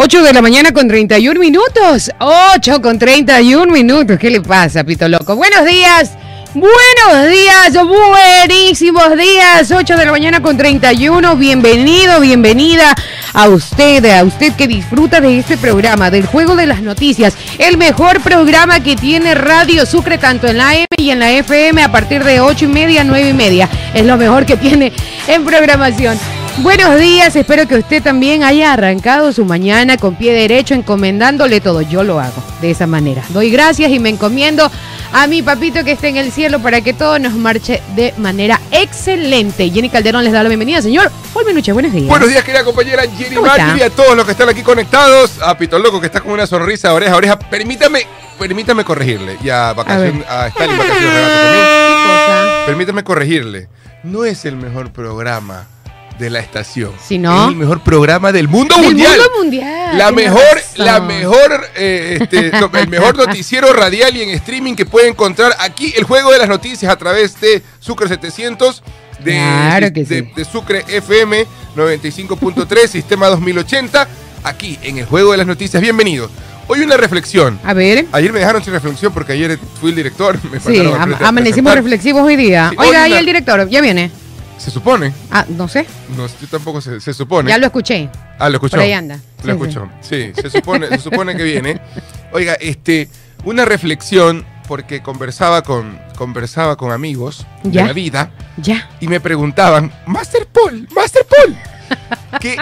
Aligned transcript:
8 0.00 0.22
de 0.22 0.32
la 0.32 0.40
mañana 0.42 0.70
con 0.70 0.86
31 0.86 1.40
minutos. 1.40 2.08
8 2.20 2.80
con 2.80 3.00
31 3.00 3.66
minutos. 3.72 4.16
¿Qué 4.16 4.30
le 4.30 4.40
pasa, 4.40 4.84
Pito 4.84 5.08
Loco? 5.08 5.34
Buenos 5.34 5.66
días. 5.66 6.12
Buenos 6.54 7.28
días, 7.28 7.76
buenísimos 7.84 9.16
días. 9.16 9.72
8 9.72 9.96
de 9.96 10.04
la 10.04 10.12
mañana 10.12 10.40
con 10.40 10.56
31. 10.56 11.34
Bienvenido, 11.34 12.20
bienvenida 12.20 12.94
a 13.32 13.48
usted, 13.48 14.04
a 14.04 14.22
usted 14.22 14.52
que 14.52 14.68
disfruta 14.68 15.20
de 15.20 15.36
este 15.36 15.56
programa, 15.56 16.12
del 16.12 16.26
Juego 16.26 16.54
de 16.54 16.66
las 16.66 16.80
Noticias. 16.80 17.34
El 17.58 17.76
mejor 17.76 18.20
programa 18.20 18.78
que 18.78 18.94
tiene 18.94 19.34
Radio 19.34 19.84
Sucre, 19.84 20.16
tanto 20.16 20.46
en 20.46 20.58
la 20.58 20.70
AM 20.70 20.86
y 20.96 21.10
en 21.10 21.18
la 21.18 21.32
FM, 21.32 21.82
a 21.82 21.90
partir 21.90 22.22
de 22.22 22.40
8 22.40 22.66
y 22.66 22.68
media, 22.68 23.02
9 23.02 23.30
y 23.30 23.34
media. 23.34 23.68
Es 23.92 24.06
lo 24.06 24.16
mejor 24.16 24.46
que 24.46 24.56
tiene 24.56 24.92
en 25.26 25.44
programación. 25.44 26.16
Buenos 26.62 26.98
días, 26.98 27.36
espero 27.36 27.68
que 27.68 27.76
usted 27.76 28.02
también 28.02 28.42
haya 28.42 28.72
arrancado 28.72 29.32
su 29.32 29.44
mañana 29.44 29.96
con 29.96 30.16
pie 30.16 30.32
derecho, 30.32 30.74
encomendándole 30.74 31.60
todo. 31.60 31.82
Yo 31.82 32.02
lo 32.02 32.18
hago 32.18 32.42
de 32.60 32.72
esa 32.72 32.88
manera. 32.88 33.22
Doy 33.28 33.50
gracias 33.50 33.92
y 33.92 34.00
me 34.00 34.08
encomiendo 34.08 34.68
a 35.12 35.26
mi 35.28 35.40
papito 35.40 35.84
que 35.84 35.92
esté 35.92 36.08
en 36.08 36.16
el 36.16 36.32
cielo 36.32 36.60
para 36.60 36.80
que 36.80 36.92
todo 36.92 37.20
nos 37.20 37.34
marche 37.34 37.80
de 37.94 38.12
manera 38.18 38.60
excelente. 38.72 39.70
Jenny 39.70 39.88
Calderón 39.88 40.24
les 40.24 40.32
da 40.32 40.42
la 40.42 40.48
bienvenida, 40.48 40.82
señor. 40.82 41.12
Hola, 41.32 41.52
noche, 41.52 41.72
buenos 41.72 41.92
días. 41.92 42.08
Buenos 42.08 42.28
días, 42.28 42.42
querida 42.42 42.64
compañera 42.64 43.04
Jenny 43.16 43.36
Magri, 43.36 43.78
y 43.78 43.82
a 43.82 43.90
todos 43.90 44.16
los 44.16 44.24
que 44.24 44.32
están 44.32 44.48
aquí 44.48 44.62
conectados. 44.62 45.40
A 45.40 45.56
Pito 45.56 45.78
Loco 45.78 46.00
que 46.00 46.06
está 46.06 46.20
con 46.20 46.32
una 46.32 46.46
sonrisa 46.48 46.92
oreja 46.92 47.12
a 47.12 47.16
oreja. 47.16 47.38
Permítame, 47.38 48.04
permítame 48.36 48.84
corregirle. 48.84 49.38
Y 49.44 49.48
a, 49.48 49.72
vacación, 49.74 50.24
a, 50.28 50.46
a 50.46 50.48
Vacaciones 50.48 50.88
también. 50.88 51.64
¿Qué 51.86 52.04
cosa? 52.04 52.62
Permítame 52.66 53.04
corregirle. 53.04 53.68
No 54.02 54.24
es 54.24 54.44
el 54.44 54.56
mejor 54.56 54.92
programa 54.92 55.66
de 56.18 56.30
la 56.30 56.40
estación. 56.40 56.92
Si 57.06 57.18
no. 57.18 57.44
Es 57.44 57.50
el 57.50 57.56
mejor 57.56 57.80
programa 57.82 58.32
del 58.32 58.48
mundo 58.48 58.74
Del 58.76 58.86
mundial. 58.86 59.16
mundo 59.18 59.30
mundial. 59.38 59.96
La 59.98 60.10
mejor, 60.10 60.40
razón. 60.54 60.84
la 60.86 61.00
mejor, 61.00 61.66
eh, 61.76 62.18
este, 62.20 62.50
no, 62.60 62.70
el 62.76 62.88
mejor 62.88 63.16
noticiero 63.16 63.72
radial 63.72 64.16
y 64.16 64.22
en 64.22 64.30
streaming 64.30 64.74
que 64.74 64.84
puede 64.86 65.08
encontrar 65.08 65.54
aquí 65.60 65.92
el 65.96 66.04
juego 66.04 66.30
de 66.32 66.38
las 66.38 66.48
noticias 66.48 66.90
a 66.92 66.96
través 66.96 67.40
de 67.40 67.62
Sucre 67.80 68.08
700, 68.08 68.82
de, 69.20 69.32
Claro 69.32 69.92
que 69.92 70.04
de- 70.04 70.20
sí. 70.24 70.30
de 70.34 70.44
Sucre 70.44 70.84
FM 70.88 71.46
95.3, 71.76 72.86
sistema 72.88 73.26
2080, 73.28 74.08
aquí 74.44 74.78
en 74.82 74.98
el 74.98 75.06
juego 75.06 75.32
de 75.32 75.38
las 75.38 75.46
noticias. 75.46 75.80
Bienvenido. 75.82 76.30
Hoy 76.70 76.80
una 76.80 76.96
reflexión. 76.98 77.58
A 77.64 77.72
ver. 77.72 78.04
Ayer 78.12 78.30
me 78.32 78.40
dejaron 78.40 78.62
sin 78.62 78.74
reflexión 78.74 79.12
porque 79.12 79.32
ayer 79.32 79.58
fui 79.80 79.90
el 79.90 79.96
director. 79.96 80.38
Me 80.52 80.60
Sí, 80.60 80.78
am- 80.98 81.16
amanecimos 81.24 81.74
reflexivos 81.74 82.22
hoy 82.22 82.36
día. 82.36 82.68
Sí, 82.70 82.76
Oiga, 82.78 82.90
hoy 82.90 82.96
ahí 82.96 83.10
una- 83.12 83.20
el 83.20 83.26
director, 83.26 83.68
ya 83.70 83.80
viene. 83.80 84.10
Se 84.58 84.70
supone. 84.70 85.12
Ah, 85.30 85.46
no 85.48 85.68
sé. 85.68 85.86
No, 86.16 86.26
yo 86.26 86.46
tampoco 86.50 86.80
se, 86.80 87.00
se 87.00 87.14
supone. 87.14 87.48
Ya 87.48 87.58
lo 87.58 87.66
escuché. 87.66 88.10
Ah, 88.38 88.48
lo 88.48 88.56
escuchó. 88.56 88.72
Por 88.76 88.80
ahí 88.80 88.92
anda. 88.92 89.18
Lo 89.38 89.44
Sí, 89.44 89.50
escuchó. 89.50 89.88
Sí, 90.00 90.32
se 90.34 90.50
supone, 90.50 90.88
se 90.88 90.98
supone 90.98 91.36
que 91.36 91.44
viene. 91.44 91.80
Oiga, 92.32 92.54
este, 92.54 93.08
una 93.44 93.64
reflexión 93.64 94.44
porque 94.66 95.00
conversaba 95.02 95.62
con, 95.62 95.98
conversaba 96.16 96.76
con 96.76 96.92
amigos 96.92 97.46
Ya. 97.62 97.82
de 97.82 97.86
la 97.88 97.92
vida 97.94 98.30
Ya. 98.58 98.90
y 99.00 99.08
me 99.08 99.18
preguntaban, 99.20 99.92
Master 100.06 100.46
Paul, 100.46 100.86
Master 100.94 101.24
Paul, 101.24 101.56
¿qué, 102.40 102.56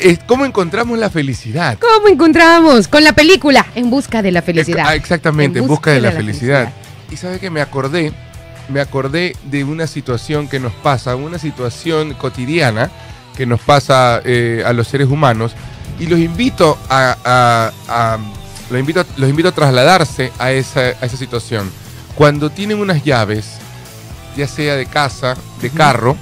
eh, 0.00 0.16
¿cómo 0.26 0.46
encontramos 0.46 0.98
la 0.98 1.10
felicidad? 1.10 1.76
¿Cómo 1.78 2.08
encontramos? 2.08 2.88
Con 2.88 3.04
la 3.04 3.12
película 3.12 3.66
En 3.74 3.90
busca 3.90 4.22
de 4.22 4.32
la 4.32 4.40
felicidad. 4.40 4.86
Ah, 4.88 4.94
exactamente, 4.94 5.58
en 5.58 5.66
busca 5.66 5.90
de 5.90 6.00
la, 6.00 6.12
felicidad. 6.12 6.72
Y 7.10 7.16
sabe 7.18 7.38
que 7.38 7.50
me 7.50 7.60
acordé, 7.60 8.12
me 8.68 8.80
acordé 8.80 9.36
de 9.44 9.64
una 9.64 9.86
situación 9.86 10.48
que 10.48 10.58
nos 10.60 10.72
pasa, 10.72 11.16
una 11.16 11.38
situación 11.38 12.14
cotidiana 12.14 12.90
que 13.36 13.46
nos 13.46 13.60
pasa 13.60 14.20
eh, 14.24 14.62
a 14.66 14.72
los 14.72 14.88
seres 14.88 15.08
humanos 15.08 15.52
y 16.00 16.06
los 16.06 16.18
invito 16.18 16.78
a, 16.88 17.16
a- 17.24 17.72
a- 17.88 18.18
los 18.70 18.80
invito, 18.80 19.04
los 19.16 19.30
invito 19.30 19.48
a 19.50 19.52
trasladarse 19.52 20.32
a 20.38 20.50
esa, 20.50 20.80
a 20.80 20.90
esa 21.06 21.16
situación. 21.16 21.70
Cuando 22.16 22.50
tienen 22.50 22.78
unas 22.80 23.04
llaves, 23.04 23.46
ya 24.36 24.48
sea 24.48 24.74
de 24.74 24.86
casa, 24.86 25.36
de 25.60 25.70
carro, 25.70 26.16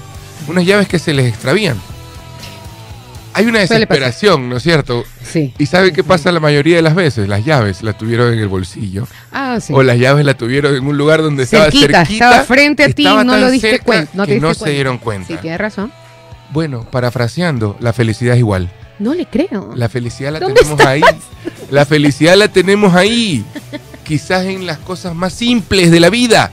unas 0.47 0.65
llaves 0.65 0.87
que 0.87 0.99
se 0.99 1.13
les 1.13 1.27
extravían. 1.27 1.77
Hay 3.37 3.45
una 3.45 3.59
desesperación, 3.59 4.49
¿no 4.49 4.57
es 4.57 4.63
cierto? 4.63 5.03
Sí. 5.23 5.53
¿Y 5.57 5.65
sabe 5.65 5.91
qué 5.91 6.03
pasa 6.03 6.31
la 6.31 6.39
mayoría 6.39 6.77
de 6.77 6.81
las 6.81 6.95
veces? 6.95 7.27
Las 7.27 7.43
llaves 7.45 7.83
las 7.83 7.97
tuvieron 7.97 8.31
en 8.33 8.39
el 8.39 8.47
bolsillo. 8.47 9.07
Ah, 9.31 9.59
sí. 9.61 9.73
O 9.75 9.83
las 9.83 9.97
llaves 9.99 10.25
las 10.25 10.37
tuvieron 10.37 10.75
en 10.75 10.85
un 10.87 10.97
lugar 10.97 11.21
donde 11.21 11.45
Cerquita, 11.45 11.85
estaba 11.85 12.05
cerquita. 12.05 12.25
estaba 12.29 12.43
frente 12.45 12.83
a 12.83 12.89
ti, 12.89 13.03
estaba 13.03 13.23
no 13.23 13.37
lo 13.37 13.51
diste 13.51 13.79
cuenta, 13.79 14.11
no 14.13 14.23
te 14.23 14.27
que 14.29 14.33
diste 14.35 14.47
no 14.47 14.53
se 14.53 14.69
dieron 14.69 14.97
cuenta. 14.97 15.27
Sí, 15.27 15.35
tienes 15.41 15.59
razón. 15.59 15.91
Bueno, 16.51 16.85
parafraseando, 16.89 17.75
la 17.81 17.91
felicidad 17.91 18.35
es 18.35 18.39
igual. 18.39 18.71
No 18.99 19.13
le 19.13 19.25
creo. 19.25 19.71
La 19.75 19.89
felicidad 19.89 20.31
la 20.31 20.39
¿Dónde 20.39 20.61
tenemos 20.61 20.79
ahí. 20.85 21.01
La 21.69 21.85
felicidad 21.85 22.37
la 22.37 22.47
tenemos 22.47 22.95
ahí. 22.95 23.43
Quizás 24.05 24.45
en 24.45 24.65
las 24.65 24.77
cosas 24.77 25.13
más 25.15 25.33
simples 25.33 25.91
de 25.91 25.99
la 25.99 26.09
vida, 26.09 26.51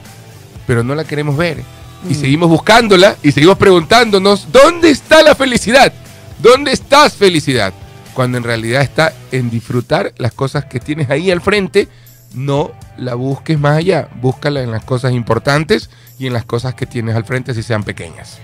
pero 0.67 0.83
no 0.83 0.95
la 0.95 1.05
queremos 1.05 1.37
ver. 1.37 1.63
Y 2.09 2.13
Mm. 2.13 2.19
seguimos 2.19 2.49
buscándola 2.49 3.15
y 3.23 3.31
seguimos 3.31 3.57
preguntándonos, 3.57 4.47
¿dónde 4.51 4.89
está 4.89 5.21
la 5.21 5.35
felicidad? 5.35 5.93
¿Dónde 6.43 6.73
estás 6.73 7.13
felicidad? 7.13 7.73
Cuando 8.13 8.37
en 8.37 8.43
realidad 8.43 8.81
está 8.81 9.13
en 9.31 9.49
disfrutar 9.49 10.13
las 10.17 10.33
cosas 10.33 10.65
que 10.65 10.81
tienes 10.81 11.09
ahí 11.09 11.31
al 11.31 11.39
frente, 11.39 11.87
no 12.33 12.73
la 12.97 13.15
busques 13.15 13.57
más 13.57 13.77
allá, 13.77 14.09
búscala 14.21 14.61
en 14.61 14.69
las 14.69 14.83
cosas 14.83 15.13
importantes 15.13 15.89
y 16.19 16.27
en 16.27 16.33
las 16.33 16.43
cosas 16.43 16.75
que 16.75 16.85
tienes 16.85 17.15
al 17.15 17.23
frente, 17.23 17.53
si 17.53 17.63
sean 17.63 17.85
pequeñas. 17.85 18.39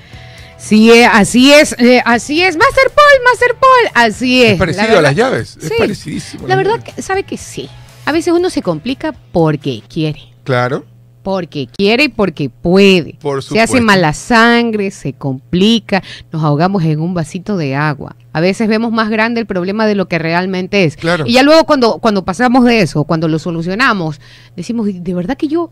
Sí, 0.58 0.90
eh, 0.94 1.08
así 1.12 1.52
es, 1.52 1.76
eh, 1.78 2.02
así 2.06 2.42
es. 2.42 2.56
Master 2.56 2.90
Paul, 2.90 3.24
Master 3.26 3.56
Paul, 3.60 3.92
así 3.94 4.46
es. 4.46 4.54
Es 4.54 4.60
parecido 4.60 4.94
La 4.94 5.00
a 5.00 5.02
las 5.02 5.16
llaves, 5.18 5.58
es 5.62 5.68
sí. 5.68 5.74
parecidísimo. 5.78 6.48
La 6.48 6.56
verdad, 6.56 6.82
que, 6.82 7.02
sabe 7.02 7.24
que 7.24 7.36
sí. 7.36 7.70
A 8.06 8.14
veces 8.14 8.32
uno 8.32 8.50
se 8.50 8.62
complica 8.62 9.14
porque 9.34 9.84
quiere. 9.90 10.22
Claro, 10.46 10.86
Porque 11.30 11.68
quiere 11.68 12.06
y 12.06 12.10
porque 12.10 12.50
puede. 12.50 13.16
por 13.22 13.44
Se 13.44 13.62
hace 13.62 13.82
mala 13.82 14.14
sangre, 14.14 14.90
se 14.90 15.14
complica, 15.14 16.02
nos 16.32 16.44
ahogamos 16.44 16.84
en 16.84 17.00
un 17.00 17.14
vasito 17.14 17.56
de 17.56 17.76
agua. 17.76 18.16
A 18.34 18.42
veces 18.42 18.68
vemos 18.68 18.92
más 18.92 19.12
grande 19.12 19.40
el 19.40 19.46
problema 19.46 19.86
de 19.86 19.94
lo 19.94 20.08
que 20.08 20.18
realmente 20.18 20.86
es. 20.86 20.98
Claro. 20.98 21.26
Y 21.28 21.34
ya 21.34 21.44
luego 21.44 21.66
cuando, 21.66 22.00
cuando 22.00 22.26
pasamos 22.26 22.66
de 22.66 22.82
eso, 22.82 23.04
cuando 23.04 23.28
lo 23.28 23.38
solucionamos, 23.38 24.20
decimos, 24.56 24.88
de 24.92 25.14
verdad 25.14 25.38
que 25.38 25.48
yo 25.48 25.70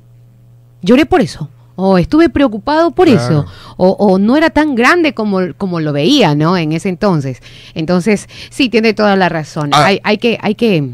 lloré 0.83 1.07
por 1.07 1.21
eso. 1.21 1.49
O 1.75 1.97
estuve 1.97 2.29
preocupado 2.29 2.91
por 2.91 3.07
Claro. 3.07 3.23
eso. 3.23 3.45
O, 3.77 3.89
o 3.99 4.19
no 4.19 4.37
era 4.37 4.51
tan 4.51 4.75
grande 4.75 5.15
como, 5.15 5.39
como 5.57 5.79
lo 5.79 5.91
veía, 5.91 6.35
¿no? 6.35 6.55
En 6.55 6.71
ese 6.71 6.89
entonces. 6.89 7.41
Entonces, 7.73 8.27
sí, 8.51 8.69
tiene 8.69 8.93
toda 8.93 9.15
la 9.15 9.27
razón. 9.27 9.71
Ah. 9.73 9.85
Hay, 9.85 9.99
hay 10.03 10.19
que, 10.19 10.37
hay 10.39 10.53
que, 10.53 10.91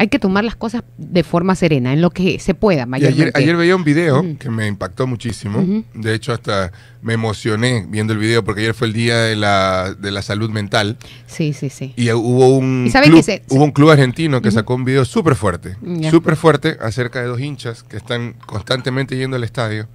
hay 0.00 0.08
que 0.08 0.18
tomar 0.18 0.44
las 0.44 0.56
cosas 0.56 0.82
de 0.96 1.22
forma 1.22 1.54
serena, 1.54 1.92
en 1.92 2.00
lo 2.00 2.08
que 2.08 2.38
se 2.38 2.54
pueda, 2.54 2.80
Y 2.80 2.84
ayer, 2.84 2.88
mayormente. 3.10 3.38
ayer 3.38 3.54
veía 3.56 3.76
un 3.76 3.84
video 3.84 4.24
que 4.38 4.48
me 4.48 4.66
impactó 4.66 5.06
muchísimo. 5.06 5.84
De 5.92 6.14
hecho, 6.14 6.32
hasta 6.32 6.72
me 7.02 7.12
emocioné 7.12 7.84
viendo 7.86 8.14
el 8.14 8.18
video 8.18 8.42
porque 8.42 8.62
ayer 8.62 8.72
fue 8.72 8.86
el 8.86 8.94
día 8.94 9.18
de 9.18 9.36
la, 9.36 9.92
de 9.94 10.10
la 10.10 10.22
salud 10.22 10.48
mental. 10.48 10.96
Sí, 11.26 11.52
sí, 11.52 11.68
sí. 11.68 11.92
Y 11.96 12.10
hubo 12.12 12.56
un, 12.56 12.84
¿Y 12.86 12.90
sabe 12.90 13.08
club, 13.08 13.18
que 13.18 13.22
se- 13.22 13.42
hubo 13.50 13.62
un 13.62 13.72
club 13.72 13.90
argentino 13.90 14.40
que 14.40 14.50
sacó 14.50 14.74
un 14.74 14.84
video 14.86 15.04
súper 15.04 15.34
fuerte. 15.34 15.76
Ya. 15.82 16.10
Súper 16.10 16.36
fuerte 16.36 16.78
acerca 16.80 17.20
de 17.20 17.26
dos 17.26 17.38
hinchas 17.38 17.82
que 17.82 17.98
están 17.98 18.36
constantemente 18.46 19.18
yendo 19.18 19.36
al 19.36 19.44
estadio. 19.44 19.86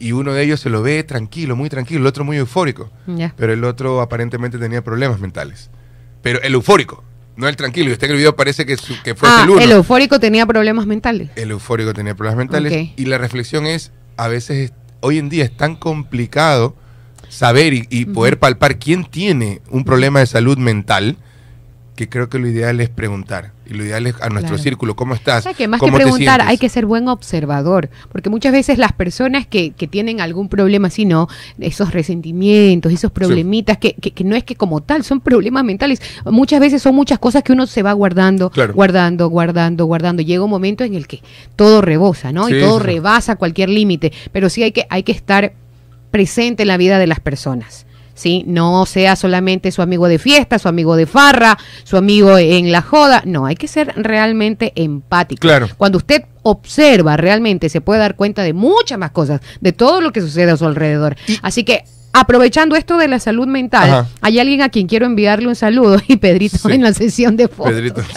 Y 0.00 0.10
uno 0.10 0.32
de 0.32 0.42
ellos 0.42 0.58
se 0.58 0.70
lo 0.70 0.82
ve 0.82 1.04
tranquilo, 1.04 1.54
muy 1.54 1.68
tranquilo. 1.68 2.00
El 2.00 2.06
otro 2.06 2.24
muy 2.24 2.36
eufórico. 2.36 2.90
Ya. 3.06 3.32
Pero 3.36 3.52
el 3.52 3.62
otro 3.62 4.00
aparentemente 4.00 4.58
tenía 4.58 4.82
problemas 4.82 5.20
mentales. 5.20 5.70
Pero 6.22 6.42
el 6.42 6.54
eufórico, 6.54 7.04
no 7.40 7.48
el 7.48 7.56
tranquilo. 7.56 7.90
Y 7.90 7.92
usted 7.94 8.06
en 8.06 8.12
el 8.12 8.16
video 8.18 8.36
parece 8.36 8.64
que, 8.66 8.76
su- 8.76 9.00
que 9.02 9.14
fue 9.14 9.28
Ah, 9.30 9.42
el 9.44 9.50
uno. 9.50 9.60
el 9.60 9.72
eufórico 9.72 10.20
tenía 10.20 10.46
problemas 10.46 10.86
mentales. 10.86 11.30
el 11.36 11.50
eufórico 11.50 11.92
tenía 11.94 12.14
problemas 12.14 12.38
mentales. 12.38 12.90
Y 12.96 13.04
la 13.06 13.18
reflexión 13.18 13.66
es, 13.66 13.90
a 14.16 14.28
veces, 14.28 14.70
es- 14.70 14.72
hoy 15.00 15.18
en 15.18 15.28
día 15.28 15.44
es 15.44 15.56
tan 15.56 15.74
complicado 15.76 16.76
saber 17.28 17.72
y, 17.74 17.86
y 17.90 18.04
poder 18.06 18.38
palpar 18.38 18.78
quién 18.78 19.04
tiene 19.04 19.60
un 19.70 19.84
problema 19.84 20.20
de 20.20 20.26
salud 20.26 20.58
mental, 20.58 21.16
que 21.96 22.08
creo 22.08 22.28
que 22.28 22.38
lo 22.38 22.48
ideal 22.48 22.80
es 22.80 22.88
preguntar. 22.88 23.52
Y 23.70 23.74
lo 23.74 23.84
ideal 23.84 24.04
es 24.08 24.16
a 24.16 24.28
nuestro 24.28 24.56
Claro. 24.56 24.62
círculo, 24.62 24.96
¿cómo 24.96 25.14
estás? 25.14 25.38
O 25.38 25.42
sea, 25.44 25.54
que 25.54 25.68
más 25.68 25.78
que 25.78 25.86
¿Cómo 25.86 25.96
te 25.96 26.02
preguntar, 26.02 26.40
hay 26.42 26.58
que 26.58 26.68
ser 26.68 26.86
buen 26.86 27.06
observador, 27.06 27.88
porque 28.10 28.28
muchas 28.28 28.50
veces 28.52 28.78
las 28.78 28.92
personas 28.92 29.46
que, 29.46 29.70
que 29.70 29.86
tienen 29.86 30.20
algún 30.20 30.48
problema 30.48 30.88
así, 30.88 31.04
¿no? 31.04 31.28
Esos 31.60 31.92
resentimientos, 31.92 32.92
esos 32.92 33.12
problemitas, 33.12 33.78
que, 33.78 33.94
que, 33.94 34.10
que 34.10 34.24
no 34.24 34.34
es 34.34 34.42
que 34.42 34.56
como 34.56 34.80
tal, 34.80 35.04
son 35.04 35.20
problemas 35.20 35.62
mentales. 35.62 36.02
Muchas 36.24 36.58
veces 36.58 36.82
son 36.82 36.96
muchas 36.96 37.20
cosas 37.20 37.44
que 37.44 37.52
uno 37.52 37.68
se 37.68 37.82
va 37.84 37.92
guardando, 37.92 38.50
Claro. 38.50 38.74
guardando, 38.74 39.28
guardando, 39.28 39.84
guardando. 39.86 40.20
Llega 40.22 40.42
un 40.42 40.50
momento 40.50 40.82
en 40.82 40.94
el 40.94 41.06
que 41.06 41.22
todo 41.54 41.80
rebosa, 41.80 42.32
¿no? 42.32 42.48
Sí, 42.48 42.56
y 42.56 42.60
todo 42.60 42.80
sí. 42.80 42.86
rebasa 42.86 43.36
cualquier 43.36 43.68
límite, 43.68 44.12
pero 44.32 44.50
sí 44.50 44.64
hay 44.64 44.72
que, 44.72 44.86
hay 44.90 45.04
que 45.04 45.12
estar 45.12 45.52
presente 46.10 46.62
en 46.64 46.68
la 46.68 46.76
vida 46.76 46.98
de 46.98 47.06
las 47.06 47.20
personas. 47.20 47.86
¿Sí? 48.20 48.44
No 48.46 48.86
sea 48.86 49.16
solamente 49.16 49.72
su 49.72 49.82
amigo 49.82 50.06
de 50.06 50.18
fiesta, 50.18 50.58
su 50.58 50.68
amigo 50.68 50.94
de 50.94 51.06
farra, 51.06 51.58
su 51.84 51.96
amigo 51.96 52.38
en 52.38 52.70
la 52.70 52.82
joda. 52.82 53.22
No, 53.24 53.46
hay 53.46 53.56
que 53.56 53.66
ser 53.66 53.92
realmente 53.96 54.72
empático. 54.76 55.40
Claro. 55.40 55.68
Cuando 55.76 55.98
usted 55.98 56.24
observa 56.42 57.16
realmente, 57.16 57.68
se 57.68 57.80
puede 57.80 58.00
dar 58.00 58.16
cuenta 58.16 58.42
de 58.42 58.52
muchas 58.52 58.98
más 58.98 59.10
cosas, 59.10 59.40
de 59.60 59.72
todo 59.72 60.00
lo 60.00 60.12
que 60.12 60.20
sucede 60.20 60.50
a 60.50 60.56
su 60.56 60.66
alrededor. 60.66 61.16
Y- 61.26 61.38
Así 61.42 61.64
que 61.64 61.84
aprovechando 62.12 62.76
esto 62.76 62.98
de 62.98 63.08
la 63.08 63.18
salud 63.18 63.46
mental, 63.46 64.06
hay 64.20 64.38
alguien 64.38 64.62
a 64.62 64.68
quien 64.68 64.86
quiero 64.86 65.06
enviarle 65.06 65.48
un 65.48 65.56
saludo 65.56 65.98
y 66.08 66.16
Pedrito 66.16 66.68
en 66.68 66.82
la 66.82 66.92
sesión 66.92 67.36
de 67.36 67.48
fotos. 67.48 67.72
Pedrito. 67.72 68.02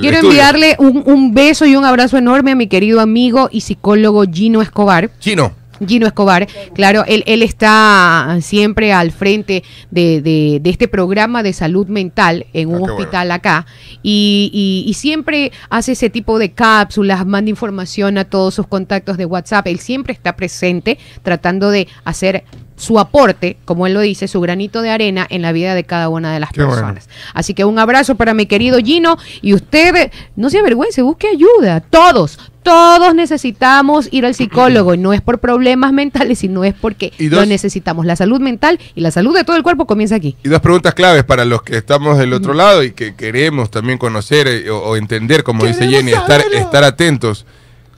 Quiero 0.00 0.18
enviarle 0.18 0.76
un, 0.78 1.02
un, 1.04 1.34
beso 1.34 1.66
y 1.66 1.74
un 1.74 1.84
abrazo 1.84 2.16
enorme 2.16 2.52
a 2.52 2.54
mi 2.54 2.68
querido 2.68 3.00
amigo 3.00 3.48
y 3.50 3.62
psicólogo 3.62 4.24
Gino 4.24 4.62
Escobar. 4.62 5.10
Gino. 5.20 5.52
Gino 5.86 6.06
Escobar, 6.06 6.46
claro, 6.74 7.04
él, 7.06 7.24
él 7.26 7.42
está 7.42 8.38
siempre 8.40 8.92
al 8.92 9.10
frente 9.10 9.64
de, 9.90 10.60
este 10.64 10.88
programa 10.88 11.42
de 11.42 11.52
salud 11.52 11.86
mental 11.88 12.46
en 12.52 12.68
un 12.68 12.88
ah, 12.88 12.92
hospital 12.92 13.30
acá. 13.30 13.66
Y, 14.02 14.84
y, 14.86 14.94
siempre 14.94 15.52
hace 15.70 15.92
ese 15.92 16.10
tipo 16.10 16.38
de 16.38 16.52
cápsulas, 16.52 17.26
manda 17.26 17.50
información 17.50 18.18
a 18.18 18.24
todos 18.24 18.54
sus 18.54 18.66
contactos 18.66 19.16
de 19.16 19.26
WhatsApp, 19.26 19.66
él 19.66 19.78
siempre 19.78 20.12
está 20.12 20.36
presente 20.36 20.98
tratando 21.22 21.70
de 21.70 21.88
hacer 22.04 22.44
su 22.76 22.98
aporte, 22.98 23.56
como 23.64 23.86
él 23.86 23.94
lo 23.94 24.00
dice, 24.00 24.28
su 24.28 24.40
granito 24.40 24.82
de 24.82 24.90
arena 24.90 25.26
en 25.28 25.42
la 25.42 25.52
vida 25.52 25.74
de 25.74 25.84
cada 25.84 26.08
una 26.08 26.32
de 26.32 26.40
las 26.40 26.52
personas. 26.52 27.08
Así 27.34 27.54
que 27.54 27.64
un 27.64 27.78
abrazo 27.78 28.16
para 28.16 28.34
mi 28.34 28.46
querido 28.46 28.78
Gino 28.78 29.18
y 29.40 29.54
usted 29.54 30.10
no 30.36 30.50
se 30.50 30.58
avergüence, 30.58 31.02
busque 31.02 31.28
ayuda. 31.28 31.80
Todos, 31.80 32.38
todos 32.62 33.14
necesitamos 33.14 34.08
ir 34.10 34.24
al 34.24 34.34
psicólogo 34.34 34.94
y 34.94 34.98
no 34.98 35.12
es 35.12 35.20
por 35.20 35.38
problemas 35.38 35.92
mentales, 35.92 36.38
sino 36.38 36.64
es 36.64 36.74
porque 36.74 37.12
lo 37.18 37.44
necesitamos. 37.46 38.06
La 38.06 38.16
salud 38.16 38.40
mental 38.40 38.78
y 38.94 39.00
la 39.00 39.10
salud 39.10 39.34
de 39.34 39.44
todo 39.44 39.56
el 39.56 39.62
cuerpo 39.62 39.86
comienza 39.86 40.14
aquí. 40.14 40.36
Y 40.42 40.48
dos 40.48 40.60
preguntas 40.60 40.94
claves 40.94 41.24
para 41.24 41.44
los 41.44 41.62
que 41.62 41.76
estamos 41.76 42.18
del 42.18 42.32
otro 42.32 42.54
lado 42.54 42.82
y 42.82 42.92
que 42.92 43.14
queremos 43.14 43.70
también 43.70 43.98
conocer 43.98 44.48
eh, 44.48 44.70
o, 44.70 44.96
entender, 44.96 45.42
como 45.42 45.64
dice 45.64 45.88
Jenny, 45.88 46.12
estar, 46.12 46.42
estar 46.52 46.84
atentos. 46.84 47.46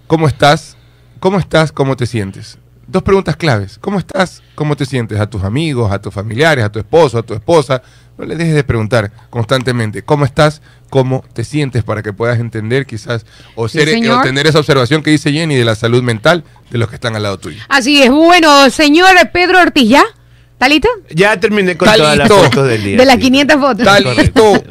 ¿Cómo 0.06 0.28
estás? 0.28 0.76
¿Cómo 1.20 1.38
estás? 1.38 1.72
¿Cómo 1.72 1.96
te 1.96 2.06
sientes? 2.06 2.58
Dos 2.86 3.02
preguntas 3.02 3.36
claves. 3.36 3.78
¿Cómo 3.78 3.98
estás? 3.98 4.42
¿Cómo 4.54 4.76
te 4.76 4.86
sientes? 4.86 5.18
A 5.20 5.28
tus 5.28 5.42
amigos, 5.42 5.90
a 5.92 6.00
tus 6.00 6.12
familiares, 6.12 6.64
a 6.64 6.70
tu 6.70 6.78
esposo, 6.78 7.18
a 7.18 7.22
tu 7.22 7.34
esposa. 7.34 7.82
No 8.16 8.24
le 8.24 8.36
dejes 8.36 8.54
de 8.54 8.64
preguntar 8.64 9.10
constantemente 9.30 10.02
cómo 10.02 10.24
estás, 10.24 10.62
cómo 10.88 11.24
te 11.32 11.42
sientes 11.42 11.82
para 11.82 12.02
que 12.02 12.12
puedas 12.12 12.38
entender 12.38 12.86
quizás 12.86 13.26
o, 13.56 13.68
ser, 13.68 13.88
o 14.08 14.22
tener 14.22 14.46
esa 14.46 14.60
observación 14.60 15.02
que 15.02 15.10
dice 15.10 15.32
Jenny 15.32 15.56
de 15.56 15.64
la 15.64 15.74
salud 15.74 16.02
mental 16.02 16.44
de 16.70 16.78
los 16.78 16.88
que 16.88 16.94
están 16.94 17.16
al 17.16 17.24
lado 17.24 17.38
tuyo. 17.38 17.60
Así 17.68 18.02
es. 18.02 18.10
Bueno, 18.10 18.70
señor 18.70 19.08
Pedro 19.32 19.60
Ortiz, 19.60 19.88
¿ya? 19.88 20.04
¿Está 20.60 20.90
Ya 21.10 21.38
terminé 21.38 21.76
con 21.76 21.92
todas 21.92 22.16
las 22.16 22.28
fotos 22.28 22.66
del 22.68 22.82
día. 22.82 22.96
De 22.96 23.04
las 23.04 23.18
500 23.18 23.60
fotos. 23.60 23.86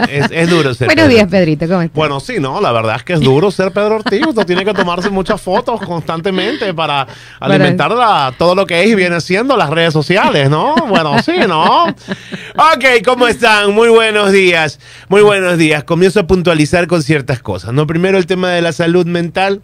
Es, 0.09 0.49
duro 0.49 0.73
ser 0.73 0.87
Buenos 0.87 1.09
días, 1.09 1.27
Pedrito. 1.29 1.67
¿Cómo 1.67 1.81
estás? 1.81 1.95
Bueno, 1.95 2.19
sí, 2.19 2.35
no, 2.39 2.61
la 2.61 2.71
verdad 2.71 2.95
es 2.95 3.03
que 3.03 3.13
es 3.13 3.19
duro 3.19 3.51
ser 3.51 3.71
Pedro 3.71 3.95
Ortiz. 3.95 4.25
Usted 4.25 4.45
tiene 4.45 4.65
que 4.65 4.73
tomarse 4.73 5.09
muchas 5.09 5.41
fotos 5.41 5.81
constantemente 5.81 6.73
para 6.73 7.05
alimentar 7.39 7.91
todo 8.37 8.55
lo 8.55 8.65
que 8.65 8.81
es 8.81 8.89
y 8.89 8.95
viene 8.95 9.19
siendo 9.21 9.55
las 9.55 9.69
redes 9.69 9.93
sociales, 9.93 10.49
¿no? 10.49 10.73
Bueno, 10.87 11.21
sí, 11.21 11.33
¿no? 11.47 11.85
Ok, 11.85 12.85
¿cómo 13.05 13.27
están? 13.27 13.73
Muy 13.73 13.89
buenos 13.89 14.31
días. 14.31 14.79
Muy 15.09 15.21
buenos 15.21 15.57
días. 15.57 15.83
Comienzo 15.83 16.21
a 16.21 16.27
puntualizar 16.27 16.87
con 16.87 17.03
ciertas 17.03 17.39
cosas, 17.39 17.73
¿no? 17.73 17.85
Primero 17.85 18.17
el 18.17 18.25
tema 18.25 18.49
de 18.49 18.61
la 18.61 18.71
salud 18.71 19.05
mental. 19.05 19.61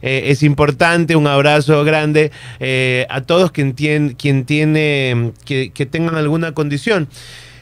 Eh, 0.00 0.24
es 0.26 0.42
importante. 0.42 1.16
Un 1.16 1.26
abrazo 1.26 1.82
grande 1.84 2.30
eh, 2.60 3.06
a 3.10 3.20
todos 3.22 3.50
quien 3.50 3.74
tiene, 3.74 4.14
quien 4.16 4.44
tiene 4.44 5.32
que, 5.74 5.86
tengan 5.86 6.16
alguna 6.16 6.52
condición 6.52 7.08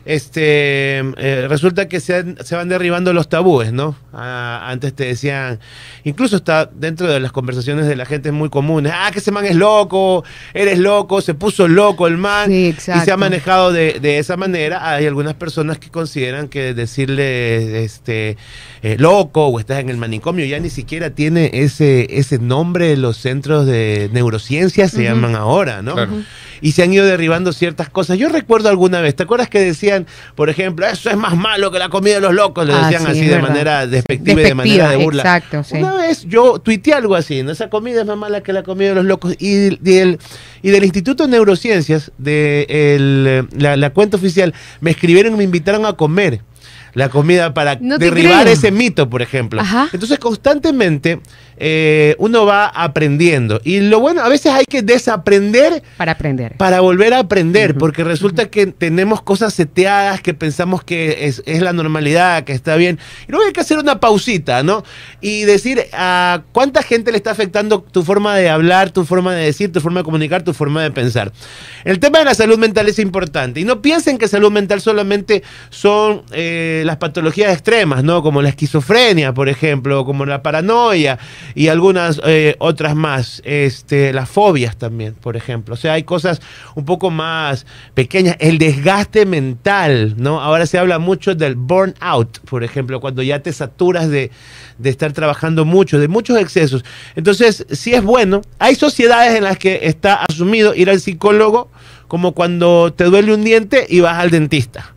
este 0.05 0.99
eh, 0.99 1.46
resulta 1.49 1.88
que 1.88 1.99
se, 1.99 2.44
se, 2.44 2.56
van 2.56 2.69
derribando 2.69 3.12
los 3.12 3.29
tabúes, 3.29 3.73
¿no? 3.73 3.96
Ah, 4.12 4.62
antes 4.67 4.94
te 4.94 5.06
decían, 5.06 5.61
incluso 6.05 6.37
está 6.37 6.67
dentro 6.67 7.11
de 7.11 7.20
las 7.20 7.32
conversaciones 7.32 7.87
de 7.87 7.96
la 7.96 8.05
gente 8.05 8.29
es 8.29 8.35
muy 8.35 8.50
común, 8.50 8.87
ah, 8.87 9.08
que 9.12 9.20
ese 9.20 9.32
man 9.32 9.46
es 9.46 9.56
loco, 9.56 10.23
eres 10.52 10.79
loco, 10.79 11.23
se 11.23 11.32
puso 11.32 11.69
loco 11.69 12.06
el 12.06 12.19
man, 12.19 12.52
y 12.52 12.73
se 12.75 12.93
ha 12.93 13.17
manejado 13.17 13.73
de, 13.73 13.99
de, 14.00 14.19
esa 14.19 14.37
manera. 14.37 14.91
Hay 14.91 15.06
algunas 15.06 15.35
personas 15.35 15.79
que 15.79 15.88
consideran 15.88 16.49
que 16.49 16.75
decirle 16.75 17.82
este 17.85 18.37
eh, 18.82 18.96
loco 18.99 19.46
o 19.46 19.58
estás 19.58 19.79
en 19.79 19.88
el 19.88 19.96
manicomio 19.96 20.44
ya 20.44 20.61
ni 20.61 20.69
siquiera 20.69 21.08
tiene 21.08 21.50
ese, 21.55 22.06
ese 22.19 22.38
nombre, 22.38 22.99
los 22.99 23.17
centros 23.17 23.64
de 23.64 24.11
neurociencia 24.12 24.88
se 24.88 25.05
llaman 25.05 25.35
ahora, 25.35 25.81
¿no? 25.81 25.94
Y 26.65 26.73
se 26.73 26.83
han 26.83 26.95
ido 26.95 27.05
derribando 27.05 27.53
ciertas 27.53 27.91
cosas. 27.91 28.17
Yo 28.17 28.31
recuerdo 28.31 28.71
alguna 28.71 29.03
vez, 29.03 29.15
¿te 29.15 29.25
acuerdas 29.25 29.51
que 29.51 29.61
decían, 29.61 30.07
por 30.35 30.49
ejemplo, 30.49 30.87
eso 30.87 31.11
es 31.11 31.17
más 31.19 31.37
malo 31.37 31.71
que 31.71 31.79
la 31.79 31.91
comida 31.91 32.15
de 32.15 32.21
los 32.23 32.33
locos? 32.33 32.67
Lo 32.67 32.75
ah, 32.75 32.89
decían 32.89 33.07
así 33.07 33.27
de 33.27 33.39
manera 33.39 33.87
despectiva, 33.87 34.41
y 34.41 34.45
de 34.45 34.55
manera 34.55 34.89
de 34.89 34.97
burla. 34.97 35.21
Exacto, 35.25 35.63
sí. 35.63 35.77
Una 35.77 35.93
vez 35.93 36.25
yo 36.25 36.59
tuiteé 36.59 36.95
algo 36.95 37.17
así, 37.17 37.43
¿no? 37.43 37.53
esa 37.53 37.69
comida 37.69 38.01
es 38.01 38.07
más 38.07 38.17
mala 38.17 38.43
que 38.43 38.55
la 38.55 38.63
comida 38.63 38.89
de 38.89 38.95
los 38.95 39.05
locos. 39.05 39.37
Y, 39.39 39.77
del, 39.77 40.19
y 40.63 40.71
del 40.71 40.85
Instituto 40.85 41.25
de 41.25 41.33
Neurociencias, 41.33 42.13
de 42.17 43.47
la, 43.59 43.77
la 43.77 43.91
cuenta 43.91 44.17
oficial, 44.17 44.55
me 44.81 44.93
escribieron 44.93 45.35
y 45.35 45.37
me 45.37 45.45
invitaron 45.45 45.85
a 45.85 45.93
comer 45.93 46.41
la 46.94 47.08
comida 47.08 47.55
para 47.55 47.76
derribar 47.76 48.49
ese 48.49 48.70
mito, 48.70 49.11
por 49.11 49.23
ejemplo. 49.23 49.62
Entonces, 49.93 50.19
constantemente 50.19 51.20
eh, 51.56 52.17
uno 52.19 52.46
va 52.46 52.67
aprendiendo. 52.67 53.61
Y 53.64 53.81
lo 53.81 54.00
bueno, 54.00 54.23
a 54.23 54.29
veces 54.29 54.52
hay 54.52 54.64
que 54.64 54.82
desaprender. 54.82 55.82
Para 55.96 56.12
aprender. 56.12 56.56
Para 56.56 56.81
volver 56.81 57.14
a 57.14 57.20
aprender, 57.20 57.76
porque 57.76 58.05
resulta 58.05 58.46
que 58.46 58.67
tenemos 58.67 59.23
cosas 59.23 59.55
seteadas 59.55 60.20
que 60.20 60.35
pensamos 60.35 60.82
que 60.82 61.26
es, 61.26 61.43
la 61.46 61.73
normalidad, 61.73 62.44
que 62.44 62.52
está 62.52 62.76
bien. 62.76 62.99
Y 63.29 63.32
luego 63.32 63.46
hay 63.46 63.52
que 63.52 63.61
hacer 63.61 63.79
una 63.79 64.00
pausita, 64.00 64.62
¿no? 64.62 64.85
Y 65.20 65.43
decir 65.43 65.87
a 65.93 66.43
cuánta 66.52 66.82
gente 66.82 67.11
le 67.11 67.17
está 67.17 67.31
afectando 67.31 67.82
tu 67.82 68.02
forma 68.02 68.37
de 68.37 68.49
hablar, 68.49 68.91
tu 68.91 69.05
forma 69.05 69.35
de 69.35 69.44
decir, 69.44 69.73
tu 69.73 69.81
forma 69.81 70.00
de 70.00 70.05
comunicar, 70.05 70.43
tu 70.43 70.55
forma 70.55 70.82
de 70.82 70.91
pensar. 70.91 71.32
El 71.85 71.99
tema 71.99 72.19
de 72.19 72.25
la 72.25 72.35
salud 72.35 72.58
mental 72.58 72.88
es 72.88 72.99
importante. 72.99 73.61
Y 73.61 73.64
no 73.64 73.82
piensen 73.82 74.19
que 74.19 74.29
salud 74.29 74.50
mental 74.50 74.81
solamente 74.81 75.43
son 75.70 76.23
eh, 76.32 76.82
las 76.85 76.99
patologías 76.99 77.53
extremas, 77.53 78.05
¿no? 78.05 78.23
Como 78.23 78.43
la 78.43 78.51
esquizofrenia, 78.51 79.33
por 79.33 79.49
ejemplo, 79.49 80.05
como 80.05 80.27
la 80.27 80.43
paranoia 80.43 81.19
y 81.55 81.69
algunas 81.69 82.21
eh, 82.25 82.57
otras 82.59 82.95
más, 82.95 83.43
este, 83.45 84.13
las 84.13 84.29
fobias 84.29 84.77
también, 84.77 85.15
por 85.15 85.37
ejemplo. 85.37 85.75
O 85.75 85.77
sea, 85.77 85.95
hay 85.95 86.05
cosas 86.05 86.41
un 86.75 86.85
poco 86.85 87.11
más 87.11 87.67
pequeñas. 87.95 88.37
El 88.39 88.59
desgaste 88.59 89.27
mental, 89.27 90.15
¿no? 90.17 90.41
Ahora 90.41 90.67
se 90.67 90.79
habla 90.79 90.99
mucho 90.99 91.35
del 91.35 91.57
burnout, 91.57 92.41
por 92.41 92.63
ejemplo, 92.63 93.01
cuando 93.01 93.23
ya 93.23 93.41
te 93.41 93.53
saturas 93.53 94.09
de, 94.09 94.31
de 94.79 94.91
estar 94.91 95.13
trabajando 95.13 95.65
mucho, 95.65 95.99
de 95.99 96.09
muchos 96.09 96.39
excesos. 96.39 96.85
Entonces, 97.17 97.67
si 97.71 97.95
es 97.95 98.03
bueno. 98.03 98.43
Hay 98.59 98.75
sociedades 98.75 99.37
en 99.37 99.45
las 99.45 99.59
que 99.59 99.81
está 99.83 100.15
asumido 100.15 100.75
ir 100.75 100.91
al 100.91 101.01
psicólogo 101.01 101.71
como 102.09 102.33
cuando 102.33 102.93
te 102.93 103.05
duele 103.05 103.35
un 103.35 103.45
diente 103.45 103.87
y 103.89 104.01
vas 104.01 104.19
al 104.19 104.31
dentista. 104.31 104.94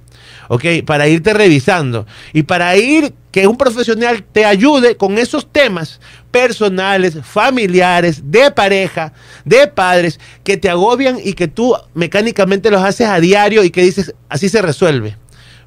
¿Ok? 0.48 0.66
Para 0.86 1.08
irte 1.08 1.34
revisando 1.34 2.06
y 2.34 2.44
para 2.44 2.76
ir 2.78 3.14
que 3.32 3.48
un 3.48 3.58
profesional 3.58 4.24
te 4.24 4.46
ayude 4.46 4.98
con 4.98 5.18
esos 5.18 5.52
temas 5.52 6.00
personales, 6.32 7.18
familiares, 7.24 8.32
de 8.32 8.52
pareja, 8.52 9.14
de 9.46 9.68
padres, 9.68 10.20
que 10.44 10.58
te 10.58 10.70
agobian 10.70 11.18
y 11.24 11.34
que 11.34 11.48
tú 11.48 11.76
mecánicamente 11.94 12.72
los 12.72 12.82
haces 12.82 13.08
a 13.08 13.20
diario 13.20 13.64
y 13.64 13.70
que 13.70 13.82
dices, 13.82 14.14
así 14.30 14.50
se 14.50 14.62
resuelve, 14.62 15.18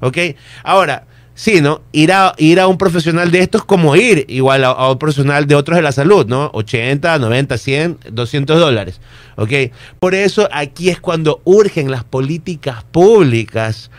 ¿ok? 0.01 0.17
Ahora, 0.63 1.05
sí, 1.33 1.61
¿no? 1.61 1.81
Ir 1.91 2.11
a, 2.11 2.33
ir 2.37 2.59
a 2.59 2.67
un 2.67 2.77
profesional 2.77 3.31
de 3.31 3.39
estos 3.39 3.63
como 3.63 3.95
ir 3.95 4.25
igual 4.27 4.63
a, 4.65 4.69
a, 4.69 4.91
un 4.91 4.99
profesional 4.99 5.47
de 5.47 5.55
otros 5.55 5.77
de 5.77 5.81
la 5.81 5.91
salud, 5.91 6.25
¿no? 6.25 6.51
80, 6.53 7.19
90, 7.19 7.57
100, 7.57 7.99
200 8.11 8.59
dólares, 8.59 8.99
¿ok? 9.37 9.51
Por 9.99 10.15
eso 10.15 10.49
aquí 10.51 10.89
es 10.89 10.99
cuando 10.99 11.41
urgen 11.45 11.89
las 11.89 12.03
políticas 12.03 12.83
públicas 12.83 13.91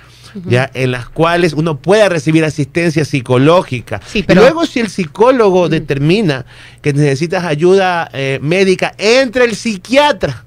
ya 0.46 0.70
en 0.74 0.90
las 0.90 1.08
cuales 1.08 1.52
uno 1.52 1.78
pueda 1.78 2.08
recibir 2.08 2.44
asistencia 2.44 3.04
psicológica. 3.04 4.00
Luego, 4.28 4.66
si 4.66 4.80
el 4.80 4.88
psicólogo 4.88 5.68
determina 5.68 6.46
que 6.80 6.92
necesitas 6.92 7.44
ayuda 7.44 8.08
eh, 8.12 8.38
médica, 8.42 8.94
entre 8.98 9.44
el 9.44 9.54
psiquiatra. 9.54 10.44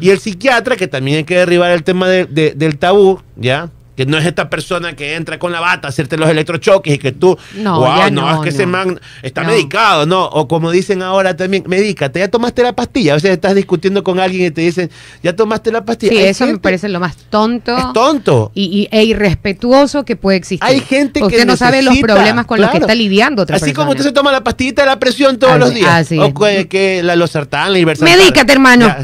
Y 0.00 0.10
el 0.10 0.18
psiquiatra, 0.18 0.76
que 0.76 0.88
también 0.88 1.18
hay 1.18 1.24
que 1.24 1.36
derribar 1.36 1.70
el 1.72 1.82
tema 1.82 2.08
del 2.08 2.78
tabú, 2.78 3.20
¿ya? 3.36 3.68
Que 3.96 4.06
no 4.06 4.18
es 4.18 4.26
esta 4.26 4.48
persona 4.48 4.94
que 4.94 5.14
entra 5.14 5.38
con 5.38 5.52
la 5.52 5.60
bata 5.60 5.88
a 5.88 5.90
hacerte 5.90 6.16
los 6.16 6.28
electrochoques 6.28 6.94
y 6.94 6.98
que 6.98 7.12
tú, 7.12 7.36
no, 7.56 7.80
wow, 7.80 8.10
no, 8.10 8.34
es 8.34 8.40
que 8.40 8.48
ese 8.48 8.66
man 8.66 9.00
está 9.22 9.44
medicado, 9.44 10.06
no, 10.06 10.24
o 10.24 10.48
como 10.48 10.70
dicen 10.70 11.02
ahora 11.02 11.36
también, 11.36 11.64
medícate, 11.66 12.20
ya 12.20 12.28
tomaste 12.28 12.62
la 12.62 12.74
pastilla, 12.74 13.12
a 13.12 13.14
veces 13.16 13.30
estás 13.32 13.54
discutiendo 13.54 14.02
con 14.02 14.18
alguien 14.18 14.46
y 14.46 14.50
te 14.50 14.62
dicen, 14.62 14.90
ya 15.22 15.36
tomaste 15.36 15.70
la 15.70 15.84
pastilla. 15.84 16.12
Sí, 16.12 16.18
eso 16.18 16.46
me 16.46 16.58
parece 16.58 16.88
lo 16.88 17.00
más 17.00 17.16
tonto. 17.30 17.76
Es 17.76 17.92
tonto. 17.92 18.50
Y, 18.54 18.88
e 18.90 19.04
irrespetuoso 19.04 20.04
que 20.04 20.16
puede 20.16 20.38
existir. 20.38 20.66
Hay 20.66 20.80
gente 20.80 21.20
que 21.28 21.44
no 21.44 21.56
sabe 21.56 21.82
los 21.82 21.98
problemas 21.98 22.46
con 22.46 22.60
los 22.60 22.70
que 22.70 22.78
está 22.78 22.94
lidiando 22.94 23.42
otra 23.42 23.56
Así 23.56 23.72
como 23.72 23.90
usted 23.90 24.04
se 24.04 24.12
toma 24.12 24.32
la 24.32 24.42
pastillita 24.42 24.82
de 24.82 24.88
la 24.88 24.98
presión 24.98 25.38
todos 25.38 25.58
los 25.58 25.74
días. 25.74 26.08
o 26.18 26.32
que, 26.68 27.02
la 27.02 27.16
losartán, 27.16 27.72
la 27.72 27.94
Medícate, 28.00 28.52
hermano. 28.52 28.86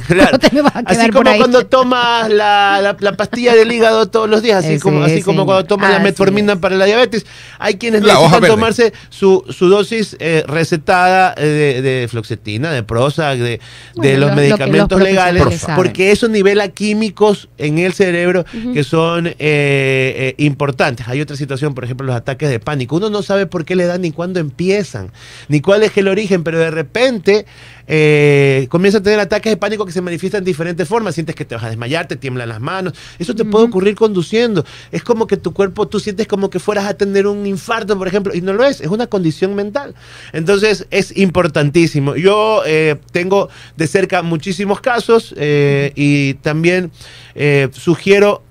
así 0.85 1.11
como 1.11 1.37
cuando 1.37 1.67
tomas 1.67 2.29
la, 2.31 2.97
la, 2.99 3.13
pastilla 3.13 3.55
del 3.55 3.71
hígado 3.73 4.07
todos 4.07 4.29
los 4.29 4.43
días, 4.43 4.65
así 4.65 4.78
así 4.79 4.83
como, 4.83 5.03
así 5.05 5.23
como 5.23 5.45
cuando 5.47 5.65
toman 5.65 5.93
la 5.93 5.99
metformina 6.01 6.61
para 6.61 6.77
la 6.77 6.85
diabetes. 6.87 7.27
Hay 7.59 7.75
quienes 7.75 8.03
La 8.03 8.15
necesitan 8.15 8.41
tomarse 8.49 8.93
su, 9.11 9.45
su 9.51 9.69
dosis 9.69 10.17
eh, 10.21 10.45
recetada 10.47 11.35
eh, 11.37 11.45
de, 11.47 11.83
de 11.83 12.09
fluoxetina, 12.09 12.71
de 12.73 12.83
Prozac, 12.83 13.39
de, 13.39 13.45
de 13.51 13.61
Bueno, 13.95 14.11
los 14.13 14.21
lo- 14.21 14.27
lo 14.29 14.35
que 14.35 14.41
medicamentos 14.41 14.99
los 14.99 15.09
legales, 15.09 15.43
porque 15.77 16.11
eso 16.13 16.29
nivela 16.29 16.69
químicos 16.69 17.49
en 17.59 17.79
el 17.79 17.93
cerebro 17.93 18.45
que 18.73 18.85
son 18.85 19.27
eh, 19.27 19.35
eh, 19.39 20.35
importantes. 20.39 21.07
Hay 21.09 21.21
otra 21.21 21.37
situación, 21.37 21.75
por 21.75 21.85
ejemplo, 21.85 22.07
los 22.07 22.17
ataques 22.17 22.49
de 22.51 22.61
pánico. 22.61 22.97
Uno 22.97 23.11
no 23.11 23.23
sabe 23.23 23.47
por 23.47 23.65
qué 23.65 23.77
le 23.77 23.87
dan 23.87 24.03
ni 24.03 24.13
cuándo 24.13 24.41
empiezan, 24.41 25.11
ni 25.49 25.61
cuál 25.61 25.83
es 25.83 25.97
el 25.97 26.09
origen, 26.09 26.45
pero 26.45 26.59
de 26.59 26.71
repente 26.71 27.47
eh, 27.89 28.67
comienza 28.69 28.99
a 28.99 29.03
tener 29.03 29.19
ataques 29.19 29.51
de 29.51 29.57
pánico 29.57 29.87
que 29.87 29.93
se 29.93 30.03
manifiestan 30.03 30.45
de 30.45 30.51
diferentes 30.51 30.87
formas. 30.87 31.15
Sientes 31.15 31.35
que 31.35 31.45
te 31.45 31.55
vas 31.55 31.65
a 31.65 31.71
desmayar, 31.71 32.07
te 32.07 32.17
tiemblan 32.17 32.49
las 32.49 32.61
manos. 32.61 32.93
Eso 33.19 33.35
te 33.35 33.45
puede 33.45 33.65
ocurrir 33.65 33.95
conduciendo. 33.95 34.65
Es 34.93 35.03
como 35.03 35.27
que 35.27 35.39
tu 35.39 35.53
cuerpo, 35.53 35.89
tú 35.89 35.99
sientes 35.99 36.29
como 36.29 36.51
que 36.51 36.59
fueras 36.59 36.85
a 36.85 36.95
tener 36.95 37.27
un 37.27 37.47
infarto, 37.47 37.97
por 37.97 38.07
ejemplo, 38.07 38.35
y 38.35 38.43
no 38.43 38.53
lo 38.53 38.65
es, 38.65 38.81
es 38.81 38.89
una 38.89 39.07
condición 39.07 39.55
mental. 39.55 39.95
Entonces 40.33 40.87
es 40.91 41.17
importantísimo. 41.17 42.15
Yo 42.15 42.63
eh, 42.67 42.97
tengo 43.13 43.49
de 43.77 43.87
cerca 43.87 44.23
muchísimos 44.23 44.81
casos 44.81 45.35
eh, 45.37 45.93
y 45.95 46.35
también 46.35 46.91
eh, 47.35 47.69
sugiero 47.73 48.43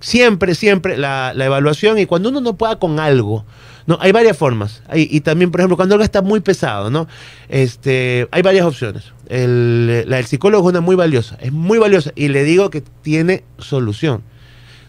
siempre, 0.00 0.54
siempre 0.54 0.96
la, 0.96 1.32
la 1.34 1.44
evaluación 1.44 1.98
y 1.98 2.06
cuando 2.06 2.30
uno 2.30 2.40
no 2.40 2.56
pueda 2.56 2.78
con 2.78 2.98
algo, 2.98 3.44
¿no? 3.86 3.98
Hay 4.00 4.12
varias 4.12 4.36
formas. 4.36 4.82
Y 4.94 5.20
también, 5.20 5.50
por 5.50 5.60
ejemplo, 5.60 5.76
cuando 5.76 5.94
algo 5.94 6.04
está 6.04 6.22
muy 6.22 6.40
pesado, 6.40 6.90
¿no? 6.90 7.06
Este, 7.48 8.28
hay 8.30 8.42
varias 8.42 8.66
opciones. 8.66 9.04
El, 9.28 10.04
la 10.08 10.16
del 10.16 10.26
psicólogo 10.26 10.68
es 10.68 10.72
una 10.72 10.80
muy 10.80 10.96
valiosa, 10.96 11.36
es 11.40 11.52
muy 11.52 11.78
valiosa 11.78 12.12
y 12.16 12.28
le 12.28 12.42
digo 12.44 12.70
que 12.70 12.82
tiene 13.02 13.44
solución. 13.58 14.22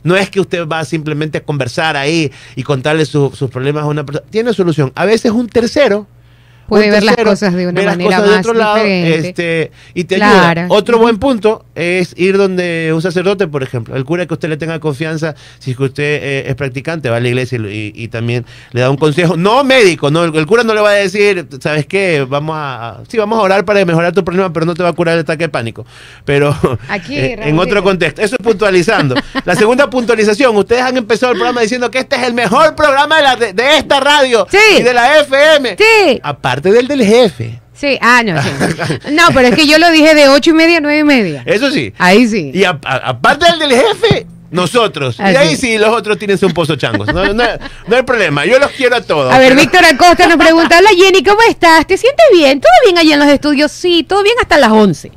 No 0.03 0.15
es 0.15 0.31
que 0.31 0.39
usted 0.39 0.67
va 0.67 0.83
simplemente 0.83 1.37
a 1.37 1.43
conversar 1.43 1.95
ahí 1.95 2.31
y 2.55 2.63
contarle 2.63 3.05
su- 3.05 3.31
sus 3.35 3.51
problemas 3.51 3.83
a 3.83 3.87
una 3.87 4.03
persona. 4.03 4.25
Tiene 4.31 4.51
solución. 4.53 4.91
A 4.95 5.05
veces 5.05 5.31
un 5.31 5.47
tercero 5.47 6.07
Puede 6.71 6.89
ver 6.89 7.03
las 7.03 7.17
cosas 7.17 7.53
de 7.53 7.67
una 7.67 7.81
manera 7.83 8.03
cosas 8.05 8.23
de 8.23 8.29
más 8.29 8.39
otro 8.39 8.53
lado, 8.53 8.77
este, 8.85 9.71
y 9.93 10.05
te 10.05 10.15
ayuda. 10.23 10.67
Otro 10.69 10.97
buen 10.99 11.17
punto 11.17 11.65
es 11.75 12.13
ir 12.17 12.37
donde 12.37 12.91
un 12.93 13.01
sacerdote, 13.01 13.47
por 13.47 13.61
ejemplo, 13.61 13.95
el 13.95 14.05
cura 14.05 14.25
que 14.25 14.33
usted 14.33 14.47
le 14.49 14.57
tenga 14.57 14.79
confianza, 14.79 15.35
si 15.59 15.71
es 15.71 15.77
que 15.77 15.83
usted 15.83 16.03
eh, 16.23 16.43
es 16.47 16.55
practicante, 16.55 17.09
va 17.09 17.17
a 17.17 17.19
la 17.19 17.27
iglesia 17.27 17.57
y, 17.59 17.67
y- 17.67 17.91
y 18.03 18.07
también 18.07 18.45
le 18.71 18.81
da 18.81 18.89
un 18.89 18.97
consejo, 18.97 19.35
no 19.35 19.63
médico, 19.63 20.09
no, 20.11 20.23
el, 20.23 20.35
el 20.35 20.45
cura 20.45 20.63
no 20.63 20.73
le 20.73 20.81
va 20.81 20.91
a 20.91 20.93
decir, 20.93 21.45
¿sabes 21.59 21.85
qué? 21.85 22.25
Vamos 22.27 22.55
a, 22.57 22.99
sí, 23.09 23.17
vamos 23.17 23.37
a 23.37 23.41
orar 23.41 23.65
para 23.65 23.83
mejorar 23.83 24.13
tu 24.13 24.23
problema, 24.23 24.51
pero 24.53 24.65
no 24.65 24.73
te 24.73 24.81
va 24.83 24.89
a 24.89 24.93
curar 24.93 25.15
el 25.15 25.21
ataque 25.21 25.43
de 25.45 25.49
pánico. 25.49 25.85
Pero 26.25 26.55
Aquí, 26.87 27.17
eh, 27.19 27.37
en 27.41 27.59
otro 27.59 27.83
contexto, 27.83 28.21
eso 28.21 28.35
es 28.39 28.43
puntualizando. 28.45 29.15
La 29.45 29.55
segunda 29.55 29.89
puntualización, 29.89 30.55
ustedes 30.55 30.81
han 30.83 30.95
empezado 30.97 31.33
el 31.33 31.37
programa 31.37 31.61
diciendo 31.61 31.91
que 31.91 31.99
este 31.99 32.15
es 32.15 32.23
el 32.23 32.33
mejor 32.33 32.75
programa 32.75 33.17
de, 33.17 33.21
la- 33.23 33.35
de- 33.35 33.53
de 33.53 33.77
esta 33.77 33.99
radio 33.99 34.47
Sí. 34.49 34.57
y 34.79 34.83
de 34.83 34.93
la 34.93 35.19
FM. 35.19 35.75
Sí. 35.77 36.19
Aparte 36.23 36.60
del 36.69 36.87
del 36.87 37.03
jefe. 37.03 37.59
Sí, 37.73 37.97
ah, 38.01 38.21
no, 38.23 38.39
sí. 38.41 38.49
No, 39.11 39.23
pero 39.33 39.47
es 39.47 39.55
que 39.55 39.65
yo 39.65 39.79
lo 39.79 39.89
dije 39.91 40.13
de 40.13 40.27
ocho 40.29 40.51
y 40.51 40.53
media 40.53 40.77
a 40.77 40.81
nueve 40.81 40.99
y 40.99 41.03
media. 41.03 41.41
Eso 41.45 41.71
sí. 41.71 41.93
Ahí 41.97 42.27
sí. 42.27 42.51
Y 42.53 42.63
aparte 42.63 43.45
del 43.49 43.59
del 43.59 43.71
jefe, 43.71 44.27
nosotros. 44.51 45.15
Y 45.17 45.21
Así 45.23 45.37
ahí 45.37 45.55
sí, 45.55 45.77
los 45.77 45.89
otros 45.89 46.17
tienen 46.19 46.37
un 46.41 46.51
pozo 46.51 46.75
changos. 46.75 47.07
No, 47.13 47.33
no- 47.33 47.43
no 47.87 47.95
hay 47.95 48.03
problema. 48.03 48.45
Yo 48.45 48.59
los 48.59 48.69
quiero 48.71 48.97
a 48.97 49.01
todos. 49.01 49.33
A 49.33 49.39
ver, 49.39 49.49
pero- 49.55 49.61
Víctor 49.61 49.85
Acosta 49.85 50.27
nos 50.27 50.37
pregunta, 50.37 50.77
hola 50.77 50.89
Jenny, 50.95 51.23
¿cómo 51.23 51.39
estás? 51.49 51.87
¿Te 51.87 51.97
sientes 51.97 52.25
bien? 52.33 52.59
¿Todo 52.61 52.71
bien 52.85 52.97
allá 52.97 53.13
en 53.13 53.19
los 53.21 53.29
estudios? 53.29 53.71
Sí, 53.71 54.03
todo 54.03 54.21
bien 54.21 54.35
hasta 54.41 54.57
las 54.57 54.71
11. 54.71 55.11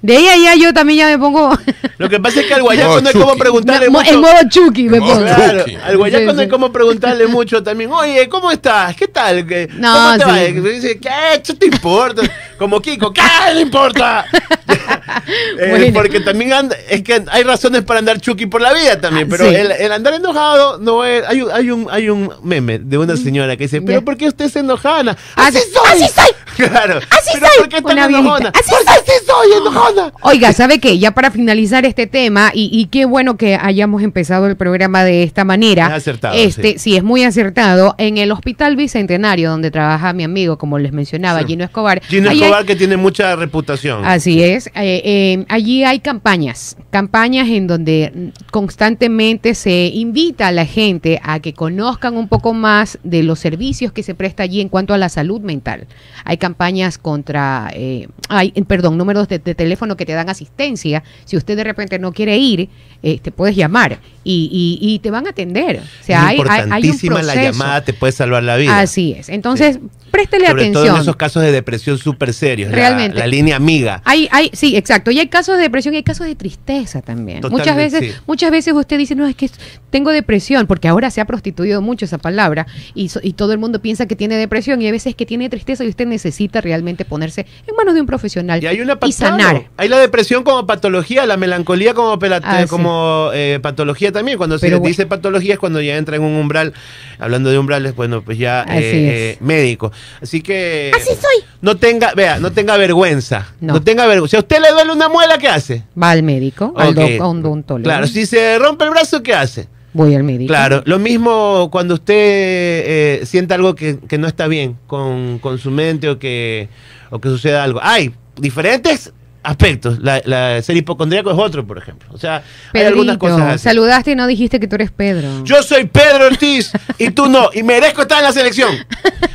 De 0.00 0.16
ahí 0.16 0.26
a 0.28 0.32
allá 0.34 0.54
yo 0.54 0.72
también 0.72 0.98
ya 1.00 1.06
me 1.08 1.18
pongo... 1.18 1.50
Lo 1.98 2.08
que 2.08 2.20
pasa 2.20 2.40
es 2.40 2.46
que 2.46 2.54
al 2.54 2.62
guayaco 2.62 3.00
no 3.00 3.08
hay 3.08 3.14
como 3.14 3.36
preguntarle 3.36 3.88
mucho. 3.90 4.10
en 4.14 4.20
modo 4.20 4.32
Chucky 4.48 4.88
me 4.88 5.00
pongo. 5.00 5.20
Claro, 5.24 5.64
al 5.84 5.96
guayaco 5.96 6.30
Sí, 6.30 6.34
no 6.36 6.40
hay 6.40 6.46
sí. 6.46 6.50
como 6.50 6.70
preguntarle 6.72 7.26
mucho 7.26 7.62
también. 7.62 7.90
Oye, 7.92 8.28
¿cómo 8.28 8.52
estás? 8.52 8.94
¿Qué 8.94 9.08
tal? 9.08 9.44
¿Qué- 9.44 9.68
No, 9.74 9.92
¿Cómo 9.92 10.12
te 10.18 10.24
sí. 10.46 10.60
va? 10.60 10.68
Dice, 10.70 10.98
¿qué? 11.00 11.42
¿Qué 11.44 11.54
te 11.54 11.66
importa? 11.66 12.22
Como 12.56 12.80
Kiko, 12.80 13.12
¿qué 13.12 13.22
le 13.54 13.62
importa? 13.62 14.24
Eh, 15.58 15.66
Bueno. 15.70 15.86
Porque 15.92 16.20
también 16.20 16.52
anda, 16.52 16.76
es 16.88 17.02
que 17.02 17.22
hay 17.30 17.42
razones 17.42 17.82
para 17.82 17.98
andar 18.00 18.20
chucky 18.20 18.46
por 18.46 18.60
la 18.60 18.72
vida 18.72 19.00
también, 19.00 19.26
Ah, 19.28 19.34
pero 19.36 19.48
sí. 19.48 19.54
el, 19.54 19.72
el 19.72 19.92
andar 19.92 20.14
enojado 20.14 20.78
no 20.78 21.04
es. 21.04 21.24
Hay, 21.26 21.42
un- 21.42 21.50
hay, 21.50 21.70
un, 21.70 21.88
hay 21.90 22.08
un 22.10 22.30
meme 22.42 22.78
de 22.78 22.98
una 22.98 23.16
señora 23.16 23.56
que 23.56 23.64
dice, 23.64 23.80
¿pero 23.82 24.00
Ya. 24.00 24.04
por 24.04 24.16
qué 24.16 24.28
usted 24.28 24.48
se 24.48 24.60
enojana? 24.60 25.16
Así- 25.36 25.58
así 25.86 26.02
soy. 26.14 26.24
Claro. 26.58 26.98
Así 27.10 27.30
¿Pero 27.34 27.46
soy. 27.46 27.58
por 27.60 27.68
qué 27.68 27.82
tan 27.82 27.98
enojona? 27.98 28.48
Así 28.52 28.70
Porque 28.70 28.90
así 28.90 29.12
soy 29.24 29.52
enojona. 29.60 30.12
Oiga, 30.22 30.52
¿sabe 30.52 30.80
qué? 30.80 30.98
Ya 30.98 31.12
para 31.12 31.30
finalizar 31.30 31.84
este 31.86 32.08
tema, 32.08 32.50
y, 32.52 32.68
y 32.72 32.86
qué 32.86 33.04
bueno 33.04 33.36
que 33.36 33.54
hayamos 33.54 34.02
empezado 34.02 34.46
el 34.48 34.56
programa 34.56 35.04
de 35.04 35.22
esta 35.22 35.44
manera. 35.44 35.86
Es 35.86 35.92
acertado, 35.92 36.34
Este, 36.36 36.78
sí. 36.80 36.96
es 36.96 37.04
muy 37.04 37.22
acertado. 37.22 37.94
En 37.98 38.18
el 38.18 38.32
Hospital 38.32 38.74
Bicentenario, 38.74 39.50
donde 39.50 39.70
trabaja 39.70 40.12
mi 40.12 40.24
amigo, 40.24 40.58
como 40.58 40.80
les 40.80 40.92
mencionaba, 40.92 41.40
Sí. 41.40 41.46
Gino 41.46 41.62
Escobar. 41.64 42.02
Gino 42.02 42.28
hay- 42.30 42.42
Escobar 42.42 42.64
que 42.64 42.74
tiene 42.74 42.96
mucha 42.96 43.36
reputación. 43.36 44.04
Así 44.04 44.42
es. 44.42 44.68
eh, 44.74 44.97
eh, 45.04 45.44
allí 45.48 45.84
hay 45.84 46.00
campañas, 46.00 46.76
campañas 46.90 47.48
en 47.48 47.66
donde 47.66 48.32
constantemente 48.50 49.54
se 49.54 49.86
invita 49.86 50.48
a 50.48 50.52
la 50.52 50.66
gente 50.66 51.20
a 51.22 51.40
que 51.40 51.52
conozcan 51.54 52.16
un 52.16 52.28
poco 52.28 52.52
más 52.54 52.98
de 53.02 53.22
los 53.22 53.38
servicios 53.38 53.92
que 53.92 54.02
se 54.02 54.14
presta 54.14 54.42
allí 54.42 54.60
en 54.60 54.68
cuanto 54.68 54.94
a 54.94 54.98
la 54.98 55.08
salud 55.08 55.40
mental. 55.40 55.86
Hay 56.24 56.36
campañas 56.36 56.98
contra, 56.98 57.70
eh, 57.74 58.08
hay, 58.28 58.52
eh, 58.54 58.62
perdón, 58.64 58.98
números 58.98 59.26
de, 59.28 59.38
de 59.38 59.54
teléfono 59.54 59.96
que 59.96 60.04
te 60.06 60.12
dan 60.12 60.28
asistencia. 60.28 61.02
Si 61.24 61.36
usted 61.36 61.56
de 61.56 61.64
repente 61.64 61.98
no 61.98 62.12
quiere 62.12 62.36
ir, 62.36 62.68
eh, 63.02 63.18
te 63.20 63.30
puedes 63.30 63.56
llamar 63.56 63.98
y, 64.24 64.78
y- 64.80 64.94
y 64.94 64.98
te 64.98 65.10
van 65.10 65.26
a 65.26 65.30
atender. 65.30 65.80
O 66.00 66.04
sea, 66.04 66.20
es 66.20 66.26
hay, 66.26 66.38
hay- 66.38 66.38
hay 66.38 66.60
un 66.60 66.94
importantísima 66.94 67.22
la 67.22 67.34
llamada, 67.42 67.84
te 67.84 67.92
puede 67.94 68.12
salvar 68.12 68.42
la 68.42 68.56
vida. 68.56 68.78
Así 68.80 69.12
es. 69.12 69.28
Entonces, 69.28 69.78
préstele 70.10 70.46
Sobre 70.48 70.62
atención. 70.62 70.84
todo 70.86 70.96
en 70.96 71.02
esos 71.02 71.16
casos 71.16 71.42
de 71.42 71.52
depresión 71.52 71.96
súper 71.98 72.32
serios. 72.34 72.70
la- 72.70 72.76
Realmente. 72.76 73.18
La, 73.18 73.26
línea 73.26 73.56
amiga. 73.56 74.02
Hay, 74.04 74.28
hay, 74.32 74.50
sí, 74.52 74.76
exacto. 74.76 74.87
Y 75.10 75.18
hay 75.18 75.28
casos 75.28 75.56
de 75.56 75.62
depresión 75.62 75.94
y 75.94 75.98
hay 75.98 76.02
casos 76.02 76.26
de 76.26 76.34
tristeza 76.34 77.02
también. 77.02 77.40
muchas 77.50 77.76
veces, 77.76 78.00
sí. 78.00 78.12
muchas 78.26 78.50
veces 78.50 78.72
usted 78.74 78.98
dice, 78.98 79.14
no, 79.14 79.26
es 79.26 79.36
que 79.36 79.50
tengo 79.90 80.10
depresión, 80.10 80.66
porque 80.66 80.88
ahora 80.88 81.10
se 81.10 81.20
ha 81.20 81.24
prostituido 81.24 81.80
mucho 81.82 82.04
esa 82.04 82.18
palabra 82.18 82.66
y, 82.94 83.08
so- 83.08 83.20
y 83.22 83.32
todo 83.32 83.52
el 83.52 83.58
mundo 83.58 83.80
piensa 83.80 84.06
que 84.06 84.16
tiene 84.16 84.36
depresión 84.36 84.80
y 84.82 84.86
hay 84.86 84.92
veces 84.92 85.14
que 85.14 85.26
tiene 85.26 85.48
tristeza 85.48 85.84
y 85.84 85.88
usted 85.88 86.06
necesita 86.06 86.60
realmente 86.60 87.04
ponerse 87.04 87.46
en 87.66 87.74
manos 87.76 87.94
de 87.94 88.00
un 88.00 88.06
profesional 88.06 88.62
Y 88.62 88.66
hay 88.66 88.80
una 88.80 88.98
y 89.06 89.12
sanar. 89.12 89.66
Hay 89.76 89.88
la 89.88 89.98
depresión 89.98 90.42
como 90.44 90.66
patología, 90.66 91.26
la 91.26 91.36
melancolía 91.36 91.94
como, 91.94 92.18
Ah, 92.42 92.62
sí. 92.62 92.68
como 92.68 93.30
eh, 93.32 93.58
patología 93.62 94.12
también. 94.12 94.38
Cuando 94.38 94.58
se 94.58 94.68
bueno. 94.70 94.86
dice 94.86 95.06
patología 95.06 95.54
es 95.54 95.58
cuando 95.58 95.80
ya 95.80 95.96
entra 95.96 96.16
en 96.16 96.22
un 96.22 96.34
umbral, 96.34 96.72
hablando 97.18 97.50
de 97.50 97.58
umbrales, 97.58 97.94
bueno, 97.96 98.22
pues 98.22 98.38
ya 98.38 98.62
Así 98.62 98.72
eh, 98.78 99.30
es. 99.30 99.36
eh, 99.36 99.38
médico. 99.40 99.92
Así 100.22 100.40
que 100.42 100.90
Así 100.94 101.08
soy. 101.14 101.44
no 101.62 101.76
tenga, 101.76 102.12
vea, 102.14 102.38
no 102.38 102.52
tenga 102.52 102.76
vergüenza. 102.76 103.48
No, 103.60 103.74
No. 103.74 103.82
tenga 103.82 104.06
vergüenza. 104.06 104.30
Si 104.30 104.36
a 104.36 104.40
usted 104.40 104.60
le 104.60 104.72
duele 104.78 104.92
una 104.92 105.08
muela, 105.08 105.38
¿qué 105.38 105.48
hace? 105.48 105.84
Va 106.00 106.10
al 106.12 106.22
médico, 106.22 106.72
al 106.76 106.88
Ok. 106.90 106.94
doc- 106.94 107.20
a 107.20 107.26
un 107.28 107.38
odontólogo. 107.44 107.84
Claro, 107.84 108.06
si 108.06 108.26
se 108.26 108.58
rompe 108.58 108.84
el 108.84 108.90
brazo, 108.90 109.22
¿qué 109.22 109.34
hace? 109.34 109.68
Voy 109.92 110.14
al 110.14 110.22
médico. 110.22 110.48
Claro, 110.48 110.82
lo 110.84 110.98
mismo 110.98 111.68
cuando 111.72 111.94
usted 111.94 112.14
eh, 112.14 113.20
siente 113.24 113.54
algo 113.54 113.74
que, 113.74 113.98
que 113.98 114.18
no 114.18 114.26
está 114.28 114.46
bien 114.46 114.76
con, 114.86 115.38
con 115.40 115.58
su 115.58 115.70
mente 115.70 116.08
o 116.08 116.18
que, 116.18 116.68
o 117.10 117.18
que 117.20 117.28
suceda 117.28 117.64
algo. 117.64 117.80
Hay 117.82 118.12
diferentes 118.36 119.12
aspectos. 119.42 119.98
La, 120.00 120.20
la- 120.24 120.60
ser 120.62 120.76
hipocondríaco 120.76 121.30
es 121.30 121.38
otro, 121.38 121.66
por 121.66 121.78
ejemplo. 121.78 122.08
O 122.12 122.18
sea, 122.18 122.42
hay 122.72 122.82
algunas 122.82 123.18
cosas 123.18 123.40
así. 123.54 123.64
saludaste 123.64 124.12
y 124.12 124.14
no 124.16 124.26
dijiste 124.26 124.58
que 124.60 124.66
tú 124.68 124.74
eres 124.76 124.90
Pedro. 124.90 125.44
Yo 125.44 125.62
soy 125.62 125.84
Pedro 125.86 126.26
Ortiz 126.26 126.72
y 126.98 127.10
tú 127.10 127.26
no, 127.26 127.50
y 127.54 127.62
merezco 127.62 128.02
estar 128.02 128.18
en 128.18 128.24
la 128.24 128.32
selección. 128.32 128.74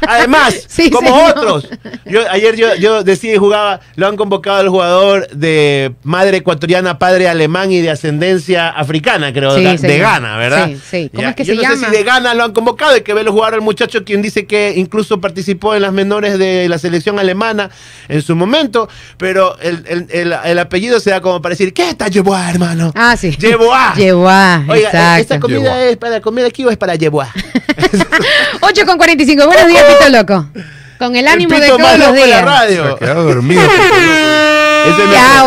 Además, 0.07 0.65
Sí, 0.67 0.89
como 0.89 1.07
señor. 1.09 1.37
otros. 1.37 1.69
Yo, 2.05 2.21
ayer 2.29 2.55
yo, 2.55 2.75
yo 2.75 3.03
decía 3.03 3.33
y 3.33 3.37
jugaba, 3.37 3.79
lo 3.95 4.07
han 4.07 4.15
convocado 4.17 4.57
al 4.59 4.69
jugador 4.69 5.27
de 5.29 5.93
madre 6.03 6.37
ecuatoriana, 6.37 6.99
padre 6.99 7.27
alemán 7.27 7.71
y 7.71 7.81
de 7.81 7.89
ascendencia 7.91 8.69
africana, 8.69 9.31
creo, 9.33 9.55
Sí, 9.55 9.63
de. 9.77 9.99
Ghana, 9.99 10.37
¿verdad? 10.37 10.67
Sí, 10.69 10.79
sí. 10.89 11.09
¿Cómo 11.09 11.21
Ya, 11.23 11.29
es 11.29 11.35
que 11.35 11.45
yo 11.45 11.55
se 11.55 11.67
no 11.67 11.75
sé 11.75 11.85
si 11.85 11.91
de 11.91 12.03
Ghana 12.03 12.33
lo 12.33 12.43
han 12.43 12.51
convocado, 12.53 12.93
hay 12.93 13.01
que 13.01 13.13
verlo 13.13 13.31
jugar 13.31 13.53
al 13.53 13.61
muchacho 13.61 14.03
quien 14.03 14.21
dice 14.21 14.45
que 14.45 14.73
incluso 14.75 15.21
participó 15.21 15.75
en 15.75 15.81
las 15.83 15.93
menores 15.93 16.37
de 16.37 16.67
la 16.67 16.77
selección 16.77 17.19
alemana 17.19 17.69
en 18.09 18.21
su 18.21 18.35
momento, 18.35 18.89
pero 19.17 19.57
el, 19.59 19.83
el- 19.93 20.07
el- 20.11 20.35
el 20.43 20.59
apellido 20.59 20.99
se 20.99 21.11
da 21.11 21.21
como 21.21 21.41
para 21.41 21.53
decir, 21.53 21.73
¿qué 21.73 21.89
está 21.89 22.07
Yeboah, 22.07 22.49
hermano? 22.49 22.91
Ah, 22.95 23.15
sí. 23.17 23.31
Yeboah. 23.37 23.93
Yeboah, 23.97 24.63
Oiga, 24.67 24.89
exacto. 24.89 25.21
¿esta 25.21 25.39
comida 25.39 25.59
Yeboah. 25.59 25.83
es 25.85 25.97
para 25.97 26.19
comer 26.21 26.45
aquí 26.45 26.65
o 26.65 26.69
es 26.69 26.77
para 26.77 26.95
Yeboah? 26.95 27.31
8 28.61 28.85
con 28.85 28.97
45. 28.97 29.45
Buenos 29.45 29.67
días, 29.67 29.83
Pito 29.83 30.09
Loco. 30.09 30.47
Con 30.99 31.15
el 31.15 31.27
ánimo 31.27 31.55
El 31.55 31.61
de 31.61 31.67
todos 31.67 31.81
más 31.81 31.97
los 31.99 32.07
loco 32.09 32.13
de 32.13 32.19
la 32.19 32.25
días. 32.25 32.37
Se 32.39 32.49
ha 32.49 32.59
radio. 32.59 32.95
quedado 32.97 33.23
dormido. 33.23 33.61
Ese 34.83 35.03
es 35.03 35.11
Ya, 35.11 35.43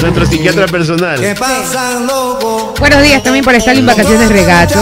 nuestro, 0.00 0.26
psiquiatra 0.26 0.66
personal. 0.66 1.20
¿Qué 1.20 1.34
pasa, 1.36 2.00
loco? 2.00 2.74
Buenos 2.78 3.02
días 3.02 3.22
también 3.22 3.44
por 3.44 3.54
estar 3.54 3.74
en 3.76 3.86
vacaciones 3.86 4.28
regato. 4.28 4.74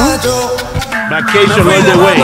Vacation 1.11 1.67
all 1.67 1.85
the 1.85 1.97
way. 1.97 2.23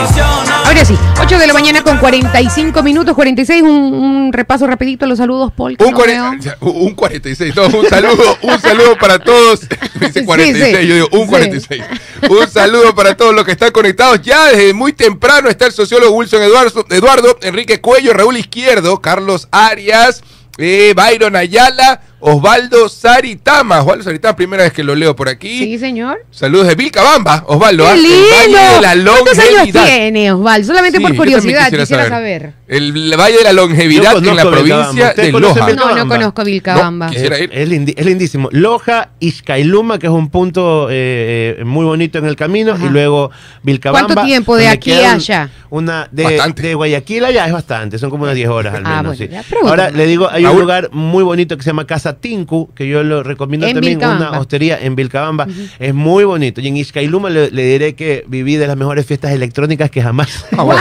Ahora 0.65 0.85
sí, 0.85 0.95
8 1.19 1.39
de 1.39 1.47
la 1.47 1.53
mañana 1.53 1.81
con 1.83 1.97
45 1.97 2.83
minutos, 2.83 3.15
46, 3.15 3.61
un, 3.63 3.69
un 3.69 4.33
repaso 4.33 4.67
rapidito, 4.67 5.05
los 5.05 5.17
saludos, 5.17 5.51
Paul. 5.55 5.77
Un, 5.79 5.91
no 5.91 6.35
un 6.71 6.93
46, 6.93 7.55
no, 7.55 7.65
un 7.67 7.87
saludo, 7.87 8.37
un 8.41 8.59
saludo 8.59 8.97
para 8.97 9.19
todos. 9.19 9.61
Me 9.99 10.07
dice 10.07 10.19
Sí, 10.21 10.25
46, 10.25 10.77
sí. 10.81 10.87
yo 10.87 10.93
digo 10.95 11.07
un 11.11 11.21
Sí. 11.21 11.27
46. 11.27 11.83
Un 12.29 12.47
saludo 12.49 12.93
para 12.95 13.15
todos 13.15 13.33
los 13.33 13.43
que 13.45 13.51
están 13.51 13.71
conectados. 13.71 14.21
Ya 14.21 14.45
desde 14.47 14.73
muy 14.73 14.93
temprano 14.93 15.49
está 15.49 15.65
el 15.65 15.71
sociólogo 15.71 16.15
Wilson 16.15 16.41
Eduardo, 16.43 16.85
Eduardo 16.89 17.37
Enrique 17.41 17.81
Cuello, 17.81 18.13
Raúl 18.13 18.37
Izquierdo, 18.37 19.01
Carlos 19.01 19.47
Arias, 19.51 20.23
eh, 20.57 20.93
Byron 20.95 21.35
Ayala, 21.35 22.01
Osvaldo 22.19 22.89
Saritama. 22.89 23.81
Osvaldo 23.81 24.03
Saritama, 24.03 24.35
primera 24.35 24.63
vez 24.63 24.73
que 24.73 24.83
lo 24.83 24.95
leo 24.95 25.15
por 25.15 25.29
aquí. 25.29 25.59
Sí, 25.59 25.77
señor. 25.77 26.25
Saludos 26.31 26.67
de 26.67 26.75
Vilcabamba, 26.75 27.43
Osvaldo. 27.47 27.85
¡Qué 27.85 27.93
el 27.93 28.01
lindo! 28.03 28.17
Valle 28.35 28.75
de 28.75 28.81
la 28.81 29.11
¿Cuántos 29.11 29.39
años 29.39 29.85
tiene, 29.85 30.31
Osvaldo? 30.31 30.67
Solamente 30.67 30.97
Sí, 30.97 31.03
por 31.03 31.15
curiosidad, 31.15 31.69
quisiera, 31.71 32.07
saber. 32.09 32.53
El 32.67 32.91
Valle 33.15 33.37
de 33.37 33.43
la 33.43 33.53
Longevidad 33.53 34.17
en 34.17 34.35
la 34.35 34.41
provincia 34.41 34.61
Vilcabamba. 34.91 35.09
¿Ustedes 35.09 35.33
de 35.33 35.39
Loja. 35.39 35.73
No, 35.73 35.95
no 35.95 36.07
conozco 36.07 36.43
Vilcabamba. 36.43 37.05
No, 37.07 37.11
Quisiera 37.11 37.39
ir. 37.39 37.49
Es, 37.53 37.69
lindi- 37.69 37.93
es 37.95 38.05
lindísimo. 38.05 38.49
Loja, 38.51 39.09
Izcailuma, 39.19 39.99
que 39.99 40.07
es 40.07 40.11
un 40.11 40.29
punto 40.29 40.87
eh, 40.89 41.57
eh, 41.59 41.63
muy 41.63 41.85
bonito 41.85 42.17
en 42.17 42.25
el 42.25 42.35
camino, 42.35 42.73
Ajá. 42.73 42.85
y 42.85 42.89
luego 42.89 43.29
Vilcabamba. 43.61 44.07
¿Cuánto 44.15 44.23
tiempo 44.25 44.55
de 44.57 44.67
aquí 44.67 44.91
a 44.93 45.13
allá? 45.13 45.49
Una 45.69 46.07
de, 46.11 46.23
Bastante. 46.23 46.61
de 46.67 46.73
Guayaquil 46.75 47.25
allá 47.25 47.45
es 47.47 47.51
bastante, 47.53 47.99
son 47.99 48.09
como 48.09 48.23
unas 48.23 48.35
10 48.35 48.47
horas 48.49 48.73
al 48.75 48.83
Ah, 48.85 49.01
menos. 49.03 49.17
bueno, 49.17 49.43
sí. 49.43 49.55
Ahora 49.63 49.91
le 49.91 50.05
digo, 50.07 50.29
hay 50.31 50.43
un 50.45 50.49
Raúl. 50.51 50.61
lugar 50.61 50.89
muy 50.93 51.23
bonito 51.23 51.57
que 51.57 51.63
se 51.63 51.69
llama 51.69 51.85
Casa 51.85 52.13
Tinku, 52.13 52.71
que 52.73 52.87
yo 52.87 53.03
lo 53.03 53.23
recomiendo 53.23 53.67
En 53.67 53.73
también, 53.73 53.93
Vilcabamba. 53.99 54.29
una 54.29 54.39
hostería 54.39 54.79
en 54.81 54.95
Vilcabamba. 54.95 55.47
Es 55.79 55.93
muy 55.93 56.23
bonito. 56.23 56.61
Y 56.61 56.67
en 56.69 56.77
Izcailuma 56.77 57.29
le, 57.29 57.51
le 57.51 57.63
diré 57.63 57.93
que 57.95 58.23
viví 58.27 58.55
de 58.55 58.67
las 58.67 58.77
mejores 58.77 59.05
fiestas 59.05 59.31
electrónicas 59.33 59.91
que 59.91 60.01
jamás. 60.01 60.45
¡Wow! 60.51 60.71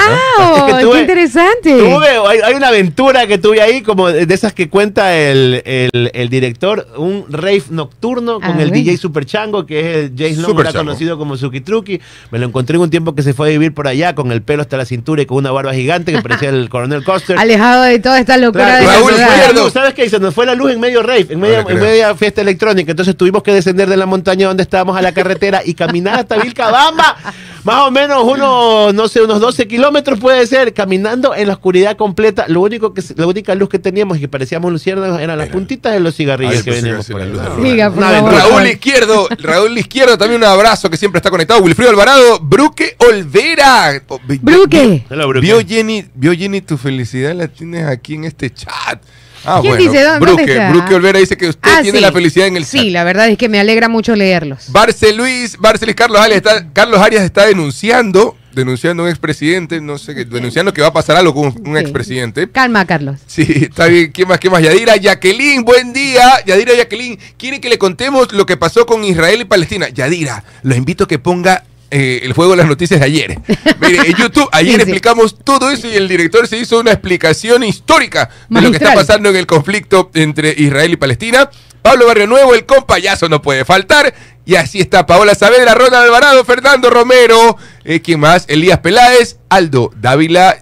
Es 0.56 0.62
que 0.64 0.84
tuve- 0.84 0.92
¡Qué 0.94 1.00
interesante! 1.00 1.73
Tuve, 1.78 2.08
hay, 2.28 2.38
hay 2.44 2.54
una 2.54 2.68
aventura 2.68 3.26
que 3.26 3.38
tuve 3.38 3.60
ahí, 3.60 3.82
como 3.82 4.08
de 4.10 4.32
esas 4.34 4.52
que 4.52 4.68
cuenta 4.68 5.16
el, 5.16 5.62
el- 5.64 6.10
el 6.14 6.28
director, 6.28 6.86
un 6.96 7.24
rave 7.28 7.62
nocturno 7.70 8.34
con 8.34 8.44
Ah, 8.44 8.50
el 8.62 8.68
bueno. 8.70 8.72
DJ 8.72 8.96
Super 8.96 9.24
Chango, 9.26 9.66
que 9.66 9.80
es 9.80 9.96
el 9.96 10.10
Jace 10.16 10.40
Long, 10.40 10.72
conocido 10.74 11.18
como 11.18 11.36
Suki 11.36 11.60
Truki. 11.60 12.00
Me 12.30 12.38
lo 12.38 12.46
encontré 12.46 12.76
en 12.76 12.82
un 12.82 12.90
tiempo 12.90 13.14
que 13.14 13.22
se 13.22 13.34
fue 13.34 13.48
a 13.48 13.50
vivir 13.50 13.72
por 13.74 13.88
allá, 13.88 14.14
con 14.14 14.32
el 14.32 14.42
pelo 14.42 14.62
hasta 14.62 14.76
la 14.76 14.84
cintura 14.84 15.22
y 15.22 15.26
con 15.26 15.38
una 15.38 15.50
barba 15.50 15.74
gigante 15.74 16.12
que 16.12 16.22
parecía 16.22 16.48
el 16.50 16.68
coronel 16.68 17.04
Coster. 17.04 17.38
Alejado 17.44 17.82
de 17.84 17.98
toda 17.98 18.18
esta 18.20 18.36
locura 18.36 18.64
Claro, 18.64 18.80
de 18.80 18.86
la 18.86 18.92
Raúl 18.98 19.12
la 19.56 19.62
luz, 19.62 19.72
¿Sabes 19.72 19.94
qué? 19.94 20.08
Se 20.08 20.18
nos 20.18 20.34
fue 20.34 20.46
la 20.46 20.54
luz 20.54 20.70
en 20.72 20.80
medio 20.80 21.02
rave, 21.02 21.26
en 21.30 21.40
media, 21.40 21.62
No 21.62 21.68
le 21.68 21.74
en 21.74 21.80
media 21.80 22.14
fiesta 22.14 22.40
electrónica. 22.40 22.90
Entonces 22.90 23.16
tuvimos 23.16 23.42
que 23.42 23.52
descender 23.52 23.88
de 23.88 23.96
la 23.96 24.06
montaña 24.06 24.48
donde 24.48 24.62
estábamos 24.62 24.96
a 24.96 25.02
la 25.02 25.12
carretera 25.12 25.62
y 25.64 25.74
caminar 25.74 26.20
hasta 26.20 26.36
Vilcabamba. 26.36 27.16
Más 27.64 27.88
o 27.88 27.90
menos 27.90 28.22
unos, 28.24 28.92
no 28.92 29.08
sé, 29.08 29.22
unos 29.22 29.40
12 29.40 29.66
kilómetros 29.66 30.18
puede 30.20 30.46
ser, 30.46 30.74
caminando 30.74 31.34
en 31.34 31.46
la 31.48 31.54
oscuridad 31.54 31.96
completa. 31.96 32.44
Lo 32.48 32.60
único 32.60 32.92
que, 32.92 33.02
la 33.16 33.26
única 33.26 33.54
luz 33.54 33.70
que 33.70 33.78
teníamos 33.78 34.18
y 34.18 34.20
que 34.20 34.28
parecíamos 34.28 34.70
luciérnagas 34.70 35.20
eran 35.20 35.38
las 35.38 35.48
puntitas 35.48 35.94
de 35.94 36.00
los 36.00 36.14
cigarrillos 36.14 36.56
Ay, 36.58 36.62
que 36.62 36.70
veníamos 36.70 37.06
por 37.06 37.22
Siga, 37.62 37.90
favor. 37.90 38.04
aventura. 38.04 38.38
Raúl 38.38 38.66
Izquierdo, 38.66 39.28
Raúl 39.38 39.78
Izquierdo, 39.78 40.18
también 40.18 40.42
un 40.42 40.46
abrazo 40.46 40.90
que 40.90 40.96
siempre 40.98 41.18
está 41.20 41.30
conectado. 41.30 41.62
Wilfrido 41.62 41.90
Alvarado, 41.90 42.38
Bruque 42.40 42.96
Olvera. 42.98 44.02
Bruque. 44.42 45.04
Vio 45.40 45.60
Jenny, 45.66 46.04
vio 46.14 46.34
Jenny, 46.34 46.60
tu 46.60 46.76
felicidad 46.76 47.34
la 47.34 47.48
tienes 47.48 47.86
aquí 47.86 48.14
en 48.14 48.24
este 48.24 48.52
chat. 48.52 49.00
Ah, 49.44 49.58
¿Quién 49.60 49.74
bueno. 49.76 49.90
dice? 49.92 50.04
¿Dónde- 50.04 50.26
Bruque, 50.26 50.52
está? 50.52 50.70
Bruque 50.70 50.94
Olvera 50.94 51.18
dice 51.18 51.36
que 51.36 51.48
usted 51.48 51.60
Ah, 51.70 51.80
tiene 51.82 51.98
sí. 51.98 52.02
la 52.02 52.12
felicidad 52.12 52.46
en 52.46 52.56
el 52.56 52.62
chat. 52.64 52.70
Sí, 52.80 52.90
la 52.90 53.04
verdad 53.04 53.28
es 53.28 53.36
que 53.38 53.48
me 53.48 53.60
alegra 53.60 53.88
mucho 53.88 54.16
leerlos. 54.16 54.70
Barce 54.72 55.12
Luis, 55.12 55.56
Barce 55.58 55.84
Luis 55.86 55.96
Carlos 55.96 56.20
Arias 56.20 56.38
está, 56.38 56.66
Carlos 56.72 57.00
Arias 57.00 57.22
está 57.24 57.46
denunciando, 57.46 58.36
denunciando 58.52 59.02
a 59.02 59.06
un 59.06 59.10
expresidente, 59.10 59.80
no 59.80 59.98
sé 59.98 60.14
denunciando 60.14 60.72
que 60.72 60.80
va 60.80 60.88
a 60.88 60.92
pasar 60.92 61.16
algo 61.16 61.34
con 61.34 61.46
un 61.66 61.74
Sí. 61.76 61.80
expresidente. 61.80 62.48
Calma, 62.48 62.84
Carlos. 62.86 63.18
Sí, 63.26 63.44
está 63.62 63.86
bien. 63.86 64.12
¿Qué 64.12 64.24
más? 64.24 64.38
¿Qué 64.38 64.48
más? 64.48 64.62
Yadira, 64.62 64.96
Jacqueline, 64.96 65.64
buen 65.64 65.92
día. 65.92 66.22
Yadira, 66.46 66.74
Jacqueline, 66.74 67.18
quieren 67.36 67.60
que 67.60 67.68
le 67.68 67.78
contemos 67.78 68.32
lo 68.32 68.46
que 68.46 68.56
pasó 68.56 68.86
con 68.86 69.02
Israel 69.04 69.40
y 69.40 69.44
Palestina. 69.44 69.88
Yadira, 69.88 70.44
lo 70.62 70.74
invito 70.76 71.04
a 71.04 71.08
que 71.08 71.18
ponga 71.18 71.64
eh, 71.96 72.20
el 72.24 72.32
juego 72.32 72.50
de 72.50 72.56
las 72.56 72.66
noticias 72.66 72.98
de 72.98 73.06
ayer. 73.06 73.38
Mire, 73.80 74.10
en 74.10 74.16
YouTube, 74.16 74.48
ayer 74.50 74.72
Sí, 74.72 74.76
sí. 74.76 74.82
explicamos 74.82 75.38
todo 75.44 75.70
eso 75.70 75.86
y 75.86 75.94
el 75.94 76.08
director 76.08 76.48
se 76.48 76.58
hizo 76.58 76.80
una 76.80 76.90
explicación 76.90 77.62
histórica 77.62 78.30
de 78.48 78.60
lo 78.60 78.70
que 78.72 78.78
está 78.78 78.94
pasando 78.94 79.28
en 79.28 79.36
el 79.36 79.46
conflicto 79.46 80.10
entre 80.14 80.52
Israel 80.58 80.92
y 80.92 80.96
Palestina. 80.96 81.48
Pablo 81.82 82.06
Barrio 82.06 82.26
Nuevo, 82.26 82.54
el 82.54 82.66
compayazo 82.66 83.28
no 83.28 83.40
puede 83.42 83.64
faltar. 83.64 84.12
Y 84.44 84.56
así 84.56 84.80
está 84.80 85.06
Paola 85.06 85.34
Saavedra, 85.36 85.74
Ronald 85.74 86.06
Alvarado, 86.06 86.44
Fernando 86.44 86.90
Romero, 86.90 87.56
eh, 87.84 88.00
¿quién 88.00 88.20
más? 88.20 88.44
Elías 88.48 88.80
Peláez, 88.80 89.36
Aldo 89.48 89.92
Dávila, 89.96 90.58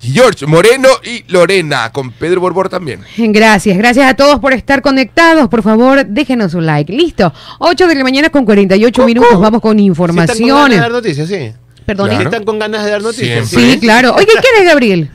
George 0.00 0.46
Moreno 0.46 0.88
y 1.04 1.24
Lorena, 1.32 1.90
con 1.92 2.10
Pedro 2.12 2.40
Borbor 2.40 2.68
también. 2.68 3.00
Gracias, 3.16 3.76
gracias 3.78 4.06
a 4.10 4.14
todos 4.14 4.38
por 4.38 4.52
estar 4.52 4.82
conectados. 4.82 5.48
Por 5.48 5.62
favor, 5.62 6.04
déjenos 6.06 6.54
un 6.54 6.66
like. 6.66 6.92
Listo. 6.92 7.32
8 7.58 7.86
de 7.86 7.94
la 7.94 8.02
mañana 8.04 8.28
con 8.30 8.44
48 8.44 9.04
minutos. 9.06 9.40
Vamos 9.40 9.60
con 9.62 9.78
¿Sí 9.78 9.86
están 9.88 9.94
con 9.96 10.14
ganas 10.16 10.26
de 10.26 10.42
informaciones. 10.44 10.80
dar 10.80 10.90
noticias, 10.90 11.28
sí. 11.28 11.52
Perdón. 11.86 12.10
¿Sí 12.10 12.14
Claro. 12.16 12.30
están 12.30 12.44
con 12.44 12.58
ganas 12.58 12.84
de 12.84 12.90
dar 12.90 13.02
noticias? 13.02 13.48
Siempre. 13.48 13.72
Sí, 13.74 13.80
claro. 13.80 14.14
Oye, 14.14 14.26
¿quién 14.26 14.54
es 14.62 14.64
Gabriel? 14.66 15.10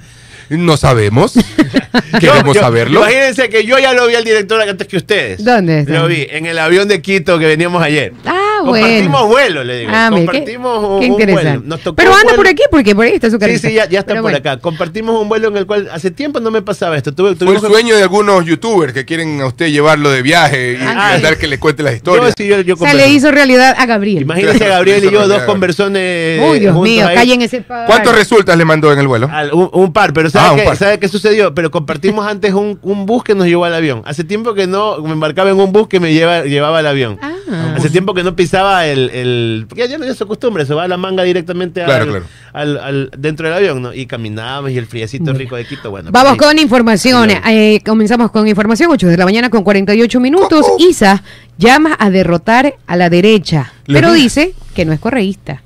No 0.49 0.75
sabemos. 0.77 1.33
Queremos 2.19 2.43
Yo- 2.47 2.53
yo- 2.53 2.59
saberlo. 2.62 2.99
Imagínense 3.01 3.49
que 3.49 3.63
yo 3.65 3.77
ya 3.79 3.93
lo 3.93 4.07
vi 4.07 4.15
al 4.15 4.23
director 4.23 4.59
antes 4.62 4.88
que 4.88 4.97
ustedes. 4.97 5.43
¿Dónde 5.43 5.81
está? 5.81 5.93
Lo 5.93 6.07
vi 6.07 6.27
en 6.29 6.45
el 6.45 6.57
avión 6.59 6.88
de 6.88 7.01
Quito 7.01 7.38
que 7.39 7.45
veníamos 7.45 7.81
ayer. 7.81 8.13
Ah, 8.25 8.42
Compartimos 8.65 9.28
vuelo, 9.28 9.63
le 9.63 9.80
digo. 9.80 9.91
Ah, 9.93 10.10
qué, 10.12 10.15
Compartimos 10.26 10.78
un, 10.84 10.99
qué 10.99 11.06
un 11.08 11.12
interesante. 11.13 11.49
vuelo. 11.58 11.63
Nos 11.67 11.80
tocó 11.82 11.95
Pero 11.95 12.12
anda 12.12 12.23
vuelo- 12.23 12.36
por 12.38 12.47
aquí 12.47 12.63
porque 12.71 12.95
por 12.95 13.06
ahí 13.06 13.13
está 13.13 13.28
su 13.30 13.36
Sí, 13.36 13.39
carita. 13.39 13.67
sí, 13.67 13.73
ya, 13.73 13.88
ya 13.89 13.99
está 13.99 14.12
Pero 14.13 14.21
por 14.21 14.32
bueno. 14.32 14.38
acá. 14.38 14.58
Compartimos 14.60 15.21
un 15.21 15.30
vuelo 15.30 15.47
en 15.49 15.58
el 15.58 15.65
cual 15.65 15.89
hace 15.91 16.12
tiempo 16.12 16.39
no 16.39 16.52
me 16.52 16.62
pasaba 16.62 16.97
esto. 16.97 17.13
Tuve, 17.13 17.36
Fue 17.36 17.56
el 17.56 17.62
que- 17.62 17.67
sueño 17.67 17.95
de 17.95 18.04
algunos 18.04 18.45
youtubers 18.45 18.93
que 18.93 19.06
quieren 19.06 19.41
a 19.41 19.47
usted 19.47 19.67
llevarlo 19.69 20.10
de 20.12 20.21
viaje 20.21 20.73
y 20.73 20.78
Ah, 20.82 21.17
sí. 21.17 21.23
que 21.39 21.47
le 21.47 21.60
cuente 21.60 21.84
las 21.84 21.93
Yo, 21.93 21.97
historias. 21.97 22.34
sí, 22.38 22.47
yo, 22.47 22.62
yo 22.62 22.76
O 22.76 22.78
sea, 22.78 22.93
le 22.93 23.10
hizo 23.10 23.32
realidad 23.32 23.76
a 23.78 23.86
Gabriel. 23.86 24.23
Imagínense 24.23 24.65
a 24.65 24.69
Gabriel 24.69 25.04
y 25.06 25.12
yo, 25.12 25.28
dos 25.28 25.43
conversones. 25.43 26.41
Uy, 26.41 26.60
Dios 26.60 26.73
juntos 26.73 26.89
mío, 26.91 27.08
ahí. 27.08 27.15
callen 27.15 27.41
ese 27.41 27.62
par. 27.62 27.86
¿Cuántos 27.88 28.15
resultas 28.15 28.58
le 28.58 28.65
mandó 28.65 28.91
en 28.93 28.99
el 28.99 29.08
vuelo? 29.08 29.30
Al- 29.32 29.52
un, 29.54 29.69
un 29.73 29.93
par, 29.93 30.13
pero 30.13 30.30
¿sabe, 30.30 30.47
Ah, 30.47 30.52
un 30.54 30.60
qué, 30.60 30.63
par. 30.65 30.78
¿sabe 30.78 30.99
qué 30.99 31.08
sucedió? 31.08 31.54
Pero 31.54 31.71
compartimos 31.71 32.26
antes 32.28 32.54
un, 32.54 32.80
un 32.82 33.06
bus 33.06 33.23
que 33.23 33.36
nos 33.36 33.47
llevó 33.47 33.65
al 33.65 33.73
avión. 33.76 34.02
Hace 34.06 34.23
tiempo 34.23 34.54
que 34.54 34.67
no 34.67 34.99
me 35.02 35.12
embarcaba 35.12 35.49
en 35.49 35.60
un 35.60 35.71
bus 35.71 35.88
que 35.88 35.99
me 35.99 36.13
lleva, 36.13 36.43
llevaba 36.43 36.80
al 36.80 36.88
avión. 36.88 37.19
Ah. 37.21 37.33
Hace 37.53 37.89
tiempo 37.89 38.13
que 38.13 38.23
no 38.23 38.35
pisaba 38.35 38.85
el... 38.85 39.09
el 39.09 39.65
porque 39.67 39.87
ya 39.87 39.97
no 39.97 40.05
es 40.05 40.17
su 40.17 40.27
costumbre, 40.27 40.65
se 40.65 40.73
va 40.73 40.87
la 40.87 40.97
manga 40.97 41.23
directamente 41.23 41.83
Claro, 41.83 42.03
al, 42.03 42.09
claro. 42.09 42.25
al- 42.53 42.77
al- 42.77 43.11
dentro 43.17 43.47
del 43.47 43.55
avión, 43.57 43.81
¿no? 43.81 43.93
Y 43.93 44.05
caminábamos 44.05 44.71
y 44.71 44.77
el 44.77 44.85
friecito 44.85 45.23
Bueno. 45.25 45.39
rico 45.39 45.55
de 45.55 45.65
Quito, 45.65 45.89
bueno. 45.89 46.11
Vamos 46.11 46.35
pues, 46.37 46.47
con 46.49 46.59
información. 46.59 47.29
Eh, 47.31 47.79
comenzamos 47.85 48.29
con 48.31 48.47
información, 48.47 48.91
8 48.91 49.07
de 49.07 49.17
la 49.17 49.25
mañana 49.25 49.49
con 49.49 49.63
48 49.63 50.19
minutos. 50.19 50.61
Coco. 50.67 50.77
ISA 50.79 51.23
llama 51.57 51.95
a 51.97 52.09
derrotar 52.11 52.75
a 52.85 52.95
la 52.95 53.09
derecha, 53.09 53.73
pero 53.87 54.13
dice 54.13 54.53
que 54.75 54.85
no 54.85 54.93
es 54.93 54.99
correísta. 54.99 55.62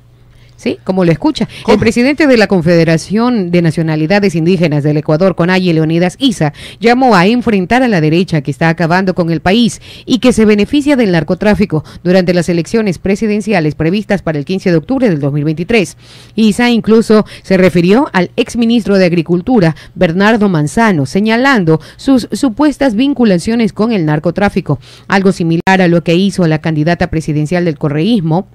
¿Sí? 0.57 0.79
Como 0.83 1.05
lo 1.05 1.11
escucha. 1.11 1.47
¿Cómo? 1.63 1.73
El 1.73 1.79
presidente 1.79 2.27
de 2.27 2.35
la 2.35 2.47
Confederación 2.47 3.51
de 3.51 3.61
Nacionalidades 3.61 4.35
Indígenas 4.35 4.83
del 4.83 4.97
Ecuador, 4.97 5.35
Conaye 5.35 5.73
Leonidas 5.73 6.17
Isa, 6.19 6.51
llamó 6.79 7.15
a 7.15 7.27
enfrentar 7.27 7.83
a 7.83 7.87
la 7.87 8.01
derecha 8.01 8.41
que 8.41 8.49
está 8.49 8.69
acabando 8.69 9.13
con 9.13 9.29
el 9.31 9.39
país 9.39 9.81
y 10.05 10.17
que 10.17 10.33
se 10.33 10.45
beneficia 10.45 10.95
del 10.95 11.11
narcotráfico 11.11 11.83
durante 12.03 12.33
las 12.33 12.49
elecciones 12.49 12.97
presidenciales 12.97 13.75
previstas 13.75 14.23
para 14.23 14.39
el 14.39 14.45
15 14.45 14.71
de 14.71 14.77
octubre 14.77 15.09
del 15.09 15.19
2023. 15.19 15.95
Isa 16.35 16.71
incluso 16.71 17.25
se 17.43 17.57
refirió 17.57 18.09
al 18.13 18.31
exministro 18.35 18.97
de 18.97 19.05
Agricultura, 19.05 19.75
Bernardo 19.93 20.49
Manzano, 20.49 21.05
señalando 21.05 21.79
sus 21.97 22.27
supuestas 22.31 22.95
vinculaciones 22.95 23.73
con 23.73 23.91
el 23.91 24.05
narcotráfico, 24.05 24.79
algo 25.07 25.31
similar 25.31 25.81
a 25.81 25.87
lo 25.87 26.03
que 26.03 26.15
hizo 26.15 26.47
la 26.47 26.59
candidata 26.61 27.07
presidencial 27.07 27.65
del 27.65 27.77
correísmo, 27.77 28.47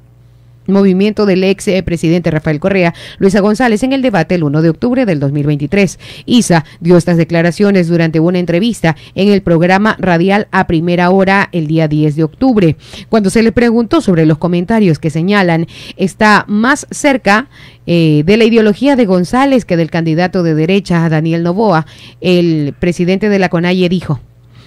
movimiento 0.67 1.27
del 1.27 1.45
ex 1.45 1.69
eh, 1.69 1.83
presidente 1.83 2.31
Rafael 2.31 2.61
Correa, 2.61 2.95
Luisa 3.19 3.41
González, 3.41 3.83
en 3.83 3.93
el 3.93 4.03
debate 4.03 4.35
el 4.35 4.45
1 4.45 4.63
de 4.63 4.69
octubre 4.71 5.07
del 5.07 5.21
2023. 5.21 5.99
Isa 6.27 6.65
dio 6.81 6.97
estas 6.97 7.17
declaraciones 7.17 7.89
durante 7.89 8.21
una 8.21 8.39
entrevista 8.39 8.97
en 9.15 9.29
el 9.29 9.43
programa 9.43 9.97
radial 9.99 10.49
a 10.51 10.67
primera 10.67 11.11
hora 11.11 11.49
el 11.53 11.67
día 11.67 11.89
10 11.89 12.17
de 12.17 12.25
octubre. 12.25 12.77
Cuando 13.09 13.31
se 13.31 13.43
le 13.43 13.53
preguntó 13.53 14.01
sobre 14.01 14.27
los 14.27 14.39
comentarios 14.39 14.99
que 14.99 15.11
señalan 15.11 15.67
está 15.97 16.45
más 16.49 16.87
cerca 16.91 17.49
eh, 17.87 18.23
de 18.25 18.37
la 18.37 18.45
ideología 18.45 18.97
de 18.97 19.07
González 19.07 19.65
que 19.65 19.77
del 19.77 19.91
candidato 19.91 20.43
de 20.43 20.55
derecha, 20.55 21.09
Daniel 21.09 21.43
Novoa, 21.43 21.87
el 22.21 22.75
presidente 22.79 23.29
de 23.29 23.39
la 23.39 23.49
CONAIE 23.49 23.89
dijo. 23.89 24.21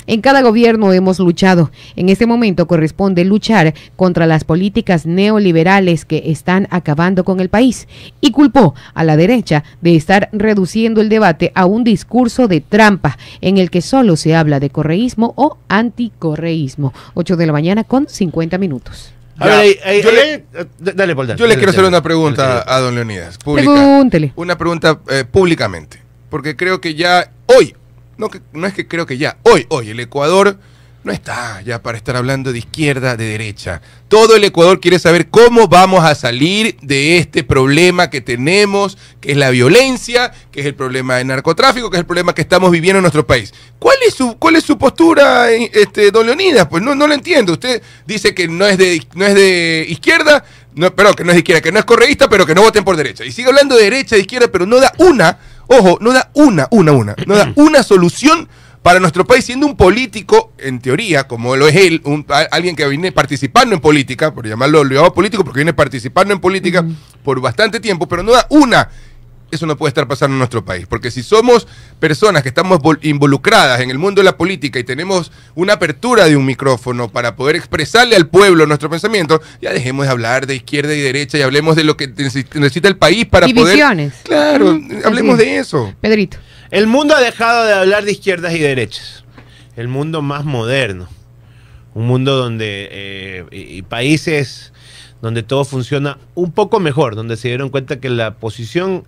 En 0.07 0.21
cada 0.21 0.41
gobierno 0.41 0.93
hemos 0.93 1.19
luchado. 1.19 1.71
En 1.95 2.09
este 2.09 2.25
momento 2.25 2.67
corresponde 2.67 3.25
luchar 3.25 3.73
contra 3.95 4.25
las 4.27 4.43
políticas 4.43 5.05
neoliberales 5.05 6.05
que 6.05 6.23
están 6.27 6.67
acabando 6.69 7.23
con 7.23 7.39
el 7.39 7.49
país 7.49 7.87
y 8.21 8.31
culpó 8.31 8.75
a 8.93 9.03
la 9.03 9.17
derecha 9.17 9.63
de 9.81 9.95
estar 9.95 10.29
reduciendo 10.31 11.01
el 11.01 11.09
debate 11.09 11.51
a 11.55 11.65
un 11.65 11.83
discurso 11.83 12.47
de 12.47 12.61
trampa 12.61 13.17
en 13.41 13.57
el 13.57 13.69
que 13.71 13.81
solo 13.81 14.15
se 14.15 14.35
habla 14.35 14.59
de 14.59 14.69
correísmo 14.69 15.33
o 15.37 15.57
anticorreísmo. 15.69 16.93
8 17.13 17.35
de 17.35 17.45
la 17.45 17.53
mañana 17.53 17.83
con 17.83 18.07
50 18.07 18.57
minutos. 18.57 19.11
A 19.37 19.47
Ya, 19.49 19.57
ver, 19.57 19.77
ahí- 19.85 20.01
yo 20.01 20.09
ahí- 20.09 20.15
le- 20.15 20.21
ahí- 20.33 20.45
dale, 20.79 21.15
Paul, 21.15 21.27
dale, 21.27 21.39
Yo 21.39 21.47
le 21.47 21.55
quiero 21.55 21.71
hacer 21.71 21.83
una 21.83 22.01
pregunta 22.01 22.47
Dale, 22.47 22.63
a 22.67 22.79
don 22.79 22.95
Leonidas, 22.95 23.37
pública. 23.37 23.69
Pregúntele. 23.73 24.31
Una 24.37 24.57
pregunta 24.57 24.99
eh, 25.09 25.25
públicamente, 25.29 25.99
porque 26.29 26.55
creo 26.55 26.79
que 26.79 26.95
ya 26.95 27.31
hoy, 27.47 27.75
no, 28.17 28.29
que, 28.29 28.41
no 28.53 28.67
es 28.67 28.73
que 28.73 28.87
creo 28.87 29.05
que 29.05 29.17
ya, 29.17 29.37
hoy, 29.43 29.65
hoy, 29.69 29.89
el 29.89 29.99
Ecuador 29.99 30.57
no 31.05 31.11
está 31.11 31.61
ya 31.61 31.83
para 31.83 31.97
estar 31.97 32.15
hablando 32.15 32.51
de 32.51 32.57
izquierda, 32.57 33.15
de 33.15 33.25
derecha. 33.25 33.79
Todo 34.07 34.35
el 34.35 34.43
Ecuador 34.43 34.79
quiere 34.79 34.97
saber 34.97 35.29
cómo 35.29 35.67
vamos 35.67 36.03
a 36.03 36.15
salir 36.15 36.77
de 36.81 37.17
este 37.17 37.43
problema 37.43 38.09
que 38.09 38.21
tenemos, 38.21 38.97
que 39.21 39.31
es 39.31 39.37
la 39.37 39.51
violencia, 39.51 40.33
que 40.51 40.61
es 40.61 40.65
el 40.65 40.73
problema 40.73 41.17
del 41.17 41.27
narcotráfico, 41.27 41.91
que 41.91 41.97
es 41.97 41.99
el 41.99 42.07
problema 42.07 42.33
que 42.33 42.41
estamos 42.41 42.71
viviendo 42.71 42.97
en 42.97 43.03
nuestro 43.03 43.25
país. 43.25 43.53
¿Cuál 43.77 43.97
es 44.07 44.15
su, 44.15 44.37
cuál 44.37 44.55
es 44.55 44.63
su 44.63 44.79
postura, 44.79 45.51
eh, 45.51 45.69
este, 45.73 46.09
don 46.09 46.25
Leonidas? 46.25 46.67
Pues 46.67 46.81
no, 46.81 46.95
no 46.95 47.05
lo 47.05 47.13
entiendo. 47.13 47.53
Usted 47.53 47.83
dice 48.07 48.33
que 48.33 48.47
no 48.47 48.65
es 48.65 48.79
de, 48.79 49.05
no 49.13 49.25
es 49.27 49.35
de 49.35 49.85
izquierda, 49.87 50.43
no, 50.73 50.93
perdón, 50.95 51.13
que 51.13 51.23
no 51.23 51.29
es 51.29 51.35
de 51.35 51.39
izquierda, 51.39 51.61
que 51.61 51.71
no 51.71 51.79
es 51.79 51.85
correísta, 51.85 52.27
pero 52.27 52.47
que 52.47 52.55
no 52.55 52.61
voten 52.61 52.83
por 52.83 52.97
derecha. 52.97 53.23
Y 53.23 53.31
sigue 53.31 53.49
hablando 53.49 53.75
de 53.75 53.83
derecha, 53.83 54.15
de 54.15 54.21
izquierda, 54.21 54.47
pero 54.47 54.65
no 54.65 54.79
da 54.79 54.91
una, 54.97 55.37
ojo, 55.67 55.97
no 56.01 56.13
da 56.13 56.29
una, 56.33 56.67
una, 56.71 56.91
una, 56.91 57.15
no 57.25 57.35
da 57.35 57.51
una 57.55 57.83
solución 57.83 58.47
para 58.81 58.99
nuestro 58.99 59.25
país, 59.25 59.43
siendo 59.45 59.65
un 59.65 59.75
político, 59.75 60.51
en 60.59 60.79
teoría, 60.79 61.27
como 61.27 61.55
lo 61.55 61.67
es 61.67 61.75
él, 61.75 62.01
un- 62.05 62.23
a- 62.29 62.47
alguien 62.51 62.75
que 62.75 62.87
viene 62.87 63.11
participando 63.11 63.73
en 63.73 63.81
política, 63.81 64.31
por 64.33 64.47
llamarlo, 64.47 64.83
lo 64.83 64.93
llamo 64.95 65.13
político 65.13 65.43
porque 65.43 65.59
viene 65.61 65.73
participando 65.73 66.33
en 66.35 66.39
política 66.39 66.85
por 67.23 67.41
bastante 67.41 67.79
tiempo, 67.79 68.07
pero 68.07 68.21
no 68.21 68.31
da 68.33 68.45
una 68.51 68.89
eso 69.51 69.65
no 69.65 69.77
puede 69.77 69.89
estar 69.89 70.07
pasando 70.07 70.33
en 70.33 70.39
nuestro 70.39 70.65
país. 70.65 70.85
Porque 70.87 71.11
si 71.11 71.23
somos 71.23 71.67
personas 71.99 72.43
que 72.43 72.49
estamos 72.49 72.79
vol- 72.79 72.99
involucradas 73.03 73.79
en 73.81 73.89
el 73.91 73.97
mundo 73.97 74.21
de 74.21 74.25
la 74.25 74.37
política 74.37 74.79
y 74.79 74.83
tenemos 74.83 75.31
una 75.55 75.73
apertura 75.73 76.25
de 76.25 76.35
un 76.35 76.45
micrófono 76.45 77.09
para 77.09 77.35
poder 77.35 77.55
expresarle 77.55 78.15
al 78.15 78.27
pueblo 78.27 78.65
nuestro 78.65 78.89
pensamiento, 78.89 79.41
ya 79.61 79.71
dejemos 79.71 80.05
de 80.05 80.11
hablar 80.11 80.47
de 80.47 80.55
izquierda 80.55 80.93
y 80.93 80.99
derecha 81.01 81.37
y 81.37 81.41
hablemos 81.41 81.75
de 81.75 81.83
lo 81.83 81.95
que 81.95 82.09
necesi- 82.13 82.47
necesita 82.55 82.87
el 82.87 82.97
país 82.97 83.25
para 83.25 83.45
Divisiones. 83.47 84.13
poder... 84.23 84.25
Claro, 84.25 84.73
Mm, 84.73 85.01
hablemos 85.05 85.39
es. 85.39 85.45
de 85.45 85.57
eso. 85.57 85.93
Pedrito. 86.01 86.37
El 86.71 86.87
mundo 86.87 87.15
ha 87.15 87.21
dejado 87.21 87.65
de 87.65 87.73
hablar 87.73 88.03
de 88.05 88.11
izquierdas 88.11 88.53
y 88.53 88.59
derechas. 88.59 89.23
El 89.75 89.87
mundo 89.87 90.21
más 90.21 90.43
moderno. 90.45 91.07
Un 91.93 92.07
mundo 92.07 92.35
donde 92.35 92.89
eh, 92.91 93.45
y, 93.51 93.77
y 93.77 93.81
países 93.83 94.73
donde 95.25 95.41
todo 95.41 95.65
funciona 95.65 96.19
un 96.35 96.51
poco 96.51 96.79
mejor, 96.79 97.15
donde 97.15 97.35
se 97.35 97.47
dieron 97.47 97.69
cuenta 97.69 97.99
que 97.99 98.11
la 98.11 98.35
posición 98.35 99.05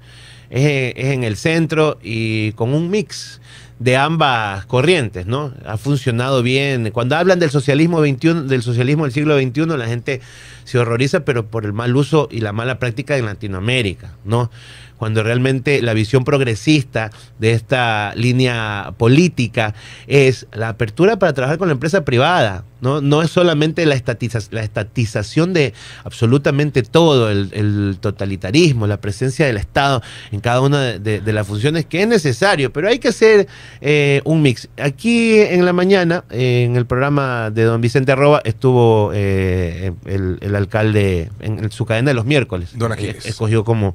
es, 0.50 0.94
en 0.96 1.24
el 1.24 1.38
centro 1.38 2.00
y 2.02 2.54
con 2.54 2.74
un 2.74 2.90
mix 2.90 3.40
de 3.78 3.98
ambas 3.98 4.66
corrientes, 4.66 5.28
¿no? 5.28 5.54
Ha 5.64 5.78
funcionado 5.78 6.42
bien. 6.42 6.90
Cuando 6.90 7.16
hablan 7.16 7.38
del 7.38 7.52
socialismo 7.52 8.02
21, 8.02 8.46
del 8.46 8.64
socialismo 8.64 9.04
del 9.04 9.14
siglo 9.14 9.38
XXI, 9.38 9.78
la 9.78 9.86
gente 9.86 10.20
se 10.64 10.80
horroriza, 10.80 11.20
pero 11.20 11.46
por 11.46 11.66
el 11.66 11.74
mal 11.74 11.96
uso 11.96 12.28
y 12.32 12.40
la 12.40 12.52
mala 12.52 12.80
práctica 12.80 13.16
en 13.16 13.28
Latinoamérica, 13.28 14.16
¿no? 14.26 14.50
Cuando 14.98 15.22
realmente 15.24 15.82
la 15.82 15.94
visión 15.94 16.24
progresista 16.24 17.12
de 17.40 17.52
esta 17.52 18.14
línea 18.16 18.94
política 18.98 19.74
es 20.08 20.48
la 20.54 20.70
apertura 20.70 21.18
para 21.20 21.34
trabajar 21.34 21.58
con 21.58 21.68
la 21.68 21.74
empresa 21.74 22.04
privada, 22.04 22.64
¿no? 22.82 23.00
No 23.02 23.22
es 23.22 23.30
solamente 23.32 23.86
la, 23.86 23.96
estatiza- 23.96 24.48
la 24.52 24.64
estatización 24.64 25.54
de 25.54 25.74
absolutamente 26.04 26.82
todo, 26.84 27.30
el, 27.30 27.50
el 27.54 27.98
totalitarismo, 28.00 28.88
la 28.88 29.00
presencia 29.00 29.46
del 29.46 29.58
Estado 29.58 30.02
en 30.32 30.40
cada 30.40 30.62
una 30.62 30.82
de, 30.82 31.00
de- 31.00 31.22
de 31.22 31.34
las 31.34 31.46
funciones 31.46 31.86
que 31.86 32.02
es 32.02 32.08
necesario, 32.08 32.72
pero 32.74 32.88
hay 32.88 33.00
que 33.00 33.10
hacer 33.10 33.48
eh, 33.82 34.22
un 34.26 34.42
mix. 34.42 34.68
Aquí 34.78 35.40
en 35.40 35.66
la 35.66 35.74
mañana, 35.74 36.24
eh, 36.32 36.64
en 36.68 36.76
el 36.76 36.86
programa 36.86 37.50
de 37.52 37.64
don 37.64 37.82
Vicente 37.82 38.12
Arroba, 38.12 38.42
estuvo 38.46 39.12
eh, 39.14 39.92
el, 40.06 40.38
el 40.42 40.56
alcalde 40.56 41.30
en, 41.40 41.70
su 41.72 41.86
cadena 41.86 42.10
de 42.12 42.16
los 42.16 42.26
miércoles. 42.26 42.70
Don 42.76 42.92
Aquiles. 42.92 43.26
escogió 43.26 43.64
como, 43.64 43.94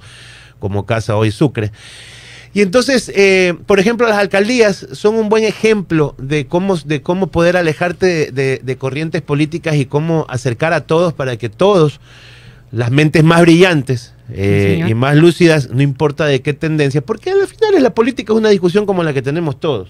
como 0.63 0.87
casa 0.87 1.17
hoy 1.17 1.33
Sucre. 1.33 1.73
Y 2.55 2.61
entonces, 2.61 3.11
eh, 3.17 3.55
por 3.67 3.81
ejemplo, 3.81 4.07
las 4.07 4.19
alcaldías 4.19 4.87
son 4.93 5.17
un 5.17 5.29
buen 5.29 5.43
ejemplo 5.43 6.15
de 6.19 6.47
cómo, 6.47 6.77
de 6.77 7.03
cómo 7.03 7.27
poder 7.27 7.57
alejarte 7.57 8.07
de, 8.07 8.31
de- 8.31 8.61
de 8.63 8.77
corrientes 8.77 9.23
políticas 9.23 9.75
y 9.75 9.87
cómo 9.87 10.25
acercar 10.29 10.73
a 10.73 10.83
todos 10.83 11.13
para 11.15 11.37
que 11.37 11.49
todos, 11.49 11.99
las 12.71 12.91
mentes 12.91 13.25
más 13.25 13.41
brillantes 13.43 14.13
eh, 14.31 14.85
y 14.91 14.95
más 14.95 15.17
lúcidas, 15.17 15.69
no 15.71 15.83
importa 15.83 16.25
de 16.27 16.41
qué 16.43 16.53
tendencia, 16.53 17.01
porque 17.01 17.31
al 17.31 17.47
final 17.49 17.75
es 17.75 17.83
la 17.83 17.93
política 17.95 18.33
es 18.33 18.39
una 18.39 18.51
discusión 18.51 18.87
como 18.87 19.03
la 19.03 19.13
que 19.13 19.21
tenemos 19.23 19.59
todos. 19.59 19.89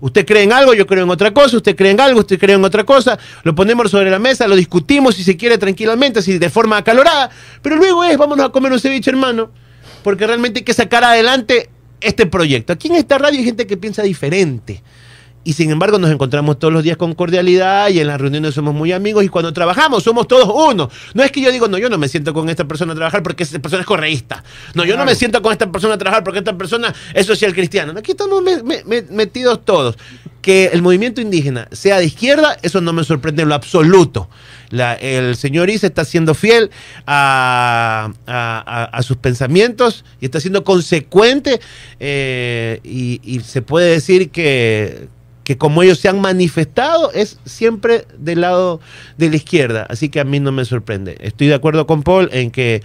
Usted 0.00 0.26
cree 0.26 0.42
en 0.42 0.52
algo, 0.52 0.74
yo 0.74 0.86
creo 0.86 1.04
en 1.04 1.10
otra 1.10 1.32
cosa, 1.32 1.56
usted 1.56 1.74
cree 1.74 1.92
en 1.92 2.00
algo, 2.00 2.20
usted 2.20 2.38
cree 2.38 2.56
en 2.56 2.64
otra 2.64 2.84
cosa, 2.84 3.16
lo 3.44 3.54
ponemos 3.54 3.90
sobre 3.90 4.10
la 4.10 4.18
mesa, 4.18 4.46
lo 4.46 4.56
discutimos 4.56 5.14
si 5.14 5.22
se 5.24 5.36
quiere 5.36 5.56
tranquilamente, 5.56 6.20
si 6.20 6.36
de 6.38 6.50
forma 6.50 6.76
acalorada, 6.76 7.30
pero 7.62 7.76
luego 7.76 8.02
es, 8.04 8.18
vámonos 8.18 8.46
a 8.46 8.48
comer 8.50 8.70
un 8.72 8.78
ceviche, 8.80 9.10
hermano, 9.10 9.50
porque 10.02 10.26
realmente 10.26 10.60
hay 10.60 10.64
que 10.64 10.74
sacar 10.74 11.04
adelante 11.04 11.68
este 12.00 12.26
proyecto. 12.26 12.72
Aquí 12.72 12.88
en 12.88 12.96
esta 12.96 13.18
radio 13.18 13.38
hay 13.38 13.44
gente 13.44 13.66
que 13.66 13.76
piensa 13.76 14.02
diferente. 14.02 14.82
Y 15.44 15.54
sin 15.54 15.70
embargo 15.72 15.98
nos 15.98 16.08
encontramos 16.12 16.60
todos 16.60 16.72
los 16.72 16.84
días 16.84 16.96
con 16.96 17.14
cordialidad 17.14 17.88
y 17.88 17.98
en 17.98 18.06
las 18.06 18.20
reuniones 18.20 18.54
somos 18.54 18.72
muy 18.74 18.92
amigos 18.92 19.24
y 19.24 19.28
cuando 19.28 19.52
trabajamos 19.52 20.04
somos 20.04 20.28
todos 20.28 20.48
uno. 20.72 20.88
No 21.14 21.22
es 21.24 21.32
que 21.32 21.40
yo 21.40 21.50
digo, 21.50 21.66
no, 21.66 21.78
yo 21.78 21.90
no 21.90 21.98
me 21.98 22.06
siento 22.06 22.32
con 22.32 22.48
esta 22.48 22.64
persona 22.64 22.92
a 22.92 22.94
trabajar 22.94 23.24
porque 23.24 23.42
esta 23.42 23.58
persona 23.58 23.80
es 23.80 23.86
correísta. 23.86 24.44
No, 24.74 24.84
yo 24.84 24.96
no 24.96 25.04
me 25.04 25.16
siento 25.16 25.42
con 25.42 25.50
esta 25.50 25.68
persona 25.72 25.94
a 25.94 25.98
trabajar 25.98 26.22
porque 26.22 26.38
esta 26.38 26.56
persona 26.56 26.94
es 27.12 27.26
social 27.26 27.52
cristiana. 27.54 27.92
Aquí 27.98 28.12
estamos 28.12 28.40
me- 28.40 28.62
me- 28.62 28.84
me- 28.84 29.02
metidos 29.02 29.64
todos. 29.64 29.96
Que 30.40 30.66
el 30.66 30.80
movimiento 30.80 31.20
indígena 31.20 31.66
sea 31.72 31.98
de 31.98 32.04
izquierda, 32.04 32.56
eso 32.62 32.80
no 32.80 32.92
me 32.92 33.02
sorprende 33.02 33.42
en 33.42 33.48
lo 33.48 33.56
absoluto. 33.56 34.28
La- 34.72 34.94
el 34.94 35.36
señor 35.36 35.70
Isa 35.70 35.86
está 35.86 36.04
siendo 36.04 36.34
fiel 36.34 36.70
a, 37.06 38.10
sus 39.02 39.16
pensamientos 39.18 40.04
y 40.20 40.24
está 40.24 40.40
siendo 40.40 40.64
consecuente 40.64 41.60
eh, 42.00 42.80
y, 42.82 43.20
y 43.22 43.40
se 43.40 43.62
puede 43.62 43.90
decir 43.90 44.30
que, 44.30 45.08
que 45.44 45.56
como 45.58 45.82
ellos 45.82 45.98
se 45.98 46.08
han 46.08 46.20
manifestado 46.20 47.12
es 47.12 47.38
siempre 47.44 48.06
del 48.18 48.40
lado 48.40 48.80
de 49.18 49.30
la 49.30 49.36
izquierda. 49.36 49.86
Así 49.88 50.08
que 50.08 50.20
a 50.20 50.24
mí 50.24 50.40
no 50.40 50.52
me 50.52 50.64
sorprende. 50.64 51.16
Estoy 51.20 51.48
de 51.48 51.54
acuerdo 51.54 51.86
con 51.86 52.02
Paul 52.02 52.28
en 52.32 52.50
que 52.50 52.82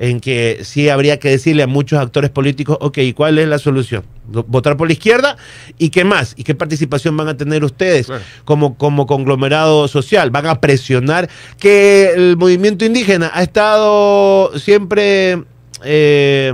en 0.00 0.20
que 0.20 0.60
sí 0.62 0.88
habría 0.88 1.18
que 1.18 1.28
decirle 1.28 1.64
a 1.64 1.66
muchos 1.66 1.98
actores 1.98 2.30
políticos, 2.30 2.78
ok, 2.80 2.98
¿cuál 3.16 3.36
es 3.40 3.48
la 3.48 3.58
solución? 3.58 4.04
¿Votar 4.30 4.76
por 4.76 4.86
la 4.86 4.92
izquierda? 4.92 5.36
¿Y 5.78 5.88
qué 5.90 6.04
más? 6.04 6.34
¿Y 6.36 6.44
qué 6.44 6.54
participación 6.54 7.16
van 7.16 7.28
a 7.28 7.36
tener 7.36 7.64
ustedes 7.64 8.06
Claro. 8.06 8.22
como, 8.44 8.76
como 8.76 9.06
conglomerado 9.06 9.88
social? 9.88 10.30
¿Van 10.30 10.46
a 10.46 10.60
presionar 10.60 11.28
que 11.58 12.12
el 12.14 12.36
movimiento 12.36 12.84
indígena 12.84 13.30
ha 13.32 13.42
estado 13.42 14.52
siempre 14.58 15.44
eh, 15.82 16.52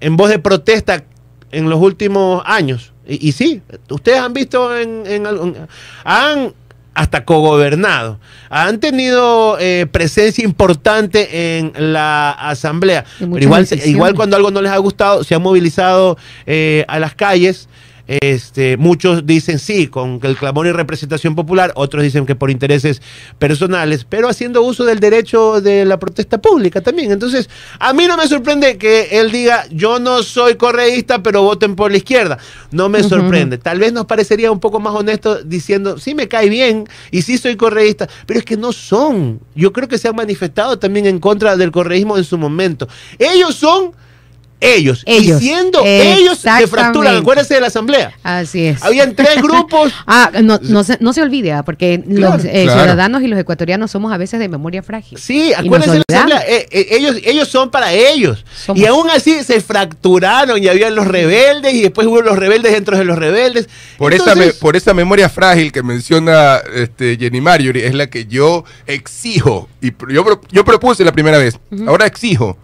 en 0.00 0.16
voz 0.16 0.30
de 0.30 0.38
protesta 0.40 1.04
en 1.52 1.70
los 1.70 1.80
últimos 1.80 2.42
años? 2.46 2.92
Y, 3.06 3.28
y 3.28 3.32
sí, 3.32 3.62
ustedes 3.90 4.18
han 4.18 4.32
visto 4.32 4.76
en, 4.76 5.04
en 5.06 5.26
han 6.04 6.52
hasta 6.94 7.24
cogobernado, 7.24 8.18
han 8.50 8.78
tenido 8.80 9.58
eh, 9.58 9.86
presencia 9.90 10.44
importante 10.44 11.58
en 11.58 11.72
la 11.76 12.30
asamblea. 12.30 13.04
Pero 13.18 13.38
igual, 13.38 13.62
decisiones. 13.62 13.88
igual 13.88 14.14
cuando 14.14 14.36
algo 14.36 14.50
no 14.50 14.62
les 14.62 14.72
ha 14.72 14.78
gustado, 14.78 15.24
se 15.24 15.34
han 15.34 15.42
movilizado 15.42 16.16
eh, 16.46 16.84
a 16.88 16.98
las 16.98 17.14
calles. 17.14 17.68
Este, 18.06 18.76
muchos 18.76 19.26
dicen 19.26 19.58
sí, 19.58 19.86
con 19.86 20.20
el 20.22 20.36
clamor 20.36 20.66
y 20.66 20.72
representación 20.72 21.34
popular, 21.34 21.72
otros 21.74 22.02
dicen 22.02 22.26
que 22.26 22.34
por 22.34 22.50
intereses 22.50 23.00
personales, 23.38 24.04
pero 24.06 24.28
haciendo 24.28 24.62
uso 24.62 24.84
del 24.84 25.00
derecho 25.00 25.60
de 25.60 25.84
la 25.86 25.98
protesta 25.98 26.40
pública 26.40 26.82
también. 26.82 27.12
Entonces, 27.12 27.48
a 27.78 27.92
mí 27.94 28.06
no 28.06 28.16
me 28.16 28.26
sorprende 28.26 28.76
que 28.76 29.08
él 29.12 29.30
diga, 29.30 29.66
yo 29.70 29.98
no 29.98 30.22
soy 30.22 30.56
correísta, 30.56 31.22
pero 31.22 31.42
voten 31.42 31.76
por 31.76 31.90
la 31.90 31.96
izquierda. 31.96 32.38
No 32.70 32.88
me 32.88 33.02
sorprende. 33.02 33.56
Tal 33.56 33.78
vez 33.78 33.92
nos 33.92 34.04
parecería 34.04 34.52
un 34.52 34.60
poco 34.60 34.80
más 34.80 34.94
honesto 34.94 35.42
diciendo, 35.42 35.98
sí 35.98 36.14
me 36.14 36.28
cae 36.28 36.48
bien 36.50 36.86
y 37.10 37.22
sí 37.22 37.38
soy 37.38 37.56
correísta, 37.56 38.08
pero 38.26 38.38
es 38.38 38.44
que 38.44 38.56
no 38.56 38.72
son. 38.72 39.40
Yo 39.54 39.72
creo 39.72 39.88
que 39.88 39.98
se 39.98 40.08
han 40.08 40.16
manifestado 40.16 40.78
también 40.78 41.06
en 41.06 41.20
contra 41.20 41.56
del 41.56 41.70
correísmo 41.70 42.18
en 42.18 42.24
su 42.24 42.36
momento. 42.36 42.86
Ellos 43.18 43.54
son 43.54 43.92
ellos. 44.60 45.02
Ellos. 45.06 45.40
Y 45.42 45.46
siendo 45.46 45.82
ellos 45.84 46.38
se 46.38 46.66
fracturan. 46.66 47.16
Acuérdense 47.16 47.54
de 47.54 47.60
la 47.60 47.66
asamblea. 47.66 48.12
Así 48.22 48.66
es. 48.66 48.82
Habían 48.82 49.14
tres 49.14 49.36
grupos. 49.42 49.92
Ah, 50.06 50.30
no, 50.42 50.58
no, 50.62 50.84
se, 50.84 50.96
no 51.00 51.12
se 51.12 51.22
olvide, 51.22 51.52
ah, 51.52 51.62
porque 51.62 52.02
Claro, 52.06 52.36
los 52.36 52.44
eh, 52.44 52.62
claro. 52.64 52.80
ciudadanos 52.82 53.22
y 53.22 53.26
los 53.28 53.38
ecuatorianos 53.38 53.90
somos 53.90 54.12
a 54.12 54.16
veces 54.16 54.40
de 54.40 54.48
memoria 54.48 54.82
frágil. 54.82 55.18
Sí, 55.18 55.52
acuérdense 55.54 55.96
de 55.98 56.02
la 56.08 56.16
asamblea. 56.16 56.44
Eh, 56.48 56.66
eh, 56.70 56.86
ellos, 56.90 57.16
ellos 57.24 57.48
son 57.48 57.70
para 57.70 57.92
ellos. 57.92 58.44
Somos. 58.64 58.82
Y 58.82 58.86
aún 58.86 59.08
así 59.10 59.42
se 59.44 59.60
fracturaron 59.60 60.62
y 60.62 60.68
habían 60.68 60.94
los 60.94 61.06
rebeldes 61.06 61.74
y 61.74 61.82
después 61.82 62.06
hubo 62.06 62.22
los 62.22 62.38
rebeldes 62.38 62.72
dentro 62.72 62.96
de 62.96 63.04
los 63.04 63.18
rebeldes. 63.18 63.68
Por, 63.98 64.14
esa, 64.14 64.24
me- 64.26 64.30
Entonces, 64.32 64.54
por 64.60 64.76
esa 64.76 64.94
memoria 64.94 65.28
frágil 65.28 65.72
que 65.72 65.82
menciona 65.82 66.60
este, 66.74 67.16
Jenny 67.18 67.40
Marjorie, 67.40 67.86
es 67.86 67.94
la 67.94 68.08
que 68.08 68.26
yo 68.26 68.64
exijo, 68.86 69.68
y 69.80 69.92
yo, 70.12 70.24
pro- 70.24 70.40
yo 70.50 70.64
propuse 70.64 71.04
la 71.04 71.12
primera 71.12 71.38
vez, 71.38 71.58
ahora 71.86 72.06
exijo 72.06 72.56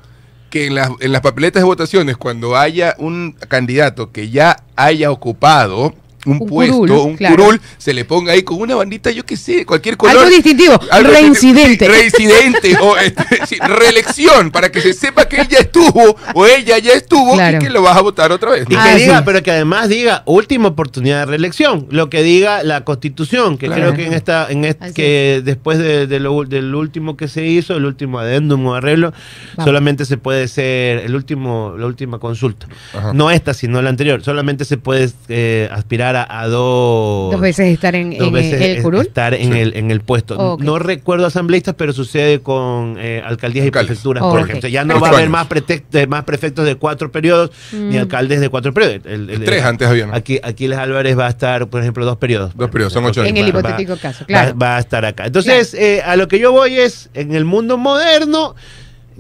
que 0.51 0.67
en 0.67 0.75
las, 0.75 0.91
en 1.01 1.13
las 1.13 1.23
papeletas 1.23 1.63
de 1.63 1.67
votaciones, 1.67 2.17
cuando 2.17 2.57
haya 2.57 2.95
un 2.99 3.37
candidato 3.49 4.13
que 4.13 4.31
ya 4.31 4.63
haya 4.77 5.11
ocupado 5.11 5.95
un, 6.27 6.39
Un 6.41 6.47
puesto, 6.49 6.77
curul, 6.77 6.99
un 6.99 7.17
claro. 7.17 7.37
curul, 7.37 7.61
se 7.79 7.93
le 7.95 8.05
ponga 8.05 8.33
ahí 8.33 8.43
con 8.43 8.59
una 8.61 8.75
bandita, 8.75 9.11
yo 9.11 9.25
qué 9.25 9.37
sé, 9.37 9.65
cualquier 9.67 9.97
color. 9.97 10.19
Algo 10.19 10.29
distintivo, 10.31 10.79
Algo 10.91 11.11
reincidente. 11.11 11.89
Reincidente, 11.89 12.77
o 12.81 12.97
este, 12.99 13.25
reelección, 13.67 14.51
para 14.51 14.71
que 14.71 14.81
se 14.81 14.93
sepa 14.93 15.27
que 15.29 15.41
él 15.41 15.49
ya 15.49 15.59
estuvo, 15.59 16.17
o 16.35 16.47
ella 16.47 16.79
ya 16.79 16.93
estuvo, 16.93 17.35
Claro. 17.35 17.57
y 17.57 17.61
que 17.61 17.71
lo 17.71 17.83
vas 17.83 17.97
a 17.97 18.01
votar 18.03 18.33
otra 18.33 18.51
vez. 18.51 18.67
Y 18.69 18.75
¿no? 18.75 18.81
Ah, 18.81 18.89
que 18.93 18.97
diga, 19.01 19.19
sí. 19.19 19.23
pero 19.25 19.43
que 19.43 19.51
además 19.51 19.89
diga 19.89 20.23
última 20.27 20.69
oportunidad 20.69 21.21
de 21.21 21.27
reelección, 21.27 21.87
lo 21.91 22.11
que 22.11 22.23
diga 22.23 22.63
la 22.63 22.85
Constitución, 22.85 23.57
que 23.59 23.67
Claro. 23.67 23.83
creo 23.83 23.95
que 23.95 24.07
en 24.07 24.13
esta, 24.15 24.47
en 24.51 24.65
est- 24.65 24.83
Así 24.83 24.95
que 24.95 25.43
después 25.45 25.79
de, 25.79 26.07
de 26.07 26.21
lo, 26.21 26.45
del 26.45 26.75
último 26.75 27.17
que 27.17 27.29
se 27.29 27.47
hizo, 27.47 27.77
el 27.77 27.85
último 27.85 28.19
adendum 28.19 28.67
o 28.67 28.75
arreglo, 28.75 29.13
Vamos. 29.57 29.65
solamente 29.69 30.05
se 30.05 30.17
puede 30.17 30.49
ser 30.49 30.99
el 30.99 31.15
último, 31.15 31.75
la 31.79 31.87
última 31.87 32.19
consulta, 32.19 32.67
Ajá. 32.95 33.13
no 33.13 33.31
esta, 33.31 33.55
sino 33.55 33.81
la 33.83 33.91
anterior, 33.91 34.23
solamente 34.23 34.65
se 34.65 34.77
puede 34.77 35.11
eh, 35.29 35.69
aspirar 35.73 36.10
a, 36.17 36.41
a 36.41 36.49
dos, 36.49 37.33
Dos 37.33 37.41
veces 37.41 37.73
estar 37.73 37.95
en, 37.95 38.17
dos 38.17 38.29
en 38.29 38.33
veces 38.35 38.61
el 38.61 38.83
curul. 38.83 39.01
estar 39.03 39.35
en, 39.35 39.53
Sí. 39.53 39.59
el, 39.59 39.77
en 39.77 39.91
el 39.91 40.01
puesto. 40.01 40.57
No 40.61 40.79
recuerdo 40.79 41.27
asambleístas, 41.27 41.75
pero 41.77 41.93
sucede 41.93 42.41
con 42.41 42.97
eh, 42.99 43.23
alcaldías 43.25 43.67
y 43.67 43.71
prefecturas, 43.71 44.23
por 44.23 44.41
ejemplo. 44.41 44.69
Ya 44.69 44.85
no 44.85 44.95
Ocho 44.95 45.01
va 45.03 45.07
a 45.09 45.11
haber 45.11 45.23
años. 45.23 45.33
más, 45.33 45.49
prete- 45.49 45.83
eh, 45.93 46.07
más 46.07 46.25
prefectos 46.25 46.65
de 46.67 46.75
cuatro 46.77 47.11
periodos 47.13 47.51
ni 47.73 47.97
Mm. 47.97 48.01
alcaldes 48.01 48.41
de 48.41 48.49
cuatro 48.49 48.73
periodos. 48.75 49.01
El- 49.07 49.31
el- 49.31 49.45
Tres 49.45 49.65
antes 49.65 49.89
había, 49.89 50.07
¿no? 50.07 50.15
Aquí, 50.15 50.39
Aquiles 50.43 50.79
Álvarez 50.79 51.19
va 51.19 51.27
a 51.27 51.31
estar, 51.31 51.69
por 51.69 51.81
ejemplo, 51.81 52.05
dos 52.05 52.17
periodos. 52.19 52.57
Dos 52.57 52.71
periodos, 52.71 52.93
son 52.93 53.05
ocho 53.05 53.23
En 53.23 53.29
años. 53.37 53.47
el 53.47 53.55
Va- 53.55 53.59
hipotético 53.61 53.93
va- 53.95 53.99
caso, 54.01 54.25
claro. 54.27 54.51
Va, 54.59 54.67
va 54.67 54.77
a 54.77 54.81
estar 54.81 55.05
acá. 55.05 55.27
Entonces, 55.27 55.75
eh, 55.75 56.03
a 56.05 56.17
lo 56.17 56.29
que 56.29 56.39
yo 56.39 56.53
voy 56.53 56.77
es, 56.79 57.11
en 57.15 57.35
el 57.35 57.45
mundo 57.45 57.79
moderno, 57.79 58.55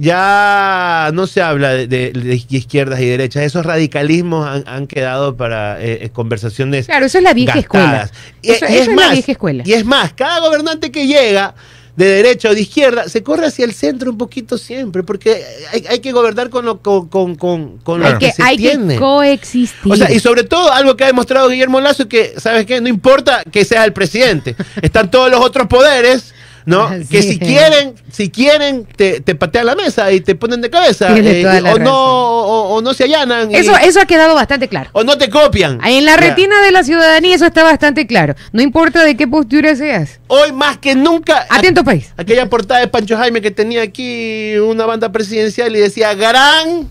ya 0.01 1.11
no 1.13 1.27
se 1.27 1.43
habla 1.43 1.71
de, 1.75 1.87
de- 1.87 2.11
de 2.13 2.35
izquierdas 2.57 3.01
y 3.01 3.07
derechas. 3.07 3.43
Esos 3.45 3.65
radicalismos 3.67 4.47
han, 4.49 4.65
han 4.67 4.87
quedado 4.87 5.37
para 5.37 5.81
eh, 5.81 6.01
eh, 6.05 6.11
conversaciones 6.11 6.87
Claro, 6.87 7.07
eso 7.07 7.19
es 7.19 7.25
la 7.25 7.35
vieja 7.35 7.55
gastadas. 7.61 8.11
escuela. 8.43 8.57
Eso, 8.57 8.67
es 8.67 8.87
la 8.97 9.11
vieja 9.13 9.33
escuela. 9.33 9.63
Y 9.67 9.73
es 9.75 9.85
más, 9.85 10.13
cada 10.15 10.41
gobernante 10.41 10.91
que 10.91 11.07
llega 11.07 11.55
de 11.97 12.07
derecha 12.07 12.49
o 12.49 12.55
de 12.55 12.63
izquierda 12.63 13.09
se 13.11 13.23
corre 13.23 13.47
hacia 13.47 13.65
el 13.67 13.75
centro 13.75 14.11
un 14.11 14.17
poquito 14.17 14.57
siempre, 14.57 15.03
porque 15.03 15.45
hay, 15.73 15.85
hay 15.87 15.99
que 15.99 16.13
gobernar 16.13 16.49
con 16.49 16.65
lo, 16.65 16.79
con, 16.81 17.09
con, 17.09 17.35
con, 17.35 17.77
con 17.79 18.01
lo 18.01 18.19
que, 18.19 18.27
que 18.29 18.33
se 18.33 18.43
hay 18.43 18.57
tiene. 18.57 18.95
que 18.95 19.01
coexistir. 19.01 19.93
O 19.93 19.97
sea, 19.97 20.11
y 20.11 20.19
sobre 20.19 20.45
todo 20.45 20.73
algo 20.73 20.97
que 20.97 21.05
ha 21.05 21.09
demostrado 21.09 21.49
Guillermo 21.51 21.79
Lazo 21.81 22.09
que, 22.09 22.35
¿sabes 22.39 22.65
qué? 22.65 22.81
No 22.81 22.89
importa 22.89 23.43
que 23.51 23.67
sea 23.67 23.85
el 23.85 23.93
presidente. 23.93 24.57
Están 24.83 25.11
todos 25.11 25.31
los 25.31 25.41
otros 25.45 25.67
poderes, 25.67 26.33
¿no? 26.67 26.91
Que 27.11 27.23
si 27.23 27.39
quieren, 27.39 27.95
si 28.13 28.31
quieren, 28.31 28.87
te, 28.97 29.21
te 29.21 29.35
patean 29.35 29.67
la 29.67 29.75
mesa 29.75 30.11
y 30.13 30.21
te 30.21 30.35
ponen 30.35 30.61
de 30.61 30.71
cabeza. 30.71 31.17
Eh, 31.17 31.43
la 31.43 31.59
o, 31.59 31.63
razón. 31.65 31.83
no, 31.85 31.95
o, 31.95 32.75
o 32.77 32.83
no 32.83 32.95
se 32.95 33.05
allanan. 33.05 33.51
y- 33.51 33.57
eso, 33.57 33.77
eso 33.77 34.01
ha 34.01 34.07
quedado 34.07 34.35
bastante 34.35 34.69
claro. 34.69 34.91
o 34.93 35.05
no 35.05 35.17
te 35.19 35.29
copian. 35.31 35.81
En 35.85 36.05
la 36.05 36.17
retina 36.17 36.61
de 36.63 36.73
la 36.73 36.85
ciudadanía 36.85 37.35
eso 37.35 37.47
está 37.47 37.63
bastante 37.63 38.07
claro. 38.07 38.35
No 38.53 38.63
importa 38.63 39.05
de 39.05 39.17
qué 39.17 39.27
postura 39.29 39.75
seas. 39.77 40.21
Hoy 40.29 40.53
más 40.53 40.79
que 40.79 40.95
nunca. 40.95 41.47
Atento 41.49 41.85
país. 41.85 42.13
Aquella 42.17 42.49
portada 42.49 42.81
de 42.81 42.89
Pancho 42.89 43.17
Jaime 43.17 43.41
que 43.41 43.51
tenía 43.51 43.83
aquí 43.83 44.57
una 44.59 44.87
banda 44.87 45.11
presidencial 45.13 45.75
y 45.75 45.81
decía 45.81 46.15
gran 46.15 46.89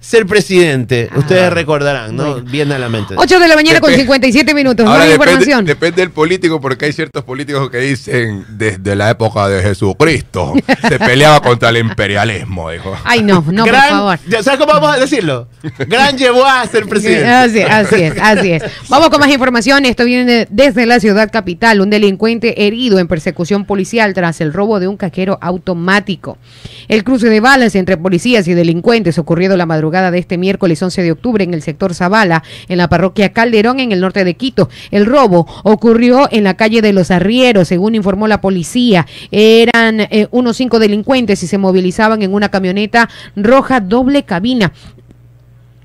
ser 0.00 0.26
presidente. 0.26 1.08
Ah. 1.12 1.18
Ustedes 1.18 1.52
recordarán, 1.52 2.14
¿no? 2.14 2.32
Bueno. 2.34 2.50
Viene 2.50 2.74
a 2.74 2.78
la 2.78 2.88
mente. 2.88 3.14
8 3.16 3.38
de 3.40 3.48
la 3.48 3.56
mañana 3.56 3.80
con 3.80 3.90
Dep- 3.92 3.96
57 3.96 4.54
minutos. 4.54 4.86
Ahora 4.86 4.98
Más 5.00 5.08
depende, 5.08 5.32
información. 5.32 5.64
depende 5.64 6.02
del 6.02 6.10
político, 6.10 6.60
porque 6.60 6.84
hay 6.84 6.92
ciertos 6.92 7.24
políticos 7.24 7.70
que 7.70 7.78
dicen 7.78 8.44
desde 8.50 8.94
la 8.94 9.10
época 9.10 9.48
de 9.48 9.62
Jesucristo 9.62 10.54
se 10.88 10.98
peleaba 10.98 11.40
contra 11.40 11.70
el 11.70 11.78
imperialismo, 11.78 12.70
dijo. 12.70 12.94
Ay, 13.04 13.22
no, 13.22 13.44
no, 13.50 13.64
Gran- 13.64 13.80
por 13.88 14.18
favor. 14.18 14.18
¿Sabes 14.44 14.60
cómo 14.60 14.72
vamos 14.74 14.94
a 14.96 15.00
decirlo? 15.00 15.48
Gran 15.88 16.16
llevó 16.16 16.44
a 16.44 16.64
ser 16.66 16.86
presidente. 16.88 17.26
Así, 17.26 17.62
así 17.62 18.02
es, 18.02 18.14
así 18.20 18.52
es. 18.52 18.62
Vamos 18.88 19.08
con 19.10 19.18
más 19.18 19.30
información. 19.30 19.84
Esto 19.86 20.04
viene 20.04 20.24
de- 20.30 20.48
desde 20.50 20.86
la 20.86 21.00
ciudad 21.00 21.30
capital. 21.32 21.80
Un 21.80 21.90
delincuente 21.90 22.66
herido 22.66 22.98
en 23.00 23.08
persecución 23.08 23.64
policial 23.64 24.14
tras 24.14 24.40
el 24.40 24.52
robo 24.52 24.78
de 24.78 24.86
un 24.88 24.96
cajero 24.96 25.38
automático. 25.40 26.38
El 26.86 27.02
cruce 27.02 27.28
de 27.28 27.40
balas 27.40 27.74
entre 27.74 27.96
policías 27.96 28.46
y 28.46 28.54
delincuentes 28.54 29.18
ocurrido 29.18 29.56
la 29.56 29.66
madrugada 29.66 29.85
de 29.90 30.18
este 30.18 30.36
miércoles 30.36 30.82
11 30.82 31.02
de 31.02 31.12
octubre 31.12 31.44
en 31.44 31.54
el 31.54 31.62
sector 31.62 31.94
Zavala, 31.94 32.42
en 32.68 32.78
la 32.78 32.88
parroquia 32.88 33.32
Calderón, 33.32 33.80
en 33.80 33.92
el 33.92 34.00
norte 34.00 34.24
de 34.24 34.34
Quito. 34.34 34.68
El 34.90 35.06
robo 35.06 35.46
ocurrió 35.62 36.28
en 36.30 36.44
la 36.44 36.54
calle 36.54 36.82
de 36.82 36.92
los 36.92 37.10
Arrieros, 37.10 37.68
según 37.68 37.94
informó 37.94 38.26
la 38.26 38.40
policía. 38.40 39.06
Eran 39.30 40.00
eh, 40.00 40.28
unos 40.32 40.56
cinco 40.56 40.78
delincuentes 40.78 41.42
y 41.42 41.46
se 41.46 41.58
movilizaban 41.58 42.22
en 42.22 42.34
una 42.34 42.48
camioneta 42.48 43.08
roja 43.36 43.80
doble 43.80 44.24
cabina. 44.24 44.72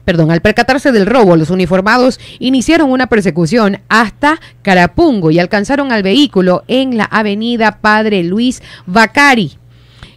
Perdón, 0.04 0.32
al 0.32 0.42
percatarse 0.42 0.92
del 0.92 1.06
robo, 1.06 1.36
los 1.36 1.52
uniformados 1.52 2.20
iniciaron 2.40 2.92
una 2.92 3.08
persecución 3.08 3.82
hasta 3.88 4.40
Carapungo 4.64 5.30
y 5.30 5.40
alcanzaron 5.40 5.92
al 5.92 6.02
vehículo 6.02 6.64
en 6.68 6.98
la 6.98 7.06
avenida 7.06 7.78
Padre 7.82 8.24
Luis 8.24 8.64
Bacari. 8.88 9.61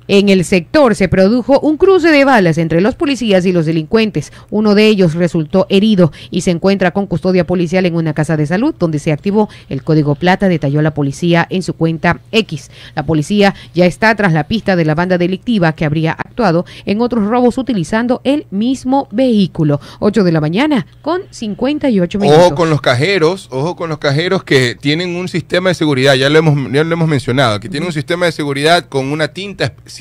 En 0.07 0.29
el 0.29 0.45
sector 0.45 0.95
se 0.95 1.09
produjo 1.09 1.59
un 1.61 1.79
cruce 1.79 2.11
de 2.11 2.27
balas 2.27 2.59
entre 2.59 2.83
los 2.83 2.95
policías 2.95 3.47
y 3.47 3.53
los 3.53 3.65
delincuentes. 3.65 4.35
Uno 4.51 4.75
de 4.75 4.87
ellos 4.87 5.15
resultó 5.15 5.67
herido 5.71 6.13
y 6.31 6.43
se 6.43 6.51
encuentra 6.51 6.91
con 6.91 7.07
custodia 7.07 7.47
policial 7.47 7.87
en 7.87 7.95
una 7.95 8.13
casa 8.13 8.37
de 8.37 8.45
salud 8.45 8.75
donde 8.79 8.99
se 8.99 9.13
activó 9.13 9.49
el 9.71 9.83
código 9.83 10.15
plata, 10.15 10.49
detalló 10.49 10.83
la 10.83 10.93
policía 10.93 11.47
en 11.49 11.63
su 11.63 11.73
cuenta 11.73 12.21
X. 12.33 12.71
La 12.95 13.07
policía 13.07 13.55
ya 13.75 13.87
está 13.87 14.15
tras 14.15 14.35
la 14.35 14.45
pista 14.45 14.77
de 14.77 14.85
la 14.85 14.95
banda 14.95 15.17
delictiva 15.17 15.73
que 15.73 15.87
habría 15.87 16.13
actuado 16.13 16.67
en 16.85 17.01
otros 17.01 17.27
robos 17.27 17.57
utilizando 17.57 18.21
el 18.25 18.47
mismo 18.51 19.09
vehículo. 19.11 19.81
8 20.01 20.23
de 20.23 20.33
la 20.33 20.43
mañana 20.43 20.87
con 21.01 21.23
58 21.31 22.19
minutos. 22.19 22.45
Ojo 22.45 22.55
con 22.55 22.69
los 22.69 22.83
cajeros, 22.83 23.49
ojo 23.51 23.75
con 23.75 23.89
los 23.89 23.97
cajeros 23.97 24.45
que 24.45 24.75
tienen 24.79 25.17
un 25.17 25.29
sistema 25.29 25.71
de 25.71 25.75
seguridad, 25.75 26.13
ya 26.13 26.29
lo 26.29 26.39
hemos, 26.39 26.71
ya 26.71 26.85
lo 26.85 26.93
hemos 26.93 27.09
mencionado, 27.09 27.59
que 27.59 27.71
tienen 27.71 27.87
un 27.87 27.95
sistema 27.95 28.27
de 28.27 28.33
seguridad 28.33 28.85
con 28.87 29.11
una 29.11 29.29
tinta 29.29 29.65
especial 29.65 29.94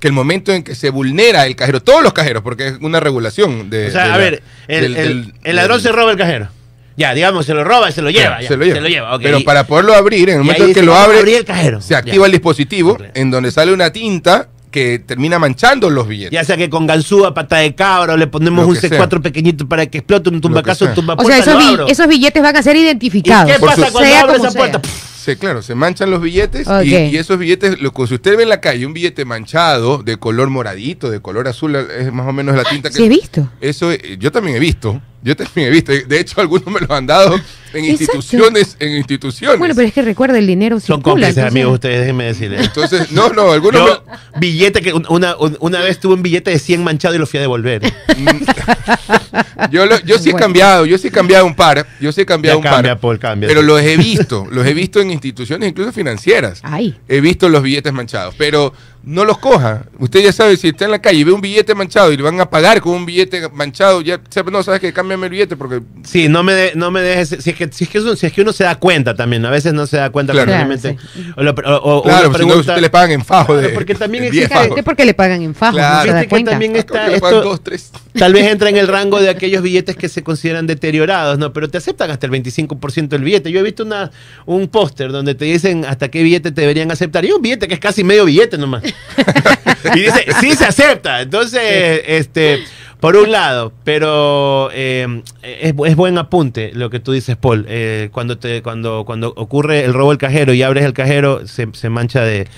que 0.00 0.08
el 0.08 0.12
momento 0.12 0.52
en 0.52 0.62
que 0.64 0.74
se 0.74 0.90
vulnera 0.90 1.46
el 1.46 1.54
cajero, 1.56 1.80
todos 1.80 2.02
los 2.02 2.12
cajeros, 2.12 2.42
porque 2.42 2.66
es 2.68 2.74
una 2.80 2.98
regulación 3.00 3.70
de... 3.70 3.88
O 3.88 3.90
sea, 3.92 4.04
de 4.04 4.08
a 4.08 4.12
la- 4.12 4.16
ver, 4.18 4.42
el, 4.68 4.82
del- 4.82 4.96
el- 4.96 5.06
del- 5.26 5.34
el 5.44 5.56
ladrón 5.56 5.76
del- 5.78 5.82
se 5.84 5.92
roba 5.92 6.10
el 6.12 6.18
cajero. 6.18 6.48
Ya, 6.96 7.14
digamos, 7.14 7.46
se 7.46 7.54
lo 7.54 7.64
roba 7.64 7.88
y 7.88 7.92
se 7.92 8.02
lo 8.02 8.10
lleva. 8.10 8.40
ya, 8.42 8.48
se 8.48 8.56
lo 8.56 8.64
lleva. 8.64 9.18
Pero 9.18 9.38
Y- 9.38 9.44
para 9.44 9.66
poderlo 9.66 9.94
abrir, 9.94 10.28
en 10.28 10.36
el 10.36 10.40
y 10.42 10.44
momento 10.44 10.64
en 10.66 10.74
que 10.74 10.82
lo 10.82 10.92
"Vamos 10.92 11.02
a 11.02 11.06
abre, 11.06 11.18
abrir 11.20 11.36
el 11.36 11.44
cajero". 11.44 11.80
se 11.80 11.94
activa 11.96 12.24
Ya. 12.24 12.26
el 12.26 12.32
dispositivo 12.32 12.98
en 13.14 13.30
donde 13.30 13.50
sale 13.50 13.72
una 13.72 13.90
tinta 13.90 14.48
que 14.70 14.98
termina 14.98 15.38
manchando 15.38 15.88
los 15.88 16.08
billetes. 16.08 16.32
Ya 16.32 16.44
sea 16.44 16.56
que 16.56 16.68
con 16.68 16.86
ganzúa, 16.86 17.32
pata 17.32 17.58
de 17.58 17.74
cabra, 17.74 18.14
o 18.14 18.16
le 18.16 18.26
ponemos 18.26 18.66
un 18.66 18.74
que 18.74 18.90
C4 18.90 19.20
pequeñito 19.22 19.68
para 19.68 19.86
que 19.86 19.98
explote 19.98 20.30
un 20.30 20.40
tumbacazo, 20.40 20.86
un 20.86 20.94
tumba 20.94 21.14
o 21.14 21.24
sea, 21.24 21.38
esos, 21.38 21.56
bi- 21.58 21.90
esos 21.90 22.08
billetes 22.08 22.42
van 22.42 22.56
a 22.56 22.62
ser 22.62 22.76
identificados. 22.76 23.50
¿Y 23.50 23.52
qué 23.54 23.58
Por 23.60 23.68
pasa 23.70 23.86
su- 23.86 23.92
cuando 23.92 24.10
como 24.26 24.34
esa 24.34 24.50
sea. 24.50 24.58
puerta? 24.58 24.82
Pff, 24.82 25.11
Sí, 25.22 25.36
claro, 25.36 25.62
se 25.62 25.76
manchan 25.76 26.10
los 26.10 26.20
billetes 26.20 26.66
y, 26.84 26.96
y 26.96 27.16
esos 27.16 27.38
billetes, 27.38 27.80
lo, 27.80 27.92
que 27.92 28.08
si 28.08 28.14
usted 28.14 28.36
ve 28.36 28.42
en 28.42 28.48
la 28.48 28.60
calle 28.60 28.84
un 28.84 28.92
billete 28.92 29.24
manchado 29.24 30.02
de 30.02 30.16
color 30.16 30.50
moradito, 30.50 31.12
de 31.12 31.20
color 31.20 31.46
azul, 31.46 31.76
es 31.76 32.12
más 32.12 32.26
o 32.26 32.32
menos 32.32 32.56
la 32.56 32.64
tinta 32.64 32.90
que... 32.90 32.96
¿Sí 32.96 33.04
he 33.04 33.08
visto? 33.08 33.48
Eso 33.60 33.92
eh, 33.92 34.16
yo 34.18 34.32
también 34.32 34.56
he 34.56 34.58
visto, 34.58 35.00
yo 35.22 35.36
también 35.36 35.68
he 35.68 35.70
visto. 35.70 35.92
De 35.92 36.20
hecho, 36.20 36.40
algunos 36.40 36.66
me 36.66 36.80
lo 36.80 36.94
han 36.94 37.06
dado 37.06 37.34
en 37.74 37.84
Exacto. 37.86 38.16
instituciones, 38.16 38.76
en 38.80 38.96
instituciones. 38.96 39.58
Bueno, 39.58 39.74
pero 39.74 39.88
es 39.88 39.94
que 39.94 40.02
recuerda, 40.02 40.38
el 40.38 40.46
dinero 40.46 40.76
Son 40.80 40.98
circula. 40.98 41.02
cómplices, 41.02 41.36
entonces- 41.38 41.52
amigos, 41.52 41.74
ustedes, 41.74 42.00
déjenme 42.00 42.24
decirles. 42.24 42.60
Entonces, 42.66 43.10
no, 43.12 43.30
no, 43.30 43.52
algunos 43.52 43.86
Yo, 43.86 44.04
billete 44.38 44.82
que 44.82 44.92
un- 44.92 45.06
una, 45.08 45.36
un- 45.36 45.56
una 45.60 45.80
vez 45.80 45.98
tuve 45.98 46.14
un 46.14 46.22
billete 46.22 46.50
de 46.50 46.58
100 46.58 46.84
manchado 46.84 47.14
y 47.14 47.18
lo 47.18 47.26
fui 47.26 47.38
a 47.38 47.40
devolver. 47.42 47.82
me- 48.18 48.40
yo, 49.70 49.86
lo- 49.86 50.00
yo 50.00 50.18
sí 50.18 50.28
he 50.28 50.32
Bueno. 50.32 50.44
cambiado, 50.44 50.86
yo 50.86 50.98
sí 50.98 51.08
he 51.08 51.10
cambiado 51.10 51.46
un 51.46 51.54
par, 51.54 51.86
yo 52.00 52.12
sí 52.12 52.20
he 52.22 52.26
cambiado 52.26 52.60
Ya 52.60 52.68
un 52.68 52.74
cambia, 52.74 52.94
par. 52.94 53.00
Paul, 53.00 53.18
cambia. 53.18 53.48
Pero 53.48 53.62
los 53.62 53.80
he 53.80 53.96
visto, 53.96 54.46
los 54.50 54.66
he 54.66 54.74
visto 54.74 55.00
en 55.00 55.10
instituciones 55.10 55.68
incluso 55.68 55.92
financieras. 55.92 56.60
Ay. 56.62 56.96
He 57.08 57.20
visto 57.20 57.48
los 57.48 57.62
billetes 57.62 57.92
manchados, 57.92 58.34
pero 58.36 58.72
no 59.04 59.24
los 59.24 59.38
coja. 59.38 59.84
Usted 59.98 60.20
ya 60.22 60.32
sabe, 60.32 60.56
si 60.56 60.68
está 60.68 60.84
en 60.84 60.92
la 60.92 61.00
calle 61.00 61.18
y 61.18 61.24
ve 61.24 61.32
un 61.32 61.40
billete 61.40 61.74
manchado 61.74 62.12
y 62.12 62.16
le 62.16 62.22
van 62.22 62.40
a 62.40 62.48
pagar 62.48 62.80
con 62.80 62.92
un 62.94 63.04
billete 63.06 63.48
manchado, 63.52 64.00
ya 64.00 64.20
no, 64.50 64.62
sabes 64.62 64.80
que 64.80 64.92
cámbiame 64.92 65.26
el 65.26 65.30
billete 65.30 65.56
porque 65.56 65.80
Sí, 66.04 66.28
no 66.28 66.42
me, 66.42 66.52
de- 66.54 66.72
no 66.76 66.90
me 66.90 67.00
dejes. 67.00 67.36
Si 67.40 67.50
es, 67.50 67.56
que, 67.56 67.68
si, 67.72 67.84
es 67.84 67.90
que 67.90 67.98
uno, 68.00 68.14
si 68.16 68.26
es 68.26 68.32
que 68.32 68.42
uno 68.42 68.52
se 68.52 68.64
da 68.64 68.76
cuenta 68.76 69.14
también, 69.16 69.44
a 69.44 69.50
veces 69.50 69.72
no 69.72 69.86
se 69.86 69.96
da 69.96 70.10
cuenta. 70.10 70.32
Claro. 70.32 70.46
porque 70.46 70.56
realmente- 70.56 70.96
o, 71.36 71.42
lo- 71.42 71.50
o- 71.50 71.96
o 71.98 72.02
Claro, 72.02 72.28
uno 72.28 72.38
si 72.38 72.46
no, 72.46 72.54
usted 72.56 72.76
le 72.78 72.90
pagan 72.90 73.10
en 73.12 73.24
fajo 73.24 73.56
de. 73.56 73.70
Porque 73.70 73.94
también 73.94 74.22
de 74.24 74.28
existe- 74.30 74.48
10 74.48 74.60
fajos. 74.62 74.78
Es 74.78 74.84
porque 74.84 75.04
le 75.04 75.14
pagan 75.14 75.42
en 75.42 75.54
fajo, 75.54 75.76
Claro. 75.76 75.96
no 75.96 76.02
se 76.02 76.08
da 76.08 76.20
Viste 76.20 76.36
que 76.36 76.44
también 76.44 76.76
está 76.76 77.06
que 77.06 77.14
esto- 77.16 77.42
dos, 77.42 77.62
tres. 77.64 77.90
Tal 78.16 78.32
vez 78.32 78.46
entra 78.46 78.68
en 78.68 78.76
el 78.76 78.86
rango 78.88 79.20
de 79.20 79.30
aquellos 79.30 79.62
billetes 79.62 79.96
que 79.96 80.08
se 80.08 80.22
consideran 80.22 80.66
deteriorados, 80.66 81.38
¿no? 81.38 81.52
Pero 81.52 81.68
te 81.68 81.78
aceptan 81.78 82.10
hasta 82.10 82.26
el 82.26 82.32
25% 82.32 83.16
del 83.16 83.24
billete. 83.24 83.50
Yo 83.50 83.60
he 83.60 83.62
visto 83.62 83.82
una, 83.84 84.10
un 84.46 84.68
póster 84.68 85.10
donde 85.10 85.34
te 85.34 85.44
dicen 85.46 85.84
hasta 85.86 86.08
qué 86.10 86.22
billete 86.22 86.52
te 86.52 86.60
deberían 86.60 86.90
aceptar. 86.90 87.24
Y 87.24 87.32
un 87.32 87.42
billete 87.42 87.66
que 87.68 87.74
es 87.74 87.80
casi 87.80 88.04
medio 88.04 88.24
billete 88.26 88.58
nomás. 88.58 88.82
y 89.94 90.00
dice, 90.00 90.26
sí 90.40 90.54
se 90.54 90.64
acepta. 90.64 91.20
Entonces, 91.20 92.02
este. 92.06 92.64
Por 93.02 93.16
un 93.16 93.32
lado, 93.32 93.72
pero 93.82 94.70
eh, 94.72 95.22
es, 95.42 95.74
es 95.86 95.96
buen 95.96 96.18
apunte 96.18 96.70
lo 96.72 96.88
que 96.88 97.00
tú 97.00 97.10
dices, 97.10 97.36
Paul. 97.36 97.66
Eh, 97.68 98.10
cuando, 98.12 98.38
te, 98.38 98.62
cuando, 98.62 99.02
cuando 99.04 99.32
ocurre 99.36 99.84
el 99.84 99.92
robo 99.92 100.10
del 100.10 100.18
cajero 100.18 100.54
y 100.54 100.62
abres 100.62 100.84
el 100.84 100.92
cajero, 100.92 101.44
se, 101.48 101.66
se 101.72 101.88
mancha 101.90 102.20
de. 102.20 102.44
de 102.44 102.48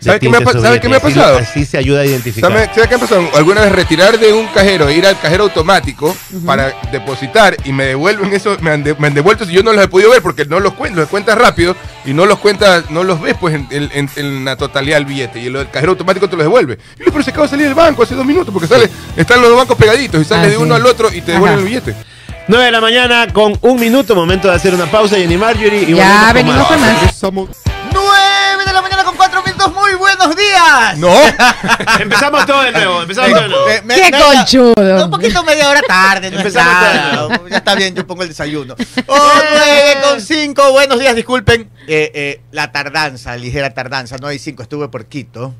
¿Sabes 0.00 0.20
qué 0.20 0.28
me 0.28 0.36
ha 0.36 0.40
qué 0.80 0.88
me 0.90 1.00
pasado? 1.00 1.38
Así 1.38 1.64
se 1.64 1.78
ayuda 1.78 2.02
a 2.02 2.04
identificar. 2.04 2.50
¿Sabes 2.52 2.68
¿sabes 2.74 2.88
qué 2.90 2.94
ha 2.96 2.98
pasado? 2.98 3.22
Alguna 3.34 3.62
vez 3.62 3.72
retirar 3.72 4.18
de 4.18 4.30
un 4.34 4.46
cajero, 4.48 4.90
ir 4.90 5.06
al 5.06 5.18
cajero 5.18 5.44
automático 5.44 6.14
para 6.44 6.74
depositar 6.92 7.56
y 7.64 7.72
me 7.72 7.84
devuelven 7.86 8.30
eso, 8.34 8.58
me 8.60 8.72
han, 8.72 8.84
de- 8.84 8.94
me 8.96 9.06
han 9.06 9.14
devuelto 9.14 9.46
si 9.46 9.52
yo 9.54 9.62
no 9.62 9.72
los 9.72 9.82
he 9.84 9.88
podido 9.88 10.10
ver 10.10 10.20
porque 10.20 10.44
no 10.44 10.60
los 10.60 10.74
cuentas, 10.74 10.98
los 11.00 11.08
cuentas 11.08 11.38
rápido 11.38 11.74
y 12.04 12.12
no 12.12 12.26
los 12.26 12.38
cuentas, 12.40 12.90
no 12.90 13.04
los 13.04 13.22
ves 13.22 13.36
pues 13.40 13.54
en, 13.54 13.66
en- 13.70 13.90
en- 13.94 14.10
en 14.16 14.44
la 14.44 14.56
totalidad 14.56 14.98
del 14.98 15.06
billete 15.06 15.40
y 15.40 15.46
el 15.46 15.70
cajero 15.70 15.92
automático 15.92 16.28
te 16.28 16.36
los 16.36 16.44
devuelve. 16.44 16.78
Y 17.00 17.04
yo, 17.06 17.10
pero 17.10 17.24
se 17.24 17.30
acaba 17.30 17.46
de 17.46 17.50
salir 17.52 17.64
del 17.66 17.74
banco 17.74 18.02
hace 18.02 18.14
dos 18.14 18.26
minutos 18.26 18.52
porque 18.52 18.68
sale, 18.68 18.90
están 19.16 19.40
los 19.40 19.48
dos 19.48 19.58
bancos 19.58 19.78
pegaditos 19.94 20.20
y 20.22 20.24
sale 20.24 20.42
Ah, 20.42 20.46
de 20.50 20.56
sí. 20.56 20.62
uno 20.62 20.74
al 20.74 20.86
otro 20.86 21.12
y 21.12 21.20
te 21.20 21.32
devuelven 21.32 21.58
Ajá. 21.58 21.60
el 21.60 21.64
billete. 21.68 21.94
9 22.48 22.64
de 22.66 22.70
la 22.70 22.80
mañana 22.80 23.26
con 23.32 23.56
un 23.62 23.80
minuto, 23.80 24.14
momento 24.14 24.48
de 24.48 24.54
hacer 24.54 24.74
una 24.74 24.86
pausa, 24.86 25.16
Jenny 25.16 25.36
Marjorie. 25.38 25.82
Y 25.88 25.94
Ya, 25.94 26.30
venimos 26.34 26.66
con 26.66 26.78
más. 26.80 26.94
Regresamos. 27.00 27.48
9 27.92 28.64
de 28.66 28.72
la 28.72 28.82
mañana 28.82 29.04
con 29.04 29.16
4 29.16 29.42
minutos. 29.42 29.72
Muy 29.72 29.94
buenos 29.94 30.36
días. 30.36 30.98
No, 30.98 31.10
Empezamos 32.00 32.44
todo 32.44 32.62
de 32.62 32.72
nuevo, 32.72 33.00
empezamos 33.02 33.30
todo 33.30 33.42
de 33.42 33.48
nuevo. 33.48 33.66
Me- 33.66 33.82
me- 33.82 33.94
¡Qué 33.94 34.10
me- 34.10 34.18
conchudo! 34.20 35.04
Un 35.06 35.10
poquito 35.10 35.42
media 35.44 35.70
hora 35.70 35.80
tarde, 35.82 36.30
no 36.30 36.36
Empezamos 36.38 36.72
nada. 36.74 37.40
Ya 37.50 37.56
está 37.56 37.74
bien, 37.76 37.94
yo 37.94 38.06
pongo 38.06 38.22
el 38.22 38.28
desayuno. 38.28 38.74
Oh, 39.06 39.32
9 39.52 39.96
con 40.02 40.20
5. 40.20 40.72
Buenos 40.72 40.98
días, 40.98 41.14
disculpen. 41.16 41.70
Eh, 41.86 42.10
eh, 42.14 42.40
la 42.52 42.72
tardanza, 42.72 43.36
ligera 43.36 43.72
tardanza. 43.72 44.16
No 44.18 44.26
hay 44.26 44.38
5, 44.38 44.62
estuve 44.64 44.88
por 44.88 45.06
Quito. 45.06 45.54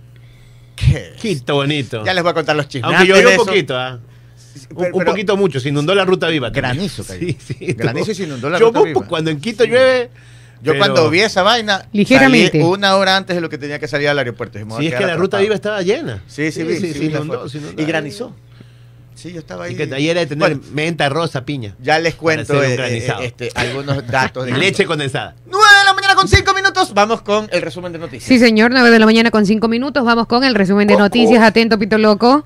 ¿Qué? 0.77 1.15
Quito 1.21 1.55
bonito. 1.55 2.05
Ya 2.05 2.13
les 2.13 2.23
voy 2.23 2.33
a 2.33 2.35
contar 2.35 2.57
los 2.57 2.69
chismes. 2.69 2.91
Aunque 2.91 3.07
llovió 3.07 3.29
de 3.31 3.39
un 3.39 3.47
poquito, 3.47 3.79
¿ah? 3.79 4.01
Un, 4.71 4.77
pero- 4.77 4.95
un 4.95 4.99
pero- 5.01 5.11
poquito 5.13 5.37
mucho, 5.37 5.61
se 5.61 5.69
inundó 5.71 5.95
la 5.95 6.05
ruta 6.05 6.29
viva. 6.29 6.49
también. 6.53 6.63
Granizo 6.77 7.05
cayó. 7.05 7.21
Sí, 7.27 7.37
sí. 7.47 7.73
Granizo 7.75 8.11
y 8.13 8.15
se 8.15 8.23
inundó 8.25 8.51
la 8.51 8.59
Yo 8.59 8.67
ruta 8.67 8.83
viva. 8.83 9.07
cuando 9.07 9.31
en 9.31 9.41
Quito 9.41 9.65
llueve. 9.65 10.11
Yo 10.63 10.73
pero- 10.73 10.79
cuando 10.79 11.11
vi 11.11 11.21
esa 11.21 11.43
vaina, 11.43 11.87
Ligeramente. 11.93 12.53
salí 12.53 12.65
una 12.65 12.97
hora 12.97 13.17
antes 13.17 13.37
de 13.37 13.43
lo 13.43 13.51
que 13.51 13.59
tenía 13.59 13.79
que 13.79 13.87
salir 13.89 14.09
al 14.09 14.19
aeropuerto. 14.19 14.59
A 14.59 14.79
Sí, 14.79 14.87
es 14.87 14.95
que 14.95 15.05
la 15.07 15.17
ruta 15.17 15.39
viva 15.39 15.55
estaba 15.55 15.83
llena. 15.83 16.23
Sí, 16.27 16.51
sí, 16.53 16.63
vi, 16.63 16.77
sí, 16.77 16.93
se 16.93 16.99
vi 17.01 17.11
la 17.11 17.19
inundó, 17.19 17.47
inundó. 17.53 17.83
Y 17.83 17.85
granizó. 17.85 18.35
Sí, 19.15 19.33
yo 19.33 19.39
estaba 19.39 19.65
ahí. 19.65 19.75
Y 19.75 19.77
que 19.77 19.83
ayer 19.85 20.11
era 20.11 20.21
de 20.21 20.27
tener 20.27 20.57
Bueno, 20.57 20.63
menta, 20.73 21.09
rosa, 21.09 21.45
piña. 21.45 21.77
ya 21.81 21.99
les 22.01 22.15
cuento 22.17 22.63
eh, 22.63 22.73
granizado. 22.77 23.23
eh, 23.23 23.27
este, 23.27 23.51
algunos 23.55 24.05
datos. 24.09 24.45
De 24.47 24.53
leche 24.59 24.87
condensada. 24.87 25.37
9 25.47 25.65
de 25.81 25.85
la 25.85 25.95
mañana 25.95 26.04
con 26.15 26.29
5 26.29 26.55
minutos. 26.55 26.95
Vamos 26.95 27.23
con 27.23 27.49
el 27.53 27.63
resumen 27.63 27.93
de 27.93 27.99
noticias. 27.99 28.25
Sí, 28.25 28.39
señor, 28.39 28.71
9 28.71 28.91
de 28.91 28.99
la 28.99 29.07
mañana 29.07 29.31
con 29.31 29.47
5 29.47 29.69
minutos. 29.69 30.05
Vamos 30.05 30.27
con 30.27 30.45
el 30.45 30.55
resumen 30.55 30.89
de 30.89 30.97
noticias. 30.97 31.43
Atento, 31.43 31.79
Pito 31.79 31.99
Loco. 31.99 32.45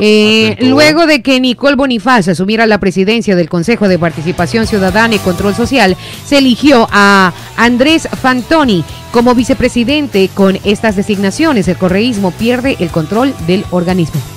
Eh, 0.00 0.52
Atento. 0.52 0.70
luego 0.70 1.06
de 1.06 1.22
que 1.22 1.40
Nicole 1.40 1.76
Bonifaz 1.76 2.28
asumiera 2.28 2.66
la 2.66 2.78
presidencia 2.78 3.36
del 3.36 3.48
Consejo 3.48 3.88
de 3.88 3.98
Participación 3.98 4.66
Ciudadana 4.66 5.14
y 5.14 5.18
Control 5.18 5.54
Social, 5.54 5.96
se 6.24 6.38
eligió 6.38 6.88
a 6.90 7.32
Andrés 7.56 8.08
Fantoni 8.20 8.84
como 9.12 9.34
vicepresidente. 9.34 10.28
Con 10.34 10.58
estas 10.64 10.96
designaciones, 10.96 11.68
el 11.68 11.76
correísmo 11.76 12.30
pierde 12.32 12.76
el 12.80 12.90
control 12.90 13.34
del 13.46 13.64
organismo. 13.70 14.35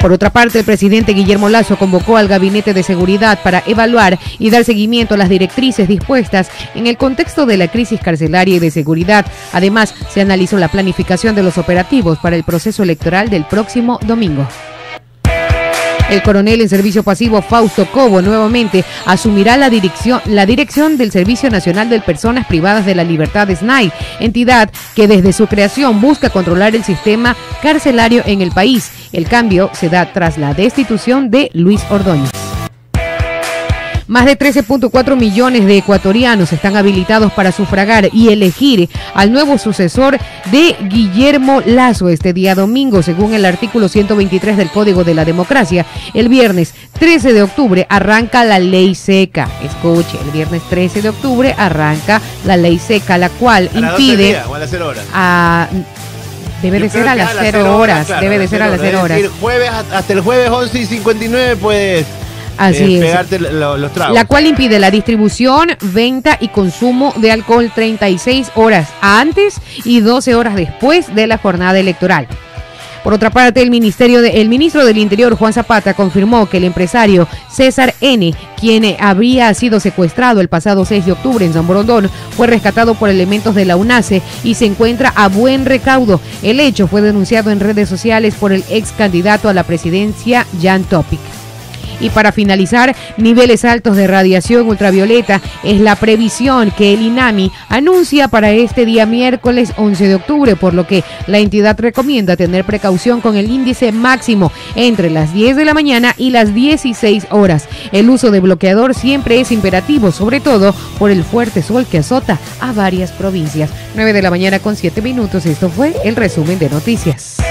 Por 0.00 0.12
otra 0.12 0.30
parte, 0.30 0.60
el 0.60 0.64
presidente 0.64 1.12
Guillermo 1.12 1.48
Lazo 1.48 1.76
convocó 1.76 2.16
al 2.16 2.28
Gabinete 2.28 2.72
de 2.72 2.84
Seguridad 2.84 3.40
para 3.42 3.64
evaluar 3.66 4.18
y 4.38 4.50
dar 4.50 4.64
seguimiento 4.64 5.14
a 5.14 5.16
las 5.16 5.28
directrices 5.28 5.88
dispuestas 5.88 6.50
en 6.76 6.86
el 6.86 6.96
contexto 6.96 7.46
de 7.46 7.56
la 7.56 7.68
crisis 7.68 8.00
carcelaria 8.00 8.56
y 8.56 8.60
de 8.60 8.70
seguridad. 8.70 9.26
Además, 9.52 9.94
se 10.10 10.20
analizó 10.20 10.56
la 10.56 10.68
planificación 10.68 11.34
de 11.34 11.42
los 11.42 11.58
operativos 11.58 12.18
para 12.18 12.36
el 12.36 12.44
proceso 12.44 12.84
electoral 12.84 13.28
del 13.28 13.44
próximo 13.44 13.98
domingo. 14.06 14.46
El 16.10 16.22
coronel 16.22 16.62
en 16.62 16.68
servicio 16.68 17.02
pasivo 17.02 17.42
Fausto 17.42 17.86
Cobo 17.90 18.22
nuevamente 18.22 18.84
asumirá 19.04 19.56
la 19.56 19.68
dirección, 19.68 20.20
la 20.24 20.46
dirección 20.46 20.96
del 20.96 21.12
Servicio 21.12 21.50
Nacional 21.50 21.90
de 21.90 22.00
Personas 22.00 22.46
Privadas 22.46 22.86
de 22.86 22.94
la 22.94 23.04
Libertad 23.04 23.48
SNAI, 23.54 23.92
entidad 24.18 24.70
que 24.94 25.06
desde 25.06 25.34
su 25.34 25.46
creación 25.46 26.00
busca 26.00 26.30
controlar 26.30 26.74
el 26.74 26.84
sistema 26.84 27.36
carcelario 27.62 28.22
en 28.24 28.40
el 28.40 28.52
país. 28.52 28.90
El 29.12 29.28
cambio 29.28 29.70
se 29.74 29.90
da 29.90 30.12
tras 30.12 30.38
la 30.38 30.54
destitución 30.54 31.30
de 31.30 31.50
Luis 31.52 31.82
Ordóñez. 31.90 32.47
Más 34.08 34.24
de 34.24 34.38
13.4 34.38 35.16
millones 35.16 35.66
de 35.66 35.76
ecuatorianos 35.76 36.50
están 36.54 36.76
habilitados 36.76 37.30
para 37.30 37.52
sufragar 37.52 38.08
y 38.10 38.30
elegir 38.30 38.88
al 39.14 39.30
nuevo 39.30 39.58
sucesor 39.58 40.16
de 40.50 40.76
Guillermo 40.88 41.60
Lazo 41.66 42.08
este 42.08 42.32
día 42.32 42.54
domingo, 42.54 43.02
según 43.02 43.34
el 43.34 43.44
artículo 43.44 43.86
123 43.86 44.56
del 44.56 44.70
Código 44.70 45.04
de 45.04 45.12
la 45.12 45.26
Democracia. 45.26 45.84
El 46.14 46.30
viernes 46.30 46.72
13 46.98 47.34
de 47.34 47.42
octubre 47.42 47.86
arranca 47.90 48.44
la 48.44 48.58
ley 48.58 48.94
seca. 48.94 49.46
Escuche, 49.62 50.16
el 50.24 50.30
viernes 50.30 50.62
13 50.70 51.02
de 51.02 51.10
octubre 51.10 51.54
arranca 51.58 52.22
la 52.46 52.56
ley 52.56 52.78
seca, 52.78 53.18
la 53.18 53.28
cual 53.28 53.68
A 53.74 53.80
las 53.80 53.92
12 53.92 54.02
del 54.02 54.10
impide 54.10 54.26
día 54.28 54.44
o 54.48 54.54
a 54.54 54.58
las 54.58 54.70
0 54.70 54.88
horas. 54.88 55.04
a... 55.12 55.68
Debe 56.62 56.78
Yo 56.78 56.84
de 56.86 56.90
ser 56.90 57.06
a 57.06 57.14
las 57.14 57.30
0 57.38 57.76
horas, 57.76 58.06
claro, 58.06 58.22
debe 58.22 58.38
de 58.38 58.48
ser 58.48 58.62
a 58.62 58.68
las 58.68 58.80
0 58.80 58.98
Es 58.98 59.04
horas. 59.04 59.16
decir, 59.18 59.32
jueves, 59.40 59.70
hasta 59.70 60.12
el 60.12 60.20
jueves 60.22 60.50
11 60.50 60.78
y 60.80 60.86
59 60.86 61.56
puedes 61.56 62.06
Así 62.58 62.82
eh, 62.82 62.98
es. 62.98 63.04
pegarte 63.04 63.38
lo- 63.38 63.76
los 63.76 63.92
tragos. 63.92 64.14
la 64.14 64.24
cual 64.24 64.46
impide 64.46 64.78
la 64.78 64.90
distribución, 64.90 65.70
venta 65.80 66.36
y 66.40 66.48
consumo 66.48 67.14
de 67.16 67.30
alcohol 67.32 67.70
36 67.74 68.50
horas 68.54 68.88
antes 69.00 69.54
y 69.84 70.00
12 70.00 70.34
horas 70.34 70.56
después 70.56 71.14
de 71.14 71.26
la 71.26 71.38
jornada 71.38 71.78
electoral. 71.78 72.26
Por 73.04 73.14
otra 73.14 73.30
parte, 73.30 73.62
el, 73.62 73.70
ministerio 73.70 74.20
de- 74.20 74.40
el 74.40 74.48
ministro 74.48 74.84
del 74.84 74.98
Interior, 74.98 75.34
Juan 75.36 75.52
Zapata, 75.52 75.94
confirmó 75.94 76.46
que 76.48 76.56
el 76.58 76.64
empresario 76.64 77.28
César 77.50 77.94
N., 78.00 78.34
quien 78.60 78.96
habría 78.98 79.54
sido 79.54 79.78
secuestrado 79.80 80.40
el 80.40 80.48
pasado 80.48 80.84
6 80.84 81.06
de 81.06 81.12
octubre 81.12 81.46
en 81.46 81.52
San 81.54 81.66
Borondón, 81.66 82.10
fue 82.36 82.48
rescatado 82.48 82.96
por 82.96 83.08
elementos 83.08 83.54
de 83.54 83.64
la 83.64 83.76
UNACE 83.76 84.20
y 84.42 84.54
se 84.56 84.66
encuentra 84.66 85.12
a 85.14 85.28
buen 85.28 85.64
recaudo. 85.64 86.20
El 86.42 86.58
hecho 86.60 86.88
fue 86.88 87.00
denunciado 87.00 87.50
en 87.50 87.60
redes 87.60 87.88
sociales 87.88 88.34
por 88.34 88.52
el 88.52 88.64
ex 88.68 88.90
candidato 88.92 89.48
a 89.48 89.54
la 89.54 89.62
presidencia, 89.62 90.44
Jan 90.60 90.82
Topic. 90.82 91.20
Y 92.00 92.10
para 92.10 92.32
finalizar, 92.32 92.94
niveles 93.16 93.64
altos 93.64 93.96
de 93.96 94.06
radiación 94.06 94.68
ultravioleta 94.68 95.40
es 95.64 95.80
la 95.80 95.96
previsión 95.96 96.70
que 96.70 96.94
el 96.94 97.02
INAMI 97.02 97.50
anuncia 97.68 98.28
para 98.28 98.52
este 98.52 98.84
día 98.84 99.06
miércoles 99.06 99.72
11 99.76 100.08
de 100.08 100.14
octubre, 100.14 100.56
por 100.56 100.74
lo 100.74 100.86
que 100.86 101.04
la 101.26 101.38
entidad 101.38 101.78
recomienda 101.78 102.36
tener 102.36 102.64
precaución 102.64 103.20
con 103.20 103.36
el 103.36 103.50
índice 103.50 103.92
máximo 103.92 104.52
entre 104.74 105.10
las 105.10 105.32
10 105.32 105.56
de 105.56 105.64
la 105.64 105.74
mañana 105.74 106.14
y 106.16 106.30
las 106.30 106.54
16 106.54 107.26
horas. 107.30 107.68
El 107.92 108.10
uso 108.10 108.30
de 108.30 108.40
bloqueador 108.40 108.94
siempre 108.94 109.40
es 109.40 109.52
imperativo, 109.52 110.12
sobre 110.12 110.40
todo 110.40 110.74
por 110.98 111.10
el 111.10 111.24
fuerte 111.24 111.62
sol 111.62 111.86
que 111.90 111.98
azota 111.98 112.38
a 112.60 112.72
varias 112.72 113.12
provincias. 113.12 113.70
9 113.94 114.12
de 114.12 114.22
la 114.22 114.30
mañana 114.30 114.58
con 114.58 114.76
7 114.76 115.02
minutos, 115.02 115.46
esto 115.46 115.68
fue 115.68 115.94
el 116.04 116.16
resumen 116.16 116.58
de 116.58 116.70
noticias. 116.70 117.47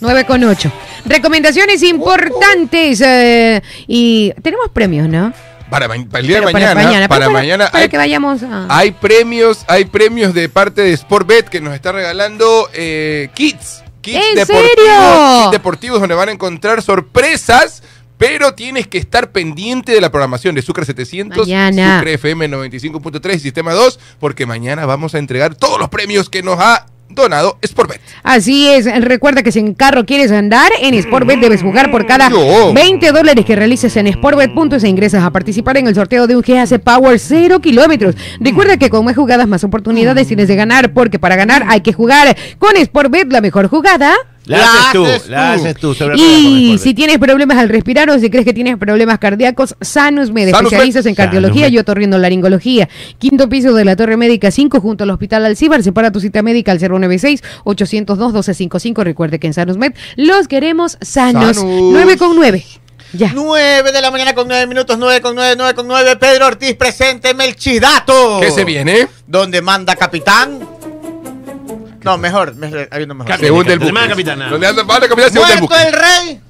9 0.00 0.24
con 0.26 0.42
8. 0.44 0.72
Recomendaciones 1.06 1.82
importantes. 1.82 3.00
eh, 3.00 3.62
y 3.86 4.32
tenemos 4.42 4.68
premios, 4.72 5.08
¿no? 5.08 5.32
Para, 5.70 5.88
para 5.88 5.98
el 5.98 6.26
día 6.28 6.36
Pero 6.36 6.46
de 6.46 6.52
mañana, 6.52 7.08
para, 7.08 7.26
pero 7.26 7.30
mañana 7.32 7.70
para 7.70 7.82
hay, 7.82 7.88
que 7.88 7.96
vayamos 7.96 8.40
a... 8.44 8.66
hay 8.68 8.92
premios, 8.92 9.64
hay 9.66 9.84
premios 9.86 10.32
de 10.32 10.48
parte 10.48 10.82
de 10.82 10.96
Sportbet 10.96 11.48
que 11.48 11.60
nos 11.60 11.74
está 11.74 11.90
regalando 11.90 12.68
eh, 12.72 13.30
kits. 13.34 13.82
Kits 14.00 14.16
¿En 14.16 14.34
deportivos, 14.36 14.76
serio? 14.76 15.40
kits 15.42 15.50
deportivos 15.50 15.98
donde 16.00 16.14
van 16.14 16.28
a 16.28 16.32
encontrar 16.32 16.82
sorpresas. 16.82 17.82
Pero 18.18 18.54
tienes 18.54 18.86
que 18.86 18.96
estar 18.96 19.30
pendiente 19.30 19.92
de 19.92 20.00
la 20.00 20.10
programación 20.10 20.54
de 20.54 20.62
Sucre 20.62 20.86
700, 20.86 21.36
Mañana. 21.46 21.98
Sucre 21.98 22.14
FM 22.14 22.48
95.3 22.48 23.34
y 23.34 23.38
Sistema 23.40 23.74
2, 23.74 24.00
porque 24.18 24.46
mañana 24.46 24.86
vamos 24.86 25.14
a 25.14 25.18
entregar 25.18 25.54
todos 25.54 25.78
los 25.78 25.90
premios 25.90 26.30
que 26.30 26.42
nos 26.42 26.58
ha 26.58 26.86
donado 27.22 27.58
Sportbet. 27.64 28.00
Así 28.22 28.68
es, 28.68 28.86
recuerda 29.02 29.42
que 29.42 29.52
si 29.52 29.58
en 29.58 29.74
carro 29.74 30.06
quieres 30.06 30.30
andar, 30.30 30.70
en 30.80 31.00
Sportbet 31.02 31.40
debes 31.40 31.62
jugar 31.62 31.90
por 31.90 32.06
cada 32.06 32.30
Yo. 32.30 32.72
20 32.72 33.12
dólares 33.12 33.44
que 33.44 33.56
realices 33.56 33.96
en 33.96 34.12
Sportbet.es 34.12 34.84
e 34.84 34.88
ingresas 34.88 35.24
a 35.24 35.30
participar 35.30 35.76
en 35.76 35.88
el 35.88 35.94
sorteo 35.94 36.26
de 36.26 36.36
un 36.36 36.42
GAC 36.42 36.78
Power 36.80 37.18
0 37.18 37.60
kilómetros. 37.60 38.14
Recuerda 38.40 38.76
que 38.76 38.90
con 38.90 39.04
más 39.04 39.16
jugadas, 39.16 39.48
más 39.48 39.64
oportunidades 39.64 40.28
tienes 40.28 40.48
de 40.48 40.56
ganar, 40.56 40.92
porque 40.92 41.18
para 41.18 41.36
ganar 41.36 41.64
hay 41.68 41.80
que 41.80 41.92
jugar 41.92 42.36
con 42.58 42.76
Sportbet, 42.76 43.32
la 43.32 43.40
mejor 43.40 43.68
jugada. 43.68 44.14
La 44.46 44.58
La 44.58 44.64
haces 44.64 44.92
tú, 44.92 45.04
haces 45.04 45.28
la 45.28 45.54
tú. 45.56 45.60
haces 45.60 45.76
tú. 45.76 45.94
sobre 45.94 46.16
Y 46.16 46.78
si 46.78 46.94
tienes 46.94 47.18
problemas 47.18 47.58
al 47.58 47.68
respirar 47.68 48.08
o 48.10 48.18
si 48.18 48.30
crees 48.30 48.44
que 48.44 48.52
tienes 48.52 48.76
problemas 48.78 49.18
cardíacos, 49.18 49.74
Sanus 49.80 50.28
especialistas 50.30 51.04
Med. 51.04 51.10
en 51.10 51.14
cardiología 51.16 51.62
Sanus 51.64 51.74
y 51.74 51.78
otorrinolaringología. 51.78 52.88
Quinto 53.18 53.48
piso 53.48 53.74
de 53.74 53.84
la 53.84 53.96
Torre 53.96 54.16
Médica 54.16 54.50
5 54.50 54.80
junto 54.80 55.04
al 55.04 55.10
Hospital 55.10 55.44
Alcibar. 55.44 55.82
Separa 55.82 56.10
tu 56.12 56.20
cita 56.20 56.42
médica 56.42 56.72
al 56.72 56.78
096-802-1255. 56.80 59.02
Recuerde 59.04 59.38
que 59.38 59.46
en 59.48 59.54
Sanus 59.54 59.76
Med 59.76 59.92
los 60.16 60.48
queremos 60.48 60.96
sanos. 61.00 61.56
Sanus. 61.56 61.92
9 61.92 62.16
con 62.16 62.34
9. 62.36 62.64
Ya. 63.12 63.30
9 63.34 63.92
de 63.92 64.00
la 64.00 64.10
mañana 64.10 64.34
con 64.34 64.48
9 64.48 64.66
minutos, 64.66 64.96
9 64.98 65.20
con 65.20 65.34
9, 65.36 65.54
9 65.56 65.74
con 65.74 65.86
9. 65.86 66.16
Pedro 66.16 66.46
Ortiz 66.46 66.74
presente 66.74 67.34
Melchidato. 67.34 68.40
¿Qué 68.40 68.50
se 68.50 68.64
viene? 68.64 69.06
Donde 69.26 69.62
manda 69.62 69.94
capitán. 69.96 70.58
No, 72.06 72.16
mejor, 72.18 72.54
mejor, 72.54 72.88
hay 72.90 73.02
uno 73.02 73.14
mejor. 73.14 73.36
Se 73.38 73.50
hunde 73.50 73.72
el 73.74 73.78
buque. 73.80 73.92
Capitana. 74.08 74.48
Donde 74.48 74.66
anda 74.66 74.82
va 74.84 74.98
la 75.00 75.08
capitana 75.08 75.30
se 75.32 75.38
hunde 75.40 75.52
el 75.54 75.60
Muerto 75.60 75.74
buque. 75.76 75.88
el 75.88 75.92
rey. 75.92 76.40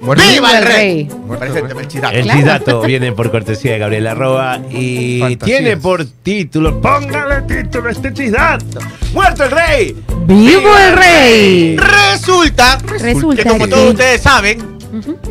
Muerto 0.00 0.24
¡Viva 0.30 0.58
el 0.58 0.64
rey! 0.66 1.08
Presente. 1.38 1.72
El 2.12 2.22
Claro. 2.24 2.38
cidato 2.40 2.80
viene 2.82 3.12
por 3.12 3.30
cortesía 3.30 3.72
de 3.72 3.78
Gabriel 3.78 4.06
Arroba 4.06 4.58
y 4.70 5.18
Fantasías. 5.20 5.58
tiene 5.60 5.76
por 5.78 6.04
título, 6.04 6.80
póngale 6.80 7.42
título 7.42 7.88
a 7.88 7.92
este 7.92 8.14
cidato. 8.14 8.80
¡Muerto 9.14 9.44
el 9.44 9.50
rey! 9.50 9.96
¡Vivo 10.26 10.70
el 10.76 10.96
rey! 10.96 11.76
Resulta, 11.76 12.78
Resulta 12.86 13.42
que 13.44 13.48
como 13.48 13.66
todos 13.68 13.90
ustedes 13.92 14.20
saben, 14.22 14.78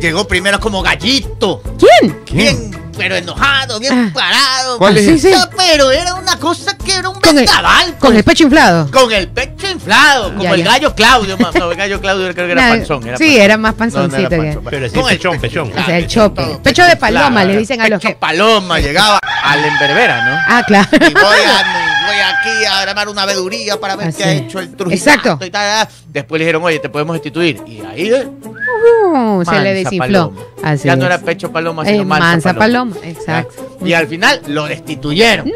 llegó 0.00 0.26
primero 0.26 0.58
como 0.60 0.82
gallito. 0.82 1.62
¿Quién? 1.78 2.20
Bien, 2.32 2.90
pero 2.96 3.16
enojado, 3.16 3.78
bien 3.80 3.92
Ah. 3.92 4.10
parado. 4.14 4.78
¿Cuál 4.78 4.96
es 4.98 5.04
Sí, 5.06 5.18
sí. 5.18 5.34
Pero 5.56 5.90
era 5.90 6.14
una 6.14 6.38
cosa 6.38 6.76
que 6.76 6.94
era 6.96 7.08
un 7.08 7.20
Con 7.20 7.38
el, 7.38 7.48
con 7.98 8.16
el 8.16 8.22
pecho 8.24 8.44
inflado. 8.44 8.90
Con 8.90 9.10
el 9.12 9.28
pecho 9.28 9.68
inflado, 9.70 10.30
como 10.30 10.42
Ya, 10.44 10.50
el 10.54 10.64
ya. 10.64 10.70
gallo 10.72 10.94
Claudio. 10.94 11.36
ma- 11.38 11.50
No, 11.54 11.70
el 11.70 11.76
gallo 11.76 12.00
Claudio 12.00 12.32
creo 12.34 12.46
que 12.46 12.52
era 12.52 12.62
Nah, 12.68 12.68
panzón. 12.76 13.06
Era 13.06 13.16
sí, 13.16 13.24
panzón. 13.24 13.42
era 13.42 13.56
más 13.56 13.74
No, 13.74 13.78
no 13.78 13.84
era 13.84 14.00
panzoncito 14.08 14.30
panzón. 14.36 14.64
Pero 14.70 14.88
sí, 14.88 14.94
Con 14.94 15.10
el 15.10 15.16
pechón, 15.16 15.40
pecho 15.40 15.64
pechón. 15.64 15.82
O 15.82 15.86
sea, 15.86 15.98
el 15.98 16.06
chope. 16.06 16.58
Pecho 16.62 16.84
de 16.84 16.96
paloma, 16.96 17.44
le 17.44 17.56
dicen 17.56 17.80
a 17.80 17.88
los 17.88 18.00
Pecho 18.00 18.08
que- 18.14 18.14
paloma, 18.20 18.78
llegaba 18.80 19.18
al 19.42 19.64
Enverbera, 19.64 20.24
¿no? 20.24 20.40
Ah, 20.48 20.62
claro. 20.66 20.88
Y 20.92 20.98
voy, 20.98 21.22
a, 21.22 22.04
voy 22.06 22.16
aquí 22.16 22.64
a 22.64 22.80
armar 22.80 23.08
una 23.08 23.24
veduría 23.26 23.78
para 23.80 23.96
ver 23.96 24.08
Así. 24.08 24.18
qué 24.18 24.24
ha 24.24 24.32
hecho 24.32 24.60
el 24.60 24.74
Trujillo. 24.76 24.96
Exacto. 24.96 25.38
Y 25.44 25.50
tal. 25.50 25.88
Después 26.08 26.38
le 26.38 26.44
dijeron, 26.44 26.62
oye, 26.62 26.78
te 26.78 26.88
podemos 26.88 27.14
destituir. 27.14 27.60
Y 27.66 27.80
ahí 27.80 28.10
Uh, 28.84 29.44
se 29.44 29.60
le 29.60 29.74
desinfló. 29.74 30.30
paloma. 30.32 30.40
Así 30.62 30.88
ya 30.88 30.96
no 30.96 31.06
era 31.06 31.18
pecho 31.18 31.50
paloma, 31.52 31.82
Eh, 31.84 31.92
sino 31.92 32.04
mansa, 32.04 32.24
mansa 32.26 32.54
paloma. 32.54 32.94
paloma, 32.94 33.06
exacto. 33.08 33.76
¿Ya? 33.80 33.86
Y 33.88 33.92
al 33.94 34.06
final 34.06 34.40
lo 34.48 34.66
destituyeron. 34.66 35.50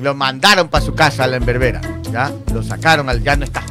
Lo 0.00 0.14
mandaron 0.14 0.68
para 0.68 0.84
su 0.84 0.94
casa 0.94 1.24
a 1.24 1.26
la 1.26 1.36
enverbera. 1.36 1.80
¿ya? 2.12 2.32
Lo 2.54 2.62
sacaron 2.62 3.08
al 3.08 3.22
ya 3.22 3.36
no 3.36 3.44
está. 3.44 3.62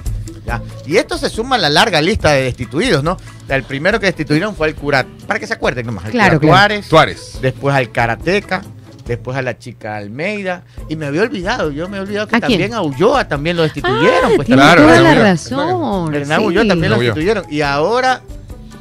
¿ya? 0.46 0.62
Y 0.86 0.98
esto 0.98 1.18
se 1.18 1.30
suma 1.30 1.56
a 1.56 1.60
la 1.60 1.70
larga 1.70 2.02
lista 2.02 2.32
de 2.32 2.44
destituidos, 2.44 3.04
¿no? 3.04 3.18
El 3.48 3.64
primero 3.64 4.00
que 4.00 4.06
destituyeron 4.08 4.56
fue 4.56 4.68
el 4.68 4.76
cura, 4.76 5.06
para 5.28 5.40
que 5.40 5.48
se 5.48 5.54
acuerden 5.56 5.86
nomás, 5.88 6.06
el 6.06 6.12
Claro, 6.12 6.40
cura 6.40 6.52
claro. 6.52 6.68
Tuárez, 6.82 6.88
Tuárez. 6.90 7.40
después 7.42 7.74
al 7.76 7.92
karateca, 7.92 8.62
después 9.08 9.36
a 9.36 9.42
la 9.42 9.58
chica 9.58 9.98
Almeida, 9.98 10.62
y 10.88 10.96
me 10.96 11.08
había 11.08 11.24
olvidado, 11.24 11.72
yo 11.72 11.90
me 11.90 11.98
había 11.98 12.02
olvidado 12.08 12.28
que 12.28 12.36
¿A 12.36 12.40
quién? 12.42 12.60
también 12.60 12.74
a 12.76 12.82
Ulloa 12.84 13.28
también 13.28 13.58
lo 13.58 13.64
destituyeron. 13.64 14.20
Ah, 14.26 14.30
pues, 14.36 14.46
tiene 14.46 14.62
claro, 14.62 14.84
toda 14.84 15.02
la 15.02 15.12
Ulloa. 15.14 15.24
razón. 15.24 16.14
Hernán 16.16 16.40
sí. 16.42 16.46
Ulloa 16.46 16.68
también 16.68 16.92
lo 16.92 17.00
destituyeron. 17.00 17.46
Y 17.50 17.62
ahora, 17.62 18.22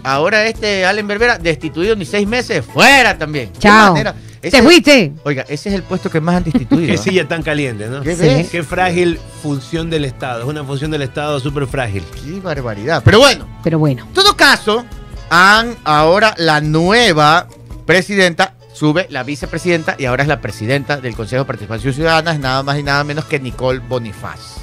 ahora 0.04 0.46
este 0.46 0.84
Allen 0.86 1.06
Berbera, 1.06 1.38
destituido 1.38 1.94
ni 1.96 2.04
seis 2.04 2.26
meses, 2.26 2.64
fuera 2.64 3.16
también. 3.18 3.50
¿Qué 3.52 3.58
Chao. 3.60 3.92
manera? 3.92 4.14
Ese- 4.40 4.56
Te 4.58 4.62
fuiste. 4.62 5.12
Oiga, 5.24 5.42
ese 5.48 5.68
es 5.68 5.74
el 5.74 5.82
puesto 5.82 6.08
que 6.10 6.20
más 6.20 6.36
han 6.36 6.44
destituido. 6.44 6.86
Qué 6.92 6.96
silla 6.96 7.26
tan 7.26 7.42
caliente, 7.42 7.86
¿no? 7.88 8.02
¿Qué 8.02 8.14
Sí. 8.14 8.48
Qué 8.50 8.62
frágil 8.62 9.18
función 9.42 9.90
del 9.90 10.04
Estado. 10.04 10.42
Es 10.42 10.46
una 10.46 10.62
función 10.64 10.90
del 10.92 11.02
Estado 11.02 11.40
súper 11.40 11.66
frágil. 11.66 12.04
Qué 12.24 12.38
barbaridad. 12.40 13.02
Pero 13.04 13.18
bueno, 13.18 13.48
Pero 13.64 13.78
bueno. 13.80 14.04
en 14.06 14.12
todo 14.12 14.36
caso, 14.36 14.84
han 15.30 15.74
ahora 15.84 16.34
la 16.38 16.60
nueva 16.60 17.48
presidenta 17.84 18.54
sube 18.72 19.08
la 19.10 19.24
vicepresidenta 19.24 19.96
y 19.98 20.04
ahora 20.04 20.22
es 20.22 20.28
la 20.28 20.40
presidenta 20.40 20.98
del 20.98 21.16
Consejo 21.16 21.42
de 21.42 21.46
Participación 21.46 21.92
Ciudadana, 21.92 22.30
es 22.32 22.38
nada 22.38 22.62
más 22.62 22.78
y 22.78 22.84
nada 22.84 23.02
menos 23.02 23.24
que 23.24 23.40
Nicole 23.40 23.80
Bonifaz. 23.80 24.58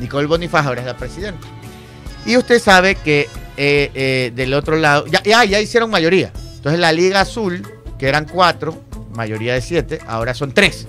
Nicole 0.00 0.26
Bonifaz 0.26 0.66
ahora 0.66 0.80
es 0.82 0.86
la 0.86 0.96
presidenta. 0.96 1.46
Y 2.26 2.36
usted 2.36 2.60
sabe 2.60 2.94
que 2.96 3.28
eh, 3.56 3.90
eh, 3.94 4.32
del 4.34 4.54
otro 4.54 4.76
lado, 4.76 5.06
ya, 5.06 5.22
ya, 5.22 5.44
ya 5.44 5.60
hicieron 5.60 5.90
mayoría. 5.90 6.32
Entonces 6.56 6.80
la 6.80 6.92
Liga 6.92 7.20
Azul, 7.20 7.62
que 7.98 8.08
eran 8.08 8.26
cuatro, 8.26 8.82
mayoría 9.14 9.54
de 9.54 9.60
siete, 9.60 9.98
ahora 10.06 10.34
son 10.34 10.52
tres. 10.52 10.86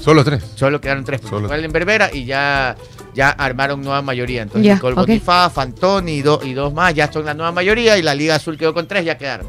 Solo 0.00 0.24
tres. 0.24 0.42
Solo 0.56 0.80
quedaron 0.80 1.04
tres. 1.04 1.20
Solo. 1.28 1.46
Fue 1.48 1.56
el 1.56 1.68
Berbera 1.68 2.10
y 2.12 2.24
ya, 2.24 2.74
ya 3.14 3.30
armaron 3.30 3.82
nueva 3.82 4.02
mayoría. 4.02 4.42
Entonces 4.42 4.66
Ya, 4.66 4.74
Nicole 4.74 4.94
ok. 4.94 5.06
Bonifaz, 5.06 5.52
Fantoni 5.52 6.12
y, 6.14 6.22
do- 6.22 6.40
y 6.42 6.54
dos 6.54 6.74
más 6.74 6.92
ya 6.94 7.10
son 7.12 7.24
la 7.24 7.34
nueva 7.34 7.52
mayoría 7.52 7.96
y 7.98 8.02
la 8.02 8.14
Liga 8.14 8.34
Azul 8.34 8.58
quedó 8.58 8.74
con 8.74 8.88
tres, 8.88 9.04
ya 9.04 9.16
quedaron. 9.16 9.46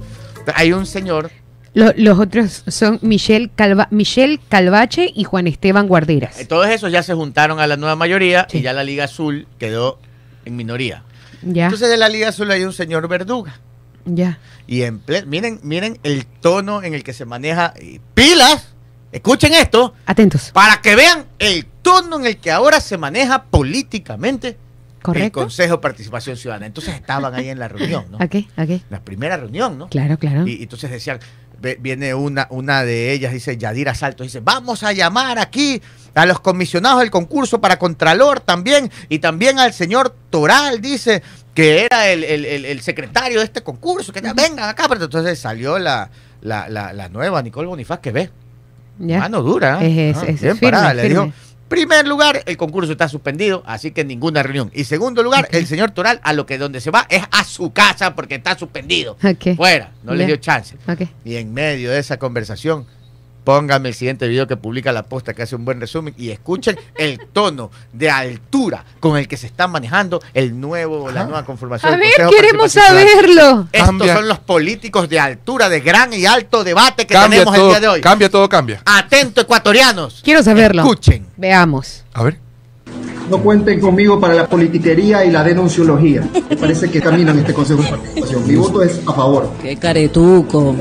Hay 0.53 0.71
un 0.73 0.85
señor, 0.85 1.31
Lo- 1.73 1.93
los 1.97 2.19
otros 2.19 2.63
son 2.67 2.99
Michelle, 3.01 3.49
Calva, 3.55 3.87
Michelle 3.89 4.39
Calvache 4.47 5.11
y 5.15 5.23
Juan 5.23 5.47
Esteban 5.47 5.87
Guarderas. 5.87 6.39
eh, 6.39 6.45
todos 6.45 6.67
esos 6.67 6.91
ya 6.91 7.01
se 7.01 7.15
juntaron 7.15 7.59
a 7.59 7.65
la 7.65 7.75
nueva 7.77 7.95
mayoría 7.95 8.45
Sí. 8.47 8.59
y 8.59 8.61
ya 8.61 8.73
la 8.73 8.83
Liga 8.83 9.05
Azul 9.05 9.47
quedó 9.57 9.97
en 10.45 10.55
minoría. 10.55 11.01
Ya, 11.45 11.65
Entonces 11.65 11.89
de 11.89 11.97
la 11.97 12.09
Liga 12.09 12.29
Azul 12.29 12.49
hay 12.51 12.63
un 12.63 12.73
señor 12.73 13.07
Verduga. 13.07 13.59
ya. 14.05 14.39
Y 14.65 14.83
en 14.83 15.01
miren, 15.27 15.59
miren 15.63 15.99
el 16.03 16.25
tono 16.25 16.83
en 16.83 16.93
el 16.93 17.03
que 17.03 17.11
se 17.13 17.25
maneja. 17.25 17.73
y 17.81 17.99
pilas, 18.13 18.73
escuchen 19.11 19.53
esto, 19.53 19.93
Atentos. 20.05 20.51
para 20.53 20.81
que 20.81 20.95
vean 20.95 21.25
el 21.39 21.65
tono 21.81 22.17
en 22.19 22.27
el 22.27 22.37
que 22.37 22.49
ahora 22.51 22.79
se 22.79 22.97
maneja 22.97 23.43
políticamente 23.43 24.57
el. 25.15 25.31
Consejo 25.31 25.73
de 25.75 25.81
Participación 25.81 26.37
Ciudadana. 26.37 26.65
Entonces 26.65 26.95
estaban 26.95 27.33
ahí 27.35 27.49
en 27.49 27.59
la 27.59 27.67
reunión, 27.67 28.05
¿no? 28.09 28.17
¿A 28.21 28.27
qué? 28.29 28.47
¿A 28.55 28.65
qué? 28.65 28.81
La 28.89 29.01
primera 29.01 29.35
reunión, 29.35 29.77
¿no? 29.77 29.89
Claro, 29.89 30.17
claro. 30.17 30.47
Y, 30.47 30.53
y 30.53 30.63
entonces 30.63 30.89
decían, 30.89 31.19
viene 31.79 32.13
una, 32.13 32.47
una 32.51 32.83
de 32.83 33.11
ellas, 33.11 33.33
dice 33.33 33.57
Yadira 33.57 33.95
Salto, 33.95 34.23
dice, 34.23 34.39
vamos 34.39 34.83
a 34.83 34.93
llamar 34.93 35.39
aquí 35.39 35.81
a 36.15 36.25
los 36.25 36.39
comisionados 36.39 36.99
del 36.99 37.09
concurso 37.11 37.59
para 37.59 37.79
Contralor 37.79 38.39
también, 38.39 38.91
y 39.09 39.19
también 39.19 39.59
al 39.59 39.73
señor 39.73 40.15
Toral, 40.29 40.79
dice, 40.81 41.23
que 41.53 41.85
era 41.85 42.09
el, 42.09 42.23
el- 42.23 42.45
el- 42.45 42.65
el 42.65 42.81
secretario 42.81 43.39
de 43.39 43.45
este 43.45 43.61
concurso, 43.61 44.11
que 44.13 44.21
ya 44.21 44.33
vengan 44.33 44.69
acá. 44.69 44.85
Pero 44.89 45.03
entonces 45.03 45.39
salió 45.39 45.79
la, 45.79 46.09
la, 46.41 46.69
la, 46.69 46.93
la 46.93 47.09
nueva 47.09 47.41
Nicole 47.41 47.67
Bonifaz 47.67 47.99
que 47.99 48.11
ve. 48.11 48.29
ya. 48.99 49.19
Mano 49.19 49.41
dura. 49.41 49.79
¿eh? 49.83 50.11
Es- 50.11 50.17
es- 50.17 50.23
Ah, 50.23 50.31
es 50.31 50.41
bien 50.41 50.57
firme, 50.57 50.71
parada. 50.71 50.93
Le 50.93 51.01
dijo, 51.09 51.33
primer 51.67 52.07
lugar, 52.07 52.43
el 52.45 52.57
concurso 52.57 52.91
está 52.91 53.07
suspendido, 53.09 53.63
así 53.65 53.89
que 53.91 54.03
ninguna 54.05 54.43
reunión. 54.43 54.69
Y 54.75 54.83
segundo 54.83 55.23
lugar, 55.23 55.47
el 55.57 55.65
señor 55.67 55.89
Toral 55.91 56.19
a 56.23 56.33
lo 56.33 56.45
que 56.45 56.59
donde 56.59 56.79
se 56.81 56.91
va 56.91 57.07
es 57.09 57.23
a 57.31 57.43
su 57.43 57.73
casa 57.73 58.13
porque 58.13 58.35
está 58.35 58.55
suspendido. 58.57 59.17
Fuera, 59.55 59.91
no 60.03 60.13
le 60.13 60.25
dio 60.27 60.35
chance. 60.37 60.77
Y 61.25 61.37
en 61.37 61.51
medio 61.53 61.89
de 61.89 61.97
esa 61.99 62.17
conversación, 62.17 62.85
póngame 63.43 63.89
el 63.89 63.95
siguiente 63.95 64.27
video 64.27 64.47
que 64.47 64.57
publica 64.57 64.91
la 64.91 65.03
posta 65.03 65.33
que 65.33 65.43
hace 65.43 65.55
un 65.55 65.65
buen 65.65 65.79
resumen 65.81 66.13
y 66.17 66.29
escuchen 66.29 66.77
el 66.95 67.19
tono 67.31 67.71
de 67.91 68.09
altura 68.09 68.83
con 68.99 69.17
el 69.17 69.27
que 69.27 69.37
se 69.37 69.47
está 69.47 69.67
manejando 69.67 70.21
el 70.33 70.59
nuevo, 70.59 71.11
la 71.11 71.23
nueva 71.25 71.45
conformación. 71.45 71.93
A 71.93 71.97
ver, 71.97 72.11
Consejo 72.17 72.31
queremos 72.31 72.71
saberlo. 72.71 73.67
Estos 73.71 73.87
Cambia. 73.89 74.13
son 74.15 74.27
los 74.27 74.39
políticos 74.39 75.09
de 75.09 75.19
altura, 75.19 75.69
de 75.69 75.79
gran 75.81 76.13
y 76.13 76.25
alto 76.25 76.63
debate 76.63 77.05
que 77.05 77.13
Cambia 77.13 77.39
tenemos 77.39 77.55
el 77.55 77.61
todo, 77.61 77.69
día 77.69 77.79
de 77.79 77.87
hoy. 77.87 78.01
cambia 78.01 78.29
todo, 78.29 78.47
cambia. 78.49 78.81
Atento, 78.85 79.41
ecuatorianos. 79.41 80.21
Quiero 80.23 80.41
saberlo. 80.43 80.81
Escuchen. 80.83 81.27
Veamos. 81.37 82.03
A 82.13 82.23
ver. 82.23 82.37
No 83.29 83.39
cuenten 83.39 83.79
conmigo 83.79 84.19
para 84.19 84.33
la 84.33 84.47
politiquería 84.47 85.23
y 85.25 85.31
la 85.31 85.43
denunciología. 85.43 86.27
Me 86.49 86.57
parece 86.57 86.91
que 86.91 87.01
caminan 87.01 87.39
este 87.39 87.53
Consejo 87.53 87.81
de 87.81 87.89
Participación. 87.89 88.47
Mi 88.47 88.55
voto 88.55 88.83
es 88.83 88.99
a 89.07 89.13
favor. 89.13 89.49
Qué 89.61 89.77
caretuco. 89.77 90.75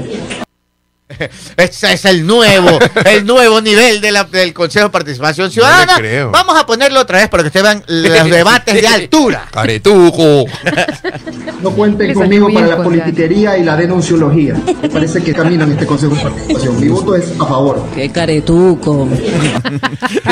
Ese 1.57 1.93
es 1.93 2.05
el 2.05 2.27
nuevo, 2.27 2.79
el 3.05 3.27
nuevo 3.27 3.61
nivel 3.61 4.01
de 4.01 4.13
la- 4.13 4.25
del 4.25 4.53
Consejo 4.53 4.87
de 4.87 4.91
Participación 4.91 5.51
Ciudadana. 5.51 5.95
creo. 5.97 6.31
Vamos 6.31 6.57
a 6.59 6.67
ponerlo 6.67 7.01
otra 7.01 7.19
vez 7.19 7.29
para 7.29 7.43
que 7.43 7.49
ustedes 7.49 7.65
vean 7.65 7.85
los 7.87 8.25
debates 8.31 8.75
de 8.81 8.87
altura. 8.87 9.47
Caretujo. 9.51 10.47
No 11.63 11.71
cuenten 11.71 12.15
conmigo 12.15 12.53
para 12.53 12.67
la 12.67 12.77
politiquería 12.83 13.57
y 13.59 13.65
la 13.65 13.77
denunciología. 13.77 14.55
Me 14.83 14.89
parece 14.89 15.23
que 15.23 15.33
caminan 15.33 15.71
este 15.73 15.87
Consejo 15.87 16.15
de 16.15 16.23
Participación. 16.23 16.81
Mi 16.81 16.89
voto 16.89 17.15
es 17.17 17.25
a 17.39 17.45
favor. 17.47 17.83
Qué 17.95 18.11
caretuco. 18.11 19.03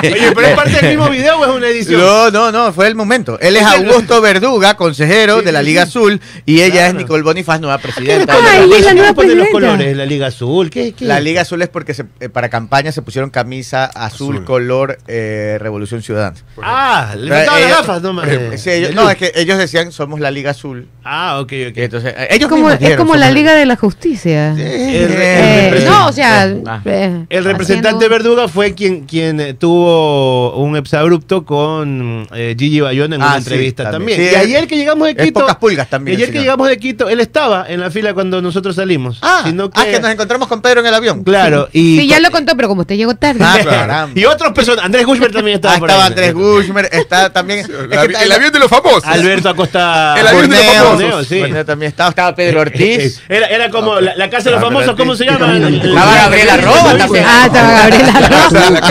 Oye, 0.02 0.32
pero 0.34 0.46
es 0.46 0.54
parte 0.54 0.72
del 0.72 0.88
mismo 0.96 1.08
video 1.10 1.38
o 1.38 1.44
es 1.44 1.50
una 1.50 1.68
edición. 1.68 2.00
No, 2.00 2.30
no, 2.30 2.52
no, 2.52 2.72
fue 2.72 2.86
el 2.88 2.94
momento. 2.94 3.38
Él 3.40 3.56
es 3.56 3.62
Augusto 3.62 4.20
Verduga, 4.20 4.74
consejero 4.76 5.42
de 5.42 5.52
la 5.52 5.62
Liga 5.62 5.82
Azul, 5.82 6.20
y 6.46 6.60
ella 6.62 6.88
es 6.88 6.94
Nicole 6.94 7.22
Bonifaz, 7.22 7.60
nueva 7.60 7.78
presidenta. 7.78 8.34
de 8.36 8.42
la- 8.42 8.50
Ay, 8.50 8.72
es 8.78 8.84
la 8.84 8.94
nueva 8.94 9.08
¿Cómo 9.08 9.14
ponen 9.16 9.38
los 9.38 9.46
presidenta. 9.48 9.50
colores? 9.52 9.96
La 9.96 10.06
Liga 10.06 10.26
Azul. 10.28 10.69
¿Qué? 10.70 10.92
qué? 10.92 11.04
La 11.04 11.20
Liga 11.20 11.42
Azul 11.42 11.60
es 11.62 11.68
porque 11.68 11.92
se- 11.94 12.04
eh, 12.20 12.28
para 12.28 12.48
campaña 12.48 12.92
se 12.92 13.02
pusieron 13.02 13.30
camisa 13.30 13.84
azul, 13.84 14.36
Azul. 14.36 14.44
color 14.44 14.98
eh, 15.08 15.58
Revolución 15.60 16.02
Ciudadana. 16.02 16.36
Ah, 16.62 17.14
le 17.16 17.30
faltaban 17.30 17.60
las 17.62 17.70
gafas, 17.70 18.02
no 18.02 18.12
más. 18.12 18.28
eh, 18.28 18.56
Sí, 18.58 18.70
ellos- 18.70 18.94
no, 18.94 19.10
es 19.10 19.16
que 19.16 19.32
ellos 19.34 19.58
decían 19.58 19.92
somos 19.92 20.20
la 20.20 20.30
Liga 20.30 20.52
Azul. 20.52 20.88
Ah, 21.04 21.38
ok, 21.40 21.52
ok. 21.70 21.76
Entonces, 21.76 22.14
eh, 22.16 22.28
ellos 22.30 22.48
Como, 22.48 22.70
es 22.70 22.78
dijeron, 22.78 22.98
como 23.06 23.16
la 23.16 23.30
Liga 23.30 23.54
de 23.54 23.66
la 23.66 23.76
Justicia. 23.76 24.54
Sí, 24.54 24.62
El- 24.62 25.12
Eh, 25.12 25.68
el- 25.78 25.84
no, 25.84 26.06
o 26.08 26.12
sea, 26.12 26.42
Ah. 26.66 26.80
eh, 26.84 27.26
El 27.28 27.44
representante 27.44 27.88
haciendo- 28.06 28.08
Verduga 28.08 28.48
fue 28.48 28.74
quien, 28.74 29.06
quien 29.06 29.56
tuvo 29.58 30.56
un 30.56 30.76
exabrupto 30.76 31.44
con 31.44 32.26
eh, 32.34 32.54
Gigi 32.58 32.80
Bayona 32.80 33.16
en 33.16 33.22
Ah, 33.22 33.26
una 33.26 33.34
sí, 33.34 33.38
entrevista 33.40 33.90
también. 33.90 34.16
también. 34.18 34.18
Sí, 34.18 34.24
y 34.24 34.28
es- 34.38 34.46
ayer 34.46 34.66
que 34.68 34.76
llegamos 34.76 35.08
de 35.08 35.16
Quito. 35.16 35.40
pocas 35.40 35.56
pulgas 35.56 35.88
también 35.88 36.18
y 36.18 36.22
el 36.22 36.28
ayer 36.28 36.32
que 36.34 36.40
llegamos 36.40 36.68
de 36.68 36.78
Quito, 36.78 37.08
él 37.08 37.20
estaba 37.20 37.66
en 37.68 37.80
la 37.80 37.90
fila 37.90 38.14
cuando 38.14 38.40
nosotros 38.42 38.76
salimos. 38.76 39.18
Ah, 39.22 39.42
sino 39.44 39.70
ah, 39.74 39.84
que 39.84 40.00
nos 40.00 40.10
encontramos 40.10 40.48
con 40.50 40.60
Pedro 40.60 40.80
en 40.80 40.86
el 40.86 40.94
avión. 40.94 41.24
Claro. 41.24 41.68
Y, 41.72 42.00
Sí, 42.00 42.06
ya 42.08 42.20
lo 42.20 42.30
contó, 42.30 42.54
pero 42.56 42.68
como 42.68 42.82
usted 42.82 42.96
llegó 42.96 43.14
tarde. 43.14 43.40
Ah, 43.42 43.58
caramba. 43.64 44.12
y 44.14 44.24
otros 44.26 44.52
personas. 44.52 44.84
Andrés 44.84 45.06
Gushmer 45.06 45.32
también 45.32 45.54
estaba 45.56 45.76
Ah, 45.76 45.78
por 45.78 45.88
estaba 45.88 46.04
ahí. 46.04 46.10
Andrés 46.10 46.34
Gushmer, 46.34 46.88
está 46.92 47.32
también. 47.32 47.60
es 47.60 47.68
El, 47.70 47.88
que 47.88 47.96
avi- 47.96 48.08
está- 48.10 48.22
el 48.24 48.32
avión 48.32 48.52
de 48.52 48.58
los 48.58 48.68
famosos. 48.68 49.04
Alberto 49.06 49.48
Acosta. 49.48 50.14
El 50.20 50.26
avión 50.26 50.50
de 50.50 50.56
los 50.56 50.66
famosos. 50.66 50.90
Borneo, 51.00 51.24
sí. 51.24 51.40
Borneo 51.40 51.64
también 51.64 51.88
estaba, 51.90 52.10
estaba 52.10 52.34
Pedro 52.34 52.60
Ortiz. 52.60 53.22
Era, 53.28 53.46
era 53.46 53.70
como 53.70 53.98
la, 54.00 54.14
la 54.16 54.28
casa 54.28 54.44
de 54.44 54.50
los 54.56 54.60
Ah, 54.60 54.64
famosos, 54.66 54.96
¿cómo 54.96 55.14
se 55.16 55.24
llama? 55.24 55.54
Estaba 55.54 55.68
El- 55.68 55.80
el- 55.80 55.94
Gabriela 55.94 56.56
Roa 56.58 56.98
también. 56.98 57.24
Ah, 57.26 57.42
estaba 57.46 57.70
Gabriela 57.70 58.12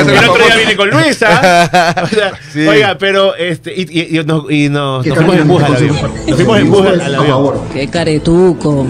de 0.03 0.18
El 0.18 0.30
otro 0.30 0.43
día 0.45 0.55
vine 0.55 0.76
con 0.76 0.89
Luisa. 0.89 1.95
O 2.03 2.07
sea. 2.07 2.32
Oiga, 2.70 2.97
pero 2.99 3.36
este, 3.36 3.74
y, 3.76 3.82
y- 3.99 4.20
y 4.20 4.24
nos, 4.24 4.49
y 4.51 4.70
nos, 4.70 5.05
nos 5.05 5.16
fuimos 5.18 5.36
en 5.36 5.47
bus 5.47 5.64
al 5.64 5.76
avión. 5.76 5.97
Nos 6.28 6.36
fuimos 6.36 6.60
en 6.60 6.72
bus 6.72 6.88
al, 6.88 7.01
a 7.16 7.18
avión. 7.20 7.53
Qué 7.74 7.88
caretuco. 7.89 8.88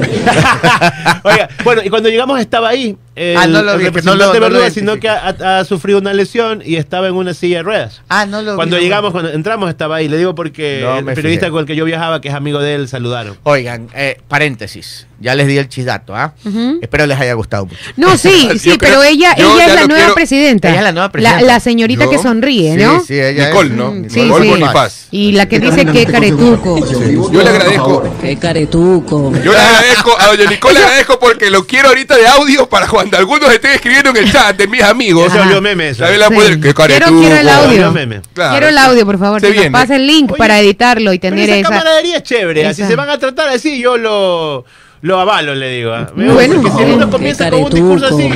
Oiga, 1.24 1.50
bueno, 1.64 1.82
y 1.84 1.90
cuando 1.90 2.10
llegamos 2.10 2.40
estaba 2.60 2.70
ahí. 2.70 2.98
El, 3.20 3.36
Ah, 3.38 3.48
no 3.48 3.62
lo 3.64 3.74
el 3.74 3.80
vi, 3.80 3.84
representante 3.86 4.24
no 4.24 4.28
lo- 4.28 4.34
no 4.34 4.40
lo 4.40 4.40
Verdúa, 4.46 4.60
identifiqué. 4.62 4.80
sino 4.92 5.00
que 5.02 5.10
ha, 5.10 5.60
ha 5.60 5.66
sufrido 5.66 6.00
una 6.00 6.14
lesión 6.14 6.62
y 6.66 6.78
estaba 6.78 7.08
en 7.10 7.16
una 7.16 7.34
silla 7.34 7.58
de 7.58 7.64
ruedas. 7.64 8.02
Ah, 8.08 8.26
no 8.26 8.42
lo 8.42 8.52
vi, 8.54 8.56
Cuando 8.56 8.78
no. 8.78 8.82
llegamos, 8.82 9.12
cuando 9.12 9.32
entramos, 9.32 9.70
estaba 9.70 9.98
ahí. 9.98 10.08
Le 10.08 10.18
digo 10.18 10.36
porque 10.36 10.80
No 10.84 11.00
el 11.00 11.06
periodista 11.06 11.48
fijé. 11.48 11.52
con 11.52 11.60
el 11.62 11.66
que 11.66 11.76
yo 11.76 11.84
viajaba, 11.84 12.22
que 12.22 12.30
es 12.30 12.34
amigo 12.34 12.60
de 12.60 12.76
él, 12.76 12.88
saludaron. 12.88 13.38
Oigan, 13.44 13.90
eh, 13.94 14.22
paréntesis. 14.28 15.06
Ya 15.22 15.36
les 15.36 15.48
di 15.48 15.58
el 15.58 15.68
chisdato, 15.68 16.16
¿ah? 16.16 16.34
Ujú. 16.46 16.80
Espero 16.82 17.06
les 17.06 17.20
haya 17.20 17.34
gustado 17.34 17.66
mucho. 17.66 17.78
No, 17.98 18.16
sí, 18.18 18.48
sí, 18.58 18.78
creo- 18.78 19.00
pero 19.02 19.04
ella, 19.04 19.34
ella 19.36 19.66
es 19.68 19.74
la 19.76 19.82
lo 19.82 19.88
nueva 19.88 20.04
quiero- 20.04 20.14
presidenta. 20.16 20.70
Ella 20.70 20.78
es 20.78 20.84
la 20.86 20.92
nueva 20.94 21.12
presidenta. 21.12 21.42
La, 21.46 21.60
señorita 21.60 22.06
Yo- 22.06 22.10
que 22.12 22.18
sonríe, 22.20 22.78
¿no? 22.78 23.02
Sí, 23.02 23.08
sí, 23.08 23.20
ella 23.20 23.48
Nicole, 23.50 23.70
es- 23.72 23.76
¿no? 23.76 23.92
Mm, 23.92 24.02
Nicole 24.04 24.10
sí, 24.46 24.54
sí. 24.54 24.62
Bonifaz. 24.62 25.08
Y 25.12 25.32
la 25.34 25.46
que 25.50 25.60
dice 25.60 25.86
que 25.86 25.92
de 25.92 26.06
caretuco. 26.06 27.30
Yo 27.32 27.44
le 27.44 27.50
agradezco. 27.50 28.16
Qué 28.22 28.38
caretuco. 28.38 29.34
Yo 29.44 29.52
le 29.52 29.58
agradezco, 29.60 30.16
a 30.18 30.28
doña 30.28 30.50
Nicole 30.50 30.76
le 30.80 30.86
agradezco 30.86 31.20
porque 31.20 31.50
lo 31.50 31.66
quiero 31.68 31.90
ahorita 31.90 32.16
de 32.16 32.26
audio 32.28 32.70
para 32.70 32.88
algunos 33.18 33.52
estén 33.52 33.72
escribiendo 33.72 34.10
en 34.12 34.18
el 34.18 34.32
chat 34.32 34.56
de 34.58 34.68
mis 34.68 34.82
amigos. 34.84 35.32
Se 35.32 35.38
Ajá. 35.38 35.46
volvió 35.46 35.62
meme 35.62 35.90
eso. 35.90 36.00
También 36.04 36.20
la 36.20 36.28
Sí. 36.28 36.34
Quiero- 36.36 37.20
quiero 37.20 37.36
el 37.38 37.50
audio. 37.50 37.94
Claro. 38.34 38.52
Quiero 38.52 38.68
el 38.68 38.78
audio, 38.78 39.06
por 39.06 39.20
favor. 39.20 39.42
Se 39.42 39.48
que 39.48 39.54
nos 39.54 39.62
viene. 39.64 39.72
pase 39.72 39.96
el 39.96 40.08
link 40.08 40.32
Oye, 40.32 40.38
para 40.38 40.60
editarlo 40.60 41.14
y 41.14 41.20
Pero 41.20 41.36
tener 41.36 41.50
esa 41.50 41.60
esa. 41.60 41.70
camaradería 41.70 42.18
es 42.18 42.24
chévere. 42.24 42.68
Así 42.68 42.82
esa. 42.82 42.90
se 42.90 42.96
van 42.96 43.10
a 43.10 43.18
tratar 43.18 43.50
así, 43.50 43.80
yo 43.82 43.98
lo, 43.98 44.66
lo 45.02 45.20
avalo, 45.20 45.56
le 45.56 45.70
digo. 45.70 45.94
¿ah? 45.94 46.08
Bueno, 46.16 46.34
gusta 46.62 46.78
que 46.78 46.86
si 46.86 46.92
uno 46.92 47.10
comienza 47.10 47.50
con 47.50 47.64
un 47.64 47.70
discurso 47.72 48.08
así, 48.08 48.30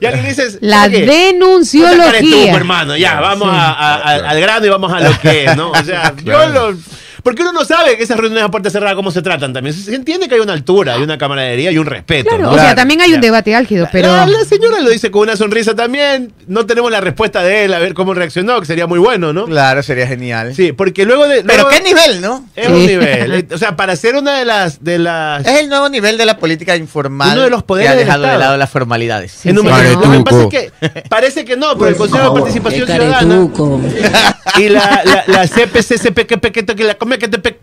y 0.00 0.06
alguien 0.06 0.26
dice... 0.26 0.58
La 0.60 0.88
denunciología. 0.88 2.04
caretuco, 2.04 2.56
hermano. 2.56 2.96
Ya, 2.96 3.20
vamos 3.20 3.48
Sí. 3.50 3.56
a- 3.56 3.72
a- 3.72 3.94
a- 3.96 4.30
al 4.30 4.40
grano 4.40 4.66
y 4.66 4.68
vamos 4.68 4.92
a 4.92 5.00
lo 5.00 5.18
que 5.20 5.44
es, 5.44 5.56
¿no? 5.56 5.70
O 5.72 5.84
sea, 5.84 6.12
Claro. 6.24 6.52
yo 6.54 6.70
lo... 6.72 6.78
Porque 7.22 7.42
uno 7.42 7.52
no 7.52 7.64
sabe 7.64 7.96
que 7.96 8.02
esas 8.04 8.16
reuniones 8.18 8.44
a 8.44 8.50
puerta 8.50 8.70
cerrada 8.70 8.94
cómo 8.94 9.10
se 9.10 9.22
tratan 9.22 9.52
también. 9.52 9.74
Se 9.74 9.94
entiende 9.94 10.28
que 10.28 10.34
hay 10.36 10.40
una 10.40 10.52
altura, 10.52 10.94
hay 10.94 11.02
una 11.02 11.18
camaradería 11.18 11.70
y 11.72 11.78
un 11.78 11.86
respeto, 11.86 12.28
Claro, 12.30 12.44
¿no? 12.44 12.50
o 12.50 12.54
sea, 12.54 12.62
Claro, 12.62 12.76
también 12.76 13.00
hay 13.00 13.12
un 13.14 13.20
debate 13.20 13.54
álgido, 13.54 13.88
pero. 13.92 14.08
La, 14.14 14.26
la 14.26 14.44
señora 14.44 14.80
lo 14.80 14.90
dice 14.90 15.10
con 15.10 15.22
una 15.22 15.36
sonrisa 15.36 15.74
también. 15.74 16.32
No 16.46 16.66
tenemos 16.66 16.90
la 16.90 17.00
respuesta 17.00 17.42
de 17.42 17.64
él, 17.64 17.74
a 17.74 17.78
ver 17.78 17.94
cómo 17.94 18.14
reaccionó, 18.14 18.58
que 18.60 18.66
sería 18.66 18.86
muy 18.86 18.98
bueno, 18.98 19.32
¿no? 19.32 19.46
Claro, 19.46 19.82
sería 19.82 20.06
genial. 20.06 20.54
Sí, 20.54 20.72
porque 20.72 21.04
luego 21.04 21.26
de... 21.28 21.42
Pero 21.42 21.62
luego- 21.64 21.70
qué 21.70 21.80
nivel, 21.82 22.20
¿no? 22.20 22.44
Es 22.56 22.66
Sí. 22.66 22.72
un 22.72 22.86
nivel. 22.86 23.32
Eh, 23.38 23.46
O 23.52 23.58
sea, 23.58 23.76
para 23.76 23.94
ser 23.96 24.16
una 24.16 24.38
de 24.38 24.44
las... 24.44 24.82
De 24.82 24.98
las 24.98 25.46
Es 25.46 25.60
el 25.60 25.68
nuevo 25.68 25.88
nivel 25.88 26.16
de 26.18 26.24
la 26.26 26.38
política 26.38 26.76
informal 26.76 27.32
Uno 27.32 27.42
de 27.42 27.50
los 27.50 27.62
poderes 27.62 27.88
que 27.90 27.92
ha 27.92 27.96
del 27.96 28.06
dejado 28.06 28.22
de 28.26 28.38
lado 28.38 28.56
las 28.56 28.70
formalidades. 28.70 29.32
Sí, 29.32 29.48
en 29.50 29.58
un- 29.58 29.66
sí. 29.66 29.72
Lo 29.94 30.10
que 30.12 30.20
pasa 30.20 30.42
es 30.42 30.48
que 30.48 30.72
parece 31.08 31.44
que 31.44 31.56
no, 31.56 31.76
pero 31.76 31.90
el 31.90 31.96
Consejo 31.96 32.32
de 32.34 32.40
Participación 32.40 32.86
Ciudadana. 32.86 33.48
y 34.58 34.68
la, 34.68 35.02
la, 35.04 35.24
la 35.26 35.46
CPC, 35.48 36.14
que 36.26 36.64
que 36.76 36.84
la 36.84 36.94
come 36.96 37.18
que 37.18 37.28
te 37.28 37.58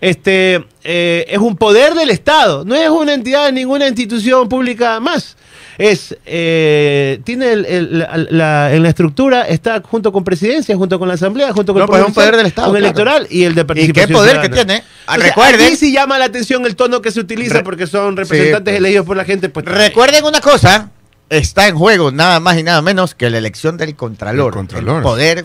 este 0.00 0.64
eh, 0.82 1.24
es 1.28 1.38
un 1.38 1.56
poder 1.56 1.94
del 1.94 2.10
Estado, 2.10 2.64
no 2.64 2.74
es 2.74 2.88
una 2.90 3.14
entidad 3.14 3.46
de 3.46 3.52
ninguna 3.52 3.88
institución 3.88 4.48
pública 4.48 5.00
más. 5.00 5.36
Es 5.76 6.16
eh, 6.24 7.20
tiene 7.24 7.52
el- 7.52 7.64
el- 7.66 7.98
la, 7.98 8.16
la- 8.30 8.74
en 8.74 8.82
la 8.82 8.88
estructura 8.90 9.42
está 9.42 9.80
junto 9.82 10.12
con 10.12 10.22
presidencia, 10.22 10.76
junto 10.76 10.98
con 11.00 11.08
la 11.08 11.14
asamblea, 11.14 11.52
junto 11.52 11.72
con 11.72 11.80
No, 11.80 11.84
el 11.86 11.88
pues 11.88 12.00
es 12.02 12.06
un 12.08 12.14
poder 12.14 12.36
del 12.36 12.46
Estado, 12.46 12.68
con 12.68 12.76
claro. 12.78 12.86
electoral 12.86 13.26
y 13.30 13.42
el 13.44 13.54
de 13.56 13.62
¿Y 13.62 13.64
participación. 13.64 14.06
qué 14.08 14.12
poder 14.14 14.40
que 14.40 14.48
tiene? 14.50 14.84
Ah, 15.06 15.14
O 15.16 15.20
sea, 15.20 15.30
recuerden- 15.30 15.66
aquí 15.66 15.76
sí 15.76 15.92
llama 15.92 16.18
la 16.18 16.26
atención 16.26 16.64
el 16.66 16.76
tono 16.76 17.00
que 17.02 17.10
se 17.10 17.18
utiliza 17.20 17.54
Re- 17.54 17.62
porque 17.64 17.86
son 17.88 18.16
representantes 18.16 18.72
pues. 18.72 18.76
elegidos 18.78 19.06
por 19.06 19.16
la 19.16 19.24
gente. 19.24 19.48
Pues, 19.48 19.64
Recuerden 19.66 20.24
una 20.24 20.40
cosa, 20.40 20.90
está 21.28 21.66
en 21.66 21.76
juego 21.76 22.12
nada 22.12 22.38
más 22.38 22.56
y 22.58 22.62
nada 22.62 22.80
menos 22.82 23.14
que 23.16 23.28
la 23.30 23.38
elección 23.38 23.76
del 23.76 23.96
Contralor. 23.96 24.52
El 24.52 24.56
Contralor. 24.58 24.96
El 24.98 25.02
poder, 25.02 25.44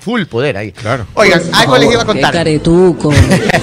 full 0.00 0.24
poder 0.24 0.56
ahí. 0.56 0.72
Claro. 0.72 1.06
Oigan, 1.14 1.40
Pues, 1.40 1.54
algo 1.54 1.78
les 1.78 1.90
iba 1.92 2.02
a 2.02 2.06
favor. 2.06 2.14
Qué 2.16 2.20
contar. 2.22 2.32
caretuco. 2.34 3.12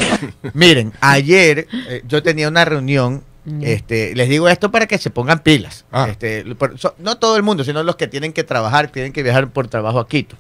Miren, 0.54 0.94
ayer 1.02 1.68
eh, 1.90 2.02
yo 2.08 2.24
tenía 2.24 2.48
una 2.48 2.66
reunión. 2.66 3.24
Este, 3.62 4.14
les 4.14 4.28
digo 4.28 4.50
esto 4.50 4.72
para 4.72 4.88
que 4.88 4.98
se 4.98 5.10
pongan 5.10 5.40
pilas. 5.40 5.86
Ah. 5.94 6.08
Este, 6.12 6.44
por- 6.56 6.78
so- 6.78 6.96
no 7.00 7.18
todo 7.18 7.38
el 7.38 7.44
mundo, 7.44 7.64
sino 7.64 7.82
los 7.82 7.96
que 7.96 8.08
tienen 8.08 8.34
que 8.34 8.44
trabajar, 8.44 8.90
tienen 8.90 9.14
que 9.14 9.24
viajar 9.24 9.50
por 9.52 9.70
trabajo 9.70 10.00
a 10.02 10.08
Quito. 10.10 10.36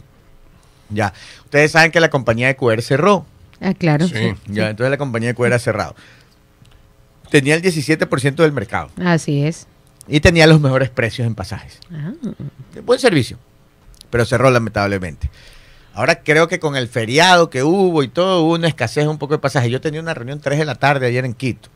Ya. 0.89 1.13
Ustedes 1.45 1.71
saben 1.71 1.91
que 1.91 2.01
la 2.01 2.09
compañía 2.09 2.47
de 2.47 2.57
QR 2.57 2.81
cerró. 2.81 3.25
Ah, 3.61 3.73
claro. 3.73 4.07
Sí. 4.09 4.33
Ya, 4.47 4.69
entonces 4.69 4.91
la 4.91 4.97
compañía 4.97 5.29
de 5.29 5.35
QR 5.35 5.53
ha 5.53 5.59
cerrado. 5.59 5.95
Tenía 7.29 7.55
el 7.55 7.61
17% 7.61 8.35
del 8.35 8.51
mercado 8.51 8.89
Así 9.03 9.43
es. 9.43 9.67
y 10.07 10.19
tenía 10.19 10.45
los 10.47 10.59
mejores 10.61 10.89
precios 10.89 11.25
en 11.27 11.33
pasajes. 11.35 11.79
Ah. 11.93 12.11
Buen 12.85 12.99
servicio, 12.99 13.37
pero 14.09 14.25
cerró 14.25 14.51
lamentablemente. 14.51 15.29
Ahora 15.97 16.19
creo 16.23 16.47
que 16.47 16.59
con 16.59 16.75
el 16.75 16.87
feriado 16.87 17.49
que 17.49 17.63
hubo 17.63 18.03
y 18.03 18.07
todo, 18.07 18.43
hubo 18.43 18.53
una 18.53 18.67
escasez 18.67 19.07
un 19.07 19.17
poco 19.17 19.33
de 19.33 19.39
pasajes. 19.39 19.71
Yo 19.71 19.81
tenía 19.81 19.99
una 19.99 20.13
reunión 20.13 20.39
3 20.39 20.59
de 20.59 20.65
la 20.65 20.75
tarde 20.75 21.07
ayer 21.07 21.25
en 21.25 21.33
Quito 21.33 21.69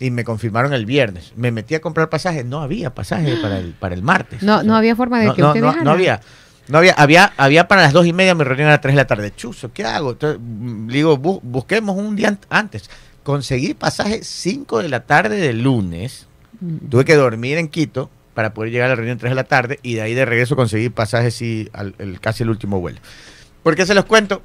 y 0.00 0.10
me 0.10 0.24
confirmaron 0.24 0.72
el 0.72 0.86
viernes. 0.86 1.32
Me 1.36 1.52
metí 1.52 1.74
a 1.74 1.80
comprar 1.80 2.08
pasajes, 2.08 2.44
no 2.46 2.62
había 2.62 2.94
pasajes 2.94 3.38
para 3.42 3.58
el, 3.58 3.72
para 3.74 3.94
el 3.94 4.02
martes. 4.02 4.42
No, 4.42 4.62
no 4.62 4.74
había 4.74 4.96
forma 4.96 5.20
de 5.20 5.26
no, 5.26 5.34
que 5.34 5.42
no, 5.42 5.48
usted 5.48 5.60
no, 5.60 5.66
viajara. 5.66 5.84
no 5.84 5.90
había. 5.90 6.20
No 6.68 6.78
había, 6.78 6.94
había, 6.94 7.32
había 7.36 7.68
para 7.68 7.82
las 7.82 7.92
dos 7.92 8.06
y 8.06 8.12
media 8.12 8.34
mi 8.34 8.44
reunión 8.44 8.68
a 8.68 8.72
las 8.72 8.80
3 8.80 8.94
de 8.94 8.96
la 9.02 9.06
tarde. 9.06 9.32
Chuzo, 9.36 9.72
¿qué 9.72 9.84
hago? 9.84 10.12
Entonces, 10.12 10.40
mm, 10.40 10.88
digo, 10.88 11.18
bu- 11.18 11.40
busquemos 11.42 11.96
un 11.96 12.16
día 12.16 12.30
ant- 12.30 12.46
antes. 12.48 12.88
Conseguí 13.24 13.74
pasaje 13.74 14.20
5 14.22 14.80
de 14.80 14.88
la 14.88 15.00
tarde 15.00 15.36
del 15.36 15.62
lunes. 15.62 16.26
Mm. 16.60 16.88
Tuve 16.88 17.04
que 17.04 17.16
dormir 17.16 17.58
en 17.58 17.68
Quito 17.68 18.08
para 18.32 18.54
poder 18.54 18.70
llegar 18.72 18.86
a 18.86 18.90
la 18.90 18.94
reunión 18.94 19.18
3 19.18 19.32
de 19.32 19.34
la 19.34 19.44
tarde 19.44 19.78
y 19.82 19.94
de 19.94 20.02
ahí 20.02 20.14
de 20.14 20.24
regreso 20.24 20.56
conseguí 20.56 20.88
pasajes 20.88 21.42
y 21.42 21.68
al, 21.74 21.94
el- 21.98 22.18
casi 22.20 22.44
el 22.44 22.48
último 22.50 22.80
vuelo. 22.80 23.00
¿Por 23.62 23.76
qué 23.76 23.86
se 23.86 23.94
los 23.94 24.04
cuento? 24.04 24.42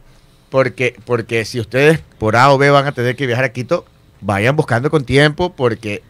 Porque, 0.50 0.96
porque 1.06 1.46
si 1.46 1.60
ustedes 1.60 2.00
por 2.20 2.36
A 2.36 2.52
o 2.52 2.58
B 2.58 2.70
van 2.70 2.88
a 2.88 2.92
tener 2.92 3.16
que 3.16 3.28
viajar 3.28 3.46
a 3.46 3.50
Quito, 3.50 3.86
vayan 4.22 4.56
buscando 4.56 4.90
con 4.90 5.04
tiempo 5.04 5.54
porque 5.54 6.02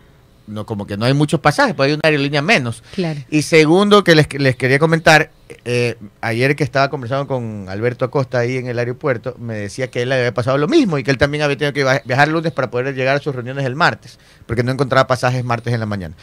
no, 0.47 0.65
como 0.65 0.87
que 0.87 0.97
no 0.97 1.05
hay 1.05 1.13
muchos 1.13 1.39
pasajes, 1.39 1.75
pues 1.75 1.87
hay 1.87 1.93
una 1.93 2.01
aerolínea 2.03 2.41
menos. 2.41 2.83
Claro. 2.95 3.19
Y 3.29 3.41
segundo, 3.41 4.03
que 4.03 4.15
les, 4.15 4.33
les 4.33 4.55
quería 4.55 4.79
comentar, 4.79 5.31
eh, 5.65 5.95
ayer 6.21 6.55
que 6.55 6.63
estaba 6.63 6.89
conversando 6.89 7.27
con 7.27 7.67
Alberto 7.69 8.05
Acosta 8.05 8.39
ahí 8.39 8.57
en 8.57 8.67
el 8.67 8.79
aeropuerto, 8.79 9.35
me 9.39 9.55
decía 9.55 9.91
que 9.91 10.01
él 10.01 10.09
le 10.09 10.15
había 10.15 10.33
pasado 10.33 10.57
lo 10.57 10.67
mismo 10.67 10.97
y 10.97 11.03
que 11.03 11.11
él 11.11 11.17
también 11.17 11.43
había 11.43 11.57
tenido 11.57 11.73
que 11.73 12.01
viajar 12.05 12.27
el 12.27 12.33
lunes 12.33 12.53
para 12.53 12.71
poder 12.71 12.95
llegar 12.95 13.17
a 13.17 13.19
sus 13.19 13.35
reuniones 13.35 13.65
el 13.65 13.75
martes, 13.75 14.17
porque 14.45 14.63
no 14.63 14.71
encontraba 14.71 15.07
pasajes 15.07 15.43
martes 15.43 15.73
en 15.73 15.79
la 15.79 15.85
mañana. 15.85 16.15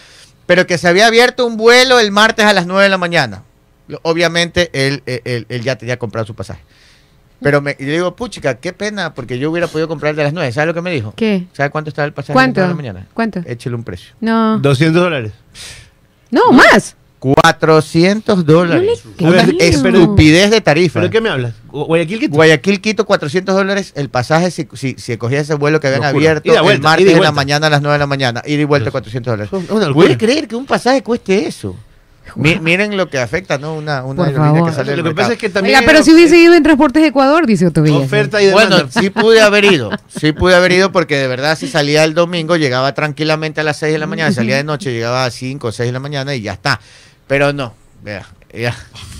Pero 0.46 0.66
que 0.66 0.78
se 0.78 0.88
había 0.88 1.06
abierto 1.06 1.46
un 1.46 1.56
vuelo 1.56 1.98
el 2.00 2.10
martes 2.10 2.44
a 2.44 2.52
las 2.52 2.66
9 2.66 2.84
de 2.84 2.88
la 2.88 2.98
mañana. 2.98 3.42
Obviamente 4.02 4.70
él, 4.72 5.02
él- 5.06 5.22
él- 5.24 5.46
él 5.48 5.62
ya 5.62 5.76
tenía 5.76 5.98
comprado 5.98 6.26
su 6.26 6.34
pasaje. 6.34 6.60
Pero 7.42 7.60
me, 7.60 7.76
y 7.78 7.84
le 7.84 7.92
digo, 7.92 8.16
puchica, 8.16 8.54
qué 8.54 8.72
pena, 8.72 9.12
porque 9.12 9.38
yo 9.38 9.50
hubiera 9.50 9.66
podido 9.66 9.86
comprar 9.88 10.10
el 10.10 10.16
de 10.16 10.22
las 10.24 10.32
9. 10.32 10.50
¿Sabe 10.52 10.66
lo 10.68 10.74
que 10.74 10.80
me 10.80 10.90
dijo? 10.92 11.12
¿Qué? 11.16 11.44
¿Sabe 11.52 11.68
cuánto 11.68 11.90
estaba 11.90 12.06
el 12.06 12.12
pasaje 12.14 12.32
¿Cuánto? 12.32 12.60
a 12.60 12.68
las 12.68 12.74
9 12.74 12.82
de 12.82 12.88
la 12.88 12.92
mañana? 12.94 13.10
¿Cuánto? 13.12 13.40
Échele 13.44 13.74
un 13.76 13.84
precio. 13.84 14.14
No. 14.20 14.58
200 14.58 15.02
dólares. 15.02 15.32
No, 16.30 16.52
más. 16.52 16.96
400 17.18 18.44
dólares. 18.46 19.02
No 19.18 19.30
le 19.30 19.36
Una 19.36 19.44
creo. 19.46 19.58
estupidez 19.60 20.50
de 20.50 20.60
tarifa. 20.60 21.00
¿Pero 21.00 21.10
qué 21.10 21.20
me 21.20 21.28
hablas? 21.30 21.54
Gu- 21.70 21.86
Guayaquil, 21.86 22.20
Quito. 22.20 22.34
Guayaquil, 22.34 22.80
Quito, 22.80 23.04
400 23.06 23.54
dólares 23.54 23.92
el 23.96 24.08
pasaje 24.10 24.50
si, 24.50 24.66
si, 24.74 24.94
si 24.98 25.16
cogía 25.16 25.40
ese 25.40 25.54
vuelo 25.54 25.80
que 25.80 25.88
habían 25.88 26.02
Locura. 26.02 26.30
abierto 26.32 26.70
el 26.70 26.80
martes 26.80 27.08
en 27.14 27.22
la 27.22 27.32
mañana 27.32 27.66
a 27.66 27.70
las 27.70 27.80
9 27.82 27.94
de 27.94 27.98
la 27.98 28.06
mañana. 28.06 28.42
Ida 28.46 28.62
y 28.62 28.64
vuelta 28.64 28.90
400 28.90 29.30
dólares. 29.32 29.52
Es 29.52 29.70
una 29.70 29.86
locura. 29.86 30.06
¿Puede 30.06 30.18
creer 30.18 30.48
que 30.48 30.56
un 30.56 30.66
pasaje 30.66 31.02
cueste 31.02 31.46
eso? 31.46 31.76
Mi- 32.36 32.58
miren 32.58 32.96
lo 32.96 33.08
que 33.08 33.18
afecta, 33.18 33.58
¿no? 33.58 33.74
Una, 33.74 34.02
una 34.04 34.16
Por 34.16 34.26
aerolínea 34.26 34.52
favor. 34.54 34.70
que 34.70 34.76
sale 34.76 34.90
del 34.90 34.98
Lo 34.98 35.02
que 35.04 35.08
mercado. 35.10 35.24
pasa 35.28 35.32
es 35.34 35.38
que 35.38 35.48
también. 35.50 35.76
Oiga, 35.76 35.86
pero 35.86 36.02
si 36.02 36.12
hubiese 36.12 36.36
ido 36.38 36.54
en 36.54 36.62
Transportes 36.62 37.04
Ecuador, 37.04 37.46
dice 37.46 37.66
Otto 37.66 37.82
Villas. 37.82 38.00
Oferta 38.02 38.42
y 38.42 38.46
demanda. 38.46 38.76
Bueno, 38.76 38.90
sí 38.90 39.10
pude 39.10 39.40
haber 39.40 39.64
ido, 39.72 39.90
sí 40.08 40.32
pude 40.32 40.54
haber 40.54 40.72
ido 40.72 40.90
porque 40.90 41.16
de 41.16 41.28
verdad 41.28 41.56
si 41.56 41.68
salía 41.68 42.02
el 42.04 42.14
domingo 42.14 42.56
llegaba 42.56 42.92
tranquilamente 42.94 43.60
a 43.60 43.64
las 43.64 43.76
6 43.78 43.92
de 43.92 43.98
la 43.98 44.06
mañana, 44.06 44.32
salía 44.32 44.56
de 44.56 44.64
noche 44.64 44.92
llegaba 44.92 45.24
a 45.26 45.30
5 45.30 45.66
o 45.68 45.72
6 45.72 45.86
de 45.88 45.92
la 45.92 46.00
mañana 46.00 46.34
y 46.34 46.40
ya 46.42 46.54
está. 46.54 46.80
Pero 47.26 47.52
no, 47.52 47.74
vea, 48.02 48.26
ya, 48.62 48.76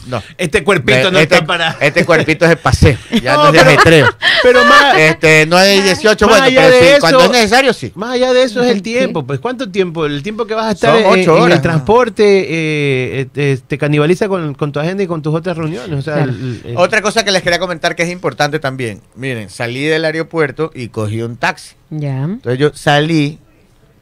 no. 0.06 0.22
Este 0.36 0.62
cuerpito 0.62 1.10
no 1.10 1.18
este, 1.18 1.34
está 1.36 1.46
para. 1.46 1.76
este 1.80 2.04
cuerpito 2.04 2.44
es 2.44 2.50
de 2.50 2.56
paseo, 2.56 2.96
ya 3.22 3.34
no, 3.34 3.52
No, 3.52 3.58
es 3.58 3.66
de 3.66 3.78
pero-. 3.82 4.06
Pero 4.42 4.62
más, 4.64 4.98
Este, 4.98 5.46
no 5.46 5.56
hay 5.56 5.80
18, 5.80 6.26
Más 6.26 6.32
bueno, 6.40 6.44
allá 6.44 6.60
pero 6.66 6.74
de 6.74 6.80
sí, 6.82 6.86
eso- 6.88 7.00
cuando 7.00 7.20
es 7.24 7.30
necesario, 7.30 7.72
sí. 7.72 7.92
más 7.94 8.10
allá 8.12 8.34
de 8.34 8.42
eso 8.42 8.62
es 8.62 8.70
el 8.70 8.82
tiempo. 8.82 9.24
Pues, 9.26 9.40
¿cuánto 9.40 9.70
tiempo? 9.70 10.04
El 10.04 10.22
tiempo 10.22 10.44
que 10.44 10.52
vas 10.52 10.66
a 10.66 10.70
estar 10.72 10.92
Son 10.94 11.02
en, 11.02 11.06
ocho 11.22 11.36
en 11.38 11.42
horas, 11.44 11.56
el 11.56 11.62
transporte 11.62 12.22
eh, 12.40 13.20
eh, 13.22 13.26
eh, 13.34 13.58
te 13.66 13.78
canibaliza 13.78 14.28
con, 14.28 14.52
con 14.54 14.70
tu 14.70 14.80
agenda 14.80 15.02
y 15.02 15.06
con 15.06 15.22
tus 15.22 15.34
otras 15.34 15.56
reuniones. 15.56 15.98
O 15.98 16.02
sea, 16.02 16.14
Claro. 16.16 16.32
el- 16.32 16.60
el- 16.66 16.76
Otra 16.76 17.00
cosa 17.00 17.24
que 17.24 17.30
les 17.30 17.42
quería 17.42 17.58
comentar 17.58 17.96
que 17.96 18.02
es 18.02 18.10
importante 18.10 18.58
también. 18.58 19.00
Miren, 19.16 19.48
salí 19.48 19.84
del 19.84 20.04
aeropuerto 20.04 20.70
y 20.74 20.88
cogí 20.88 21.22
un 21.22 21.38
taxi. 21.38 21.74
Ya. 21.88 22.24
Entonces 22.24 22.58
yo 22.58 22.70
salí 22.74 23.38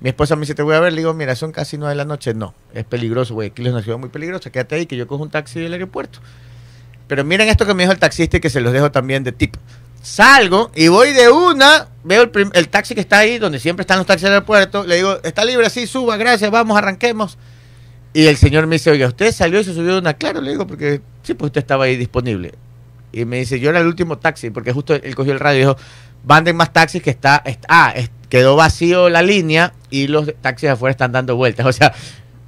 Mi 0.02 0.08
esposa 0.08 0.34
me 0.34 0.40
dice, 0.40 0.54
te 0.54 0.62
voy 0.62 0.74
a 0.74 0.80
ver. 0.80 0.92
Le 0.92 0.98
digo, 0.98 1.14
mira, 1.14 1.36
son 1.36 1.52
casi 1.52 1.78
nueve 1.78 1.90
de 1.92 1.96
la 1.96 2.04
noche. 2.04 2.34
No, 2.34 2.54
es 2.74 2.84
peligroso, 2.84 3.34
güey. 3.34 3.50
Aquí 3.50 3.62
es 3.62 3.68
una 3.68 3.82
ciudad 3.82 3.98
muy 3.98 4.08
peligrosa. 4.08 4.50
Quédate 4.50 4.74
ahí 4.74 4.86
que 4.86 4.96
yo 4.96 5.06
cojo 5.06 5.22
un 5.22 5.30
taxi 5.30 5.60
del 5.60 5.72
aeropuerto. 5.72 6.18
Pero 7.06 7.24
miren 7.24 7.48
esto 7.48 7.66
que 7.66 7.74
me 7.74 7.84
dijo 7.84 7.92
el 7.92 7.98
taxista 7.98 8.38
y 8.38 8.40
que 8.40 8.50
se 8.50 8.60
los 8.60 8.72
dejo 8.72 8.90
también 8.90 9.22
de 9.22 9.32
tip. 9.32 9.54
Salgo 10.02 10.72
y 10.74 10.88
voy 10.88 11.12
de 11.12 11.28
una, 11.28 11.86
veo 12.02 12.22
el, 12.22 12.50
el 12.54 12.68
taxi 12.68 12.94
que 12.94 13.00
está 13.02 13.18
ahí, 13.18 13.38
donde 13.38 13.60
siempre 13.60 13.82
están 13.82 13.98
los 13.98 14.06
taxis 14.06 14.24
del 14.24 14.32
aeropuerto. 14.32 14.84
Le 14.84 14.96
digo, 14.96 15.18
está 15.22 15.44
libre, 15.44 15.70
sí, 15.70 15.86
suba, 15.86 16.16
gracias, 16.16 16.50
vamos, 16.50 16.76
arranquemos. 16.76 17.38
Y 18.12 18.26
el 18.26 18.36
señor 18.36 18.66
me 18.66 18.76
dice, 18.76 18.90
oiga, 18.90 19.06
¿usted 19.06 19.30
salió 19.30 19.60
y 19.60 19.64
se 19.64 19.72
subió 19.72 19.92
de 19.92 19.98
una? 20.00 20.14
Claro, 20.14 20.40
le 20.40 20.50
digo, 20.50 20.66
porque 20.66 21.00
sí, 21.22 21.34
pues 21.34 21.50
usted 21.50 21.60
estaba 21.60 21.84
ahí 21.84 21.96
disponible. 21.96 22.52
Y 23.12 23.24
me 23.24 23.38
dice, 23.38 23.60
yo 23.60 23.70
era 23.70 23.78
el 23.78 23.86
último 23.86 24.18
taxi, 24.18 24.50
porque 24.50 24.72
justo 24.72 24.94
él 24.94 25.14
cogió 25.14 25.32
el 25.32 25.38
radio 25.38 25.56
y 25.56 25.60
dijo, 25.60 25.76
manden 26.26 26.56
más 26.56 26.72
taxis 26.72 27.00
que 27.02 27.10
está, 27.10 27.40
est- 27.44 27.64
ah, 27.68 27.94
quedó 28.28 28.56
vacío 28.56 29.08
la 29.08 29.22
línea 29.22 29.72
y 29.92 30.08
los 30.08 30.32
taxis 30.40 30.70
afuera 30.70 30.90
están 30.90 31.12
dando 31.12 31.36
vueltas. 31.36 31.66
O 31.72 31.72
sea, 31.72 31.92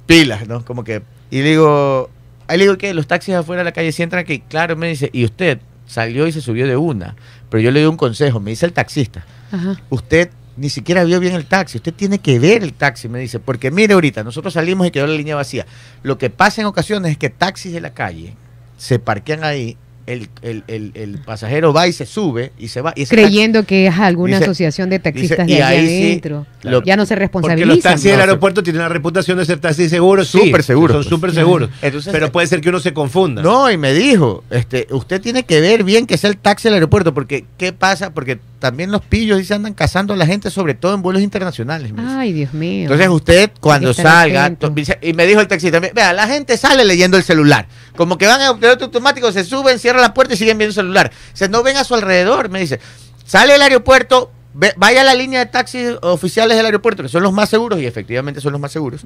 pilas, 0.05 0.47
¿no? 0.47 0.65
Como 0.65 0.83
que, 0.83 1.01
y 1.31 1.37
le 1.41 1.49
digo, 1.51 2.09
ahí 2.47 2.57
le 2.57 2.65
digo 2.65 2.77
que 2.77 2.93
los 2.93 3.07
taxis 3.07 3.35
afuera 3.35 3.61
de 3.61 3.65
la 3.65 3.71
calle 3.71 3.91
sí 3.91 4.03
entran 4.03 4.21
aquí. 4.21 4.39
Claro, 4.49 4.75
me 4.75 4.87
dice, 4.89 5.09
y 5.13 5.23
usted 5.23 5.59
salió 5.85 6.27
y 6.27 6.31
se 6.31 6.41
subió 6.41 6.67
de 6.67 6.75
una. 6.75 7.15
Pero 7.49 7.61
yo 7.61 7.71
le 7.71 7.79
doy 7.81 7.89
un 7.89 7.97
consejo, 7.97 8.39
me 8.39 8.51
dice 8.51 8.65
el 8.65 8.73
taxista, 8.73 9.23
Ajá. 9.51 9.79
usted 9.89 10.29
ni 10.57 10.69
siquiera 10.69 11.03
vio 11.03 11.19
bien 11.19 11.35
el 11.35 11.45
taxi, 11.45 11.77
usted 11.77 11.93
tiene 11.93 12.19
que 12.19 12.39
ver 12.39 12.63
el 12.63 12.73
taxi, 12.73 13.09
me 13.09 13.19
dice, 13.19 13.39
porque 13.39 13.71
mire 13.71 13.93
ahorita, 13.93 14.23
nosotros 14.23 14.53
salimos 14.53 14.87
y 14.87 14.91
quedó 14.91 15.05
la 15.05 15.13
línea 15.13 15.35
vacía. 15.35 15.65
Lo 16.01 16.17
que 16.17 16.29
pasa 16.29 16.61
en 16.61 16.67
ocasiones 16.67 17.11
es 17.11 17.17
que 17.17 17.29
taxis 17.29 17.73
de 17.73 17.81
la 17.81 17.93
calle 17.93 18.35
se 18.77 18.97
parquean 18.99 19.43
ahí, 19.43 19.77
el, 20.07 20.29
el- 20.43 20.63
el- 20.67 20.91
el 20.95 21.17
pasajero 21.19 21.73
va 21.73 21.87
y 21.87 21.93
se 21.93 22.05
sube 22.05 22.51
y 22.59 22.67
se 22.67 22.81
va. 22.81 22.93
Y 22.95 23.05
Creyendo 23.07 23.63
que 23.65 23.87
es 23.87 23.97
alguna 23.97 24.37
Dice- 24.37 24.45
asociación 24.45 24.89
de 24.89 24.99
taxistas 24.99 25.47
dice, 25.47 25.51
y 25.53 25.57
de 25.57 25.63
allá 25.63 25.79
ahí 25.79 25.87
sí, 25.87 26.03
adentro. 26.05 26.45
lo- 26.63 26.83
ya 26.83 26.95
no 26.95 27.05
se 27.05 27.15
Porque 27.15 27.19
responsabilizan. 27.25 27.67
los 27.75 27.79
taxis 27.83 28.11
del 28.11 28.19
aeropuerto 28.19 28.61
tienen 28.63 28.81
la 28.83 28.89
reputación 28.89 29.37
de 29.37 29.45
ser 29.45 29.59
taxis 29.59 29.89
seguros. 29.89 30.27
sí, 30.27 30.39
Súper 30.45 30.63
seguros, 30.63 30.93
Son 30.95 31.03
pues. 31.03 31.09
súper 31.09 31.33
seguros. 31.33 31.69
Entonces, 31.81 32.11
pero 32.13 32.31
puede 32.31 32.45
ser 32.47 32.61
que 32.61 32.69
uno 32.69 32.79
se 32.79 32.93
confunda. 32.93 33.41
No, 33.41 33.71
y 33.71 33.77
me 33.77 33.93
dijo, 33.93 34.43
este, 34.51 34.87
usted 34.91 35.19
tiene 35.21 35.43
que 35.43 35.59
ver 35.61 35.83
bien 35.83 36.05
que 36.05 36.17
sea 36.17 36.29
el 36.29 36.37
taxi 36.37 36.67
del 36.67 36.75
aeropuerto, 36.75 37.13
porque 37.13 37.45
¿qué 37.57 37.73
pasa? 37.73 38.11
Porque 38.13 38.39
también 38.59 38.91
los 38.91 39.01
pillos 39.01 39.37
dice 39.37 39.53
andan 39.53 39.73
cazando 39.73 40.13
a 40.13 40.17
la 40.17 40.25
gente, 40.25 40.49
sobre 40.49 40.73
todo 40.73 40.95
en 40.95 41.01
vuelos 41.01 41.21
internacionales. 41.21 41.91
Ay, 41.97 42.33
Dios 42.33 42.53
mío. 42.53 42.83
Entonces 42.83 43.07
usted 43.09 43.51
cuando 43.59 43.93
salga, 43.93 44.51
y 45.01 45.13
me 45.13 45.25
dijo 45.27 45.39
el 45.41 45.47
taxista, 45.47 45.79
vea, 45.79 46.13
la 46.13 46.27
gente 46.27 46.57
sale 46.57 46.83
leyendo 46.85 47.17
el 47.17 47.23
celular, 47.23 47.67
como 47.95 48.17
que 48.17 48.25
van 48.27 48.41
a 48.41 48.55
piloto 48.57 48.85
automático, 48.85 49.31
se 49.31 49.43
suben, 49.43 49.77
cierran 49.79 49.94
la 50.01 50.13
puerta 50.13 50.33
y 50.33 50.37
siguen 50.37 50.57
viendo 50.57 50.69
el 50.71 50.75
celular. 50.75 51.11
Se 51.33 51.49
no 51.49 51.63
ven 51.63 51.77
a 51.77 51.83
su 51.83 51.95
alrededor, 51.95 52.49
me 52.49 52.59
dice. 52.59 52.79
Sale 53.25 53.53
del 53.53 53.61
aeropuerto, 53.63 54.31
ve- 54.53 54.73
vaya 54.77 55.01
a 55.01 55.03
la 55.03 55.15
línea 55.15 55.39
de 55.39 55.45
taxis 55.47 55.95
oficiales 56.01 56.55
del 56.57 56.65
aeropuerto, 56.65 57.01
que 57.03 57.09
son 57.09 57.23
los 57.23 57.33
más 57.33 57.49
seguros, 57.49 57.79
y 57.81 57.85
efectivamente 57.85 58.39
son 58.41 58.51
los 58.51 58.61
más 58.61 58.71
seguros. 58.71 59.01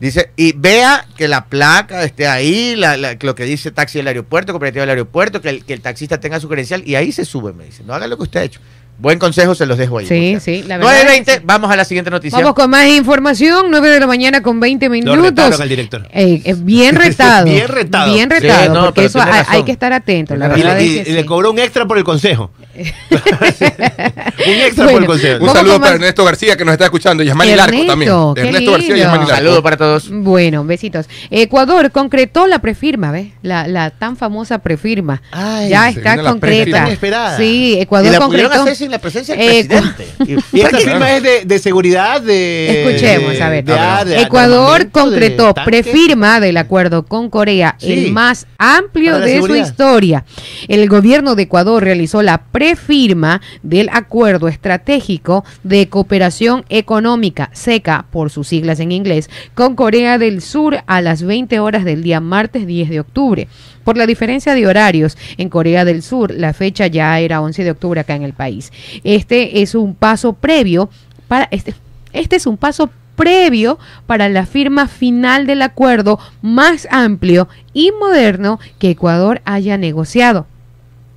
Dice, 0.00 0.30
y 0.36 0.52
vea 0.52 1.06
que 1.16 1.28
la 1.28 1.46
placa 1.46 2.02
esté 2.04 2.26
ahí, 2.26 2.74
la- 2.76 2.96
la- 2.96 3.16
lo 3.20 3.34
que 3.34 3.44
dice 3.44 3.70
taxi 3.70 3.98
del 3.98 4.08
aeropuerto, 4.08 4.52
cooperativa 4.52 4.82
del 4.82 4.90
aeropuerto, 4.90 5.40
que 5.40 5.50
el, 5.50 5.64
que 5.64 5.72
el 5.72 5.80
taxista 5.80 6.18
tenga 6.20 6.40
su 6.40 6.48
credencial, 6.48 6.82
y 6.84 6.96
ahí 6.96 7.12
se 7.12 7.24
sube, 7.24 7.52
me 7.52 7.64
dice. 7.66 7.84
No 7.84 7.94
haga 7.94 8.06
lo 8.08 8.16
que 8.16 8.24
usted 8.24 8.40
ha 8.40 8.44
hecho. 8.44 8.60
Buen 9.00 9.18
consejo, 9.18 9.54
se 9.54 9.64
los 9.64 9.78
dejo 9.78 9.96
ahí. 9.98 10.06
Sí, 10.06 10.36
sí, 10.40 10.62
la 10.66 10.76
verdad 10.76 10.92
9.20, 11.06 11.32
es 11.32 11.38
que- 11.38 11.46
vamos 11.46 11.70
a 11.70 11.76
la 11.76 11.84
siguiente 11.86 12.10
noticia. 12.10 12.38
Vamos 12.38 12.54
con 12.54 12.68
más 12.68 12.86
información, 12.86 13.66
9 13.70 13.88
de 13.88 13.98
la 14.00 14.06
mañana 14.06 14.42
con 14.42 14.60
20 14.60 14.86
Lo 14.86 14.90
minutos. 14.92 15.22
retaron 15.22 15.62
al 15.62 15.68
director. 15.70 16.06
Eh, 16.12 16.42
eh, 16.44 16.54
bien 16.58 16.94
retado. 16.96 17.46
Bien 17.46 17.66
retado. 17.66 18.12
Bien 18.12 18.28
retado, 18.28 18.62
Sí, 18.64 18.68
no, 18.72 18.84
porque 18.84 19.04
eso 19.06 19.20
hay, 19.22 19.42
hay 19.48 19.62
que 19.62 19.72
estar 19.72 19.92
atento. 19.94 20.36
La 20.36 20.46
Y, 20.46 20.48
verdad 20.62 20.76
le, 20.76 20.84
es 20.84 20.90
y- 20.90 21.02
que 21.04 21.10
y 21.10 21.14
le 21.14 21.20
sí. 21.22 21.26
cobró 21.26 21.50
un 21.50 21.58
extra 21.58 21.86
por 21.86 21.96
el 21.96 22.04
consejo. 22.04 22.50
un 23.10 24.52
extra 24.52 24.84
Bueno, 24.84 24.92
por 24.92 25.02
el 25.02 25.06
consejo. 25.06 25.44
Un 25.44 25.50
saludo 25.52 25.80
para 25.80 25.94
Ernesto 25.94 26.24
García 26.24 26.56
que 26.56 26.64
nos 26.64 26.72
está 26.72 26.84
escuchando 26.86 27.22
y 27.22 27.26
Yasmani 27.26 27.54
Larco 27.54 27.84
también. 27.86 28.10
Ernesto 28.36 28.72
García 28.72 28.96
y. 28.96 28.98
Yasmani 29.00 29.24
Larco. 29.26 29.34
Saludos 29.36 29.62
para 29.62 29.76
todos. 29.76 30.08
Bueno, 30.10 30.64
besitos. 30.64 31.06
Ecuador 31.30 31.90
concretó 31.90 32.46
la 32.46 32.58
prefirma, 32.60 33.10
¿ves? 33.12 33.28
La, 33.42 33.66
la 33.66 33.90
tan 33.90 34.16
famosa 34.16 34.58
prefirma. 34.58 35.22
Ay, 35.30 35.68
ya 35.70 35.88
está 35.90 36.16
concreta. 36.22 36.88
Sí, 37.36 37.74
Y 37.76 37.80
Ecuador 37.80 38.12
la 38.12 38.18
pudieron 38.20 38.48
concretó. 38.50 38.62
hacer 38.62 38.76
sin 38.76 38.90
la 38.90 38.98
presencia 38.98 39.34
del 39.36 39.48
Eh, 39.50 39.64
presidente. 39.64 40.06
Y 40.52 40.60
esta 40.60 40.78
firma 40.78 41.16
es 41.16 41.22
de, 41.22 41.44
de 41.44 41.58
seguridad 41.58 42.20
de. 42.20 42.84
Escuchemos, 42.84 43.40
a 43.40 43.48
ver. 43.48 43.64
de- 43.64 43.72
de- 43.72 44.04
de 44.16 44.22
Ecuador 44.22 44.90
concretó 44.90 45.54
prefirma 45.54 46.40
del 46.40 46.56
acuerdo 46.56 47.04
con 47.04 47.30
Corea, 47.30 47.76
Sí. 47.78 47.92
el 47.92 48.12
más 48.12 48.46
amplio 48.58 49.18
de 49.20 49.40
su 49.42 49.54
historia. 49.54 50.24
El 50.68 50.88
gobierno 50.88 51.34
de 51.34 51.42
Ecuador 51.44 51.82
realizó 51.82 52.22
la 52.22 52.38
prefirma 52.70 53.40
del 53.64 53.88
acuerdo 53.92 54.46
estratégico 54.46 55.44
de 55.64 55.88
cooperación 55.88 56.64
económica, 56.68 57.50
SECA 57.52 58.06
por 58.12 58.30
sus 58.30 58.46
siglas 58.46 58.78
en 58.78 58.92
inglés, 58.92 59.28
con 59.54 59.74
Corea 59.74 60.18
del 60.18 60.40
Sur 60.40 60.78
a 60.86 61.00
las 61.00 61.22
20 61.22 61.58
horas 61.58 61.84
del 61.84 62.04
día 62.04 62.20
martes 62.20 62.68
10 62.68 62.90
de 62.90 63.00
octubre. 63.00 63.48
Por 63.82 63.96
la 63.96 64.06
diferencia 64.06 64.54
de 64.54 64.68
horarios 64.68 65.18
en 65.36 65.48
Corea 65.48 65.84
del 65.84 66.02
Sur, 66.02 66.32
la 66.32 66.52
fecha 66.52 66.86
ya 66.86 67.18
era 67.18 67.40
11 67.40 67.64
de 67.64 67.70
octubre 67.72 68.00
acá 68.00 68.14
en 68.14 68.22
el 68.22 68.34
país. 68.34 68.72
Este 69.02 69.62
es 69.62 69.74
un 69.74 69.96
paso 69.96 70.34
previo 70.34 70.90
para 71.26 71.48
este 71.50 71.74
este 72.12 72.36
es 72.36 72.46
un 72.46 72.56
paso 72.56 72.90
previo 73.16 73.78
para 74.06 74.28
la 74.28 74.46
firma 74.46 74.86
final 74.86 75.46
del 75.46 75.62
acuerdo 75.62 76.18
más 76.42 76.86
amplio 76.90 77.48
y 77.72 77.92
moderno 77.92 78.60
que 78.78 78.90
Ecuador 78.90 79.42
haya 79.44 79.76
negociado. 79.76 80.46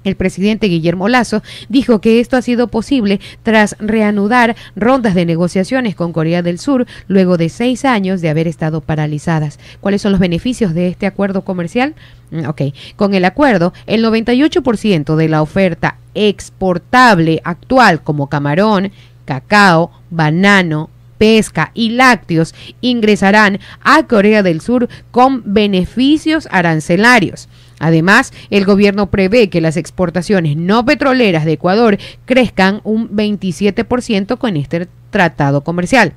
El 0.03 0.15
presidente 0.15 0.67
Guillermo 0.67 1.09
Lazo 1.09 1.41
dijo 1.69 2.01
que 2.01 2.19
esto 2.19 2.37
ha 2.37 2.41
sido 2.41 2.67
posible 2.67 3.19
tras 3.43 3.75
reanudar 3.79 4.55
rondas 4.75 5.15
de 5.15 5.25
negociaciones 5.25 5.95
con 5.95 6.13
Corea 6.13 6.41
del 6.41 6.59
Sur 6.59 6.85
luego 7.07 7.37
de 7.37 7.49
seis 7.49 7.85
años 7.85 8.21
de 8.21 8.29
haber 8.29 8.47
estado 8.47 8.81
paralizadas. 8.81 9.59
¿Cuáles 9.81 10.01
son 10.01 10.11
los 10.11 10.19
beneficios 10.19 10.73
de 10.73 10.87
este 10.87 11.05
acuerdo 11.05 11.43
comercial? 11.43 11.95
Mm, 12.31 12.45
Ok, 12.45 12.61
con 12.95 13.13
el 13.13 13.25
acuerdo, 13.25 13.73
el 13.87 14.03
98% 14.03 15.15
de 15.15 15.29
la 15.29 15.41
oferta 15.41 15.97
exportable 16.13 17.41
actual 17.43 18.03
como 18.03 18.27
camarón, 18.27 18.91
cacao, 19.25 19.91
banano, 20.09 20.89
pesca 21.17 21.71
y 21.73 21.91
lácteos 21.91 22.53
ingresarán 22.81 23.59
a 23.81 24.03
Corea 24.07 24.43
del 24.43 24.61
Sur 24.61 24.89
con 25.11 25.41
beneficios 25.53 26.47
arancelarios. 26.51 27.47
Además, 27.83 28.31
el 28.49 28.63
gobierno 28.63 29.11
prevé 29.11 29.49
que 29.49 29.59
las 29.59 29.75
exportaciones 29.75 30.55
no 30.55 30.85
petroleras 30.85 31.43
de 31.43 31.53
Ecuador 31.53 31.97
crezcan 32.23 32.79
un 32.85 33.09
27% 33.09 34.37
con 34.37 34.55
este 34.55 34.87
tratado 35.09 35.65
comercial. 35.65 36.13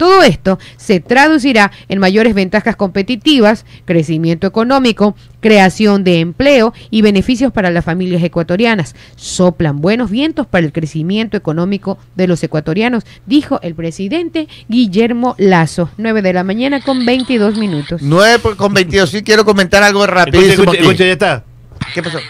Todo 0.00 0.22
esto 0.22 0.58
se 0.78 1.00
traducirá 1.00 1.70
en 1.90 1.98
mayores 1.98 2.32
ventajas 2.32 2.74
competitivas, 2.74 3.66
crecimiento 3.84 4.46
económico, 4.46 5.14
creación 5.40 6.04
de 6.04 6.20
empleo 6.20 6.72
y 6.90 7.02
beneficios 7.02 7.52
para 7.52 7.70
las 7.70 7.84
familias 7.84 8.22
ecuatorianas. 8.22 8.94
Soplan 9.16 9.82
buenos 9.82 10.10
vientos 10.10 10.46
para 10.46 10.64
el 10.64 10.72
crecimiento 10.72 11.36
económico 11.36 11.98
de 12.16 12.28
los 12.28 12.42
ecuatorianos, 12.42 13.04
dijo 13.26 13.60
el 13.62 13.74
presidente 13.74 14.48
Guillermo 14.68 15.34
Lazo. 15.36 15.90
9 15.98 16.22
de 16.22 16.32
la 16.32 16.44
mañana 16.44 16.80
con 16.80 17.04
22 17.04 17.58
minutos. 17.58 18.00
9 18.00 18.38
por- 18.38 18.56
con 18.56 18.72
22. 18.72 19.10
Sí, 19.10 19.22
quiero 19.22 19.44
comentar 19.44 19.82
algo 19.82 20.06
rapidísimo. 20.06 20.72
ya 20.94 21.04
está. 21.12 21.44
¿Qué 21.92 22.02
pasó? 22.02 22.20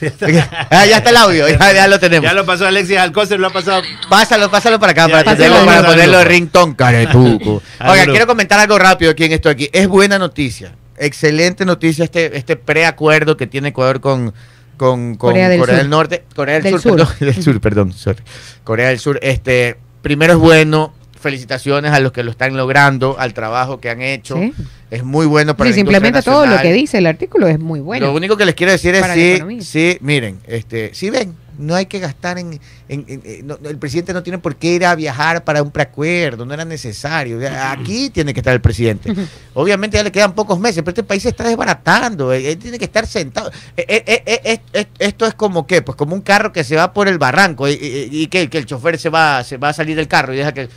ah, 0.70 0.86
ya 0.86 0.98
está 0.98 1.10
el 1.10 1.16
audio, 1.16 1.48
ya, 1.48 1.72
ya 1.72 1.88
lo 1.88 1.98
tenemos. 1.98 2.24
Ya 2.28 2.34
lo 2.34 2.46
pasó 2.46 2.66
Alexis 2.66 2.96
Alcócer, 2.98 3.40
lo 3.40 3.48
ha 3.48 3.52
pasado. 3.52 3.82
Pásalo, 4.08 4.50
pásalo 4.50 4.78
para 4.78 4.92
acá, 4.92 5.06
Ya, 5.06 5.12
para, 5.12 5.24
ya, 5.32 5.36
tenerlo, 5.36 5.66
para 5.66 5.86
ponerlo 5.86 6.24
ringtone, 6.24 6.76
caretuco. 6.76 7.62
Oiga, 7.88 8.06
quiero 8.06 8.26
comentar 8.26 8.60
algo 8.60 8.78
rápido 8.78 9.10
aquí 9.10 9.24
en 9.24 9.32
esto 9.32 9.48
aquí. 9.48 9.68
Es 9.72 9.88
buena 9.88 10.18
noticia, 10.18 10.72
excelente 10.96 11.64
noticia 11.64 12.04
este, 12.04 12.36
este 12.36 12.56
preacuerdo 12.56 13.36
que 13.36 13.46
tiene 13.46 13.68
Ecuador 13.68 14.00
con, 14.00 14.32
con, 14.76 15.16
con 15.16 15.16
Corea 15.16 15.58
Corea, 15.58 15.76
del. 15.76 15.90
Norte, 15.90 16.24
Corea 16.34 16.60
del, 16.60 16.64
Del 16.64 16.80
Sur, 16.80 16.82
Sur. 16.82 16.96
perdón, 16.96 17.16
del 17.20 17.42
Sur, 17.42 17.60
perdón, 17.60 17.92
sorry. 17.92 18.22
Corea 18.64 18.88
del 18.88 18.98
Sur, 18.98 19.18
este, 19.22 19.76
primero 20.02 20.34
es 20.34 20.38
bueno, 20.38 20.94
felicitaciones 21.20 21.92
a 21.92 22.00
los 22.00 22.12
que 22.12 22.22
lo 22.22 22.30
están 22.30 22.56
logrando, 22.56 23.16
al 23.18 23.34
trabajo 23.34 23.80
que 23.80 23.90
han 23.90 24.02
hecho. 24.02 24.36
Sí. 24.36 24.54
Es 24.90 25.04
muy 25.04 25.26
bueno 25.26 25.56
para 25.56 25.68
Si 25.70 25.74
la 25.76 25.80
implementa 25.80 26.22
todo 26.22 26.46
lo 26.46 26.62
que 26.62 26.72
dice 26.72 26.98
el 26.98 27.06
artículo 27.06 27.46
es 27.46 27.58
muy 27.58 27.80
bueno. 27.80 28.06
Lo 28.06 28.14
único 28.14 28.36
que 28.36 28.46
les 28.46 28.54
quiero 28.54 28.72
decir 28.72 28.94
es 28.94 29.02
sí, 29.14 29.38
sí, 29.62 29.98
miren, 30.00 30.38
este, 30.46 30.94
si 30.94 31.10
ven, 31.10 31.34
no 31.58 31.74
hay 31.74 31.86
que 31.86 31.98
gastar 31.98 32.38
en, 32.38 32.52
en- 32.88 33.04
en- 33.08 33.20
en- 33.24 33.46
no, 33.46 33.58
el 33.64 33.76
presidente 33.78 34.12
no 34.14 34.22
tiene 34.22 34.38
por 34.38 34.54
qué 34.56 34.74
ir 34.74 34.86
a 34.86 34.94
viajar 34.94 35.42
para 35.44 35.60
un 35.62 35.72
preacuerdo, 35.72 36.46
no 36.46 36.54
era 36.54 36.64
necesario. 36.64 37.38
Aquí 37.72 38.08
tiene 38.10 38.32
que 38.32 38.40
estar 38.40 38.54
el 38.54 38.60
presidente. 38.60 39.12
Obviamente 39.54 39.96
ya 39.98 40.04
le 40.04 40.12
quedan 40.12 40.34
pocos 40.34 40.58
meses, 40.60 40.78
pero 40.82 40.90
este 40.92 41.02
país 41.02 41.22
se 41.22 41.30
está 41.30 41.44
desbaratando, 41.44 42.32
él, 42.32 42.46
él 42.46 42.56
tiene 42.58 42.78
que 42.78 42.84
estar 42.84 43.06
sentado. 43.06 43.50
Eh, 43.76 43.84
eh, 43.88 44.02
eh, 44.06 44.22
eh, 44.24 44.40
eh, 44.44 44.60
eh, 44.72 44.86
esto 45.00 45.26
es 45.26 45.34
como 45.34 45.66
qué, 45.66 45.82
pues 45.82 45.96
como 45.96 46.14
un 46.14 46.22
carro 46.22 46.52
que 46.52 46.62
se 46.64 46.76
va 46.76 46.92
por 46.94 47.08
el 47.08 47.18
barranco 47.18 47.68
y, 47.68 47.72
y- 47.72 48.08
y 48.22 48.26
que, 48.28 48.48
que 48.48 48.56
el 48.58 48.64
chofer 48.64 48.98
se 48.98 49.10
va, 49.10 49.42
se 49.44 49.56
va 49.58 49.70
a 49.70 49.72
salir 49.74 49.96
del 49.96 50.08
carro 50.08 50.32
y 50.32 50.36
deja 50.36 50.54
que 50.54 50.68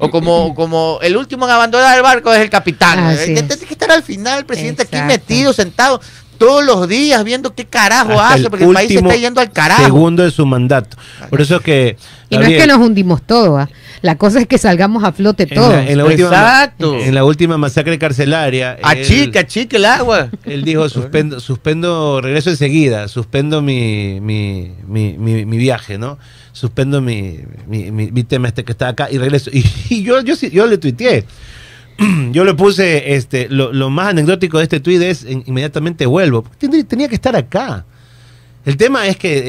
o 0.00 0.10
como, 0.10 0.54
como 0.56 0.98
el 1.02 1.16
último 1.16 1.44
en 1.46 1.52
abandonar 1.52 1.96
el 1.96 2.02
barco 2.02 2.32
es 2.32 2.40
el 2.40 2.50
capitán. 2.50 3.10
Eh. 3.12 3.24
Tiene 3.26 3.46
que 3.48 3.72
estar 3.74 3.90
al 3.92 4.02
final 4.02 4.40
el 4.40 4.44
presidente 4.46 4.82
Exacto. 4.82 4.98
aquí 5.04 5.06
metido, 5.06 5.52
sentado. 5.52 6.00
todos 6.38 6.64
los 6.64 6.88
días 6.88 7.22
viendo 7.22 7.54
qué 7.54 7.66
carajo 7.66 8.12
Hasta 8.12 8.34
hace, 8.34 8.48
porque 8.50 8.64
el 8.64 8.72
país 8.72 8.88
se 8.88 8.94
último 8.94 9.10
está 9.10 9.20
yendo 9.20 9.40
al 9.42 9.52
carajo. 9.52 9.84
Segundo 9.84 10.22
de 10.24 10.30
su 10.30 10.46
mandato. 10.46 10.96
Por 11.28 11.40
eso 11.42 11.56
es 11.56 11.62
que. 11.62 11.96
Y 12.30 12.36
no 12.38 12.42
es 12.42 12.48
que 12.62 12.66
nos 12.66 12.78
hundimos 12.78 13.20
todos, 13.22 13.60
¿ah? 13.60 13.68
la 14.02 14.16
cosa 14.16 14.38
es 14.40 14.46
que 14.46 14.56
salgamos 14.56 15.04
a 15.04 15.12
flote 15.12 15.42
en 15.42 15.48
todos. 15.50 15.74
la, 15.74 15.86
en 15.86 15.98
la 15.98 16.04
última, 16.06 16.28
Exacto. 16.28 16.94
en 16.98 17.14
la 17.14 17.24
última 17.24 17.58
masacre 17.58 17.98
carcelaria. 17.98 18.72
él- 18.74 18.80
Achique, 18.84 19.38
achique 19.38 19.76
el 19.76 19.84
agua. 19.84 20.30
Él 20.46 20.64
dijo, 20.64 20.88
suspendo, 20.88 21.40
suspendo, 21.40 22.20
regreso 22.22 22.48
enseguida, 22.48 23.08
suspendo 23.08 23.60
mi, 23.60 24.18
mi, 24.22 24.72
mi, 24.86 25.18
mi- 25.18 25.44
mi 25.44 25.56
viaje, 25.58 25.98
¿no? 25.98 26.18
Suspendo 26.52 27.00
mi, 27.00 27.38
mi, 27.66 27.90
mi- 27.90 28.10
tema 28.24 28.48
este 28.48 28.64
que 28.64 28.72
está 28.72 28.88
acá 28.88 29.08
y 29.10 29.18
regreso. 29.18 29.50
Y, 29.52 29.64
y 29.90 30.02
yo, 30.02 30.20
yo, 30.22 30.34
yo 30.34 30.66
le 30.66 30.78
tuiteé. 30.78 31.24
Yo 32.32 32.44
le 32.46 32.54
puse, 32.54 33.14
este, 33.14 33.46
lo, 33.50 33.74
lo 33.74 33.90
más 33.90 34.08
anecdótico 34.08 34.56
de 34.56 34.64
este 34.64 34.80
tuit 34.80 35.02
es 35.02 35.24
en- 35.26 35.42
inmediatamente 35.46 36.06
vuelvo. 36.06 36.46
tenía 36.84 37.08
que 37.08 37.14
estar 37.14 37.36
acá. 37.36 37.84
El 38.66 38.76
tema 38.76 39.06
es 39.06 39.16
que 39.16 39.42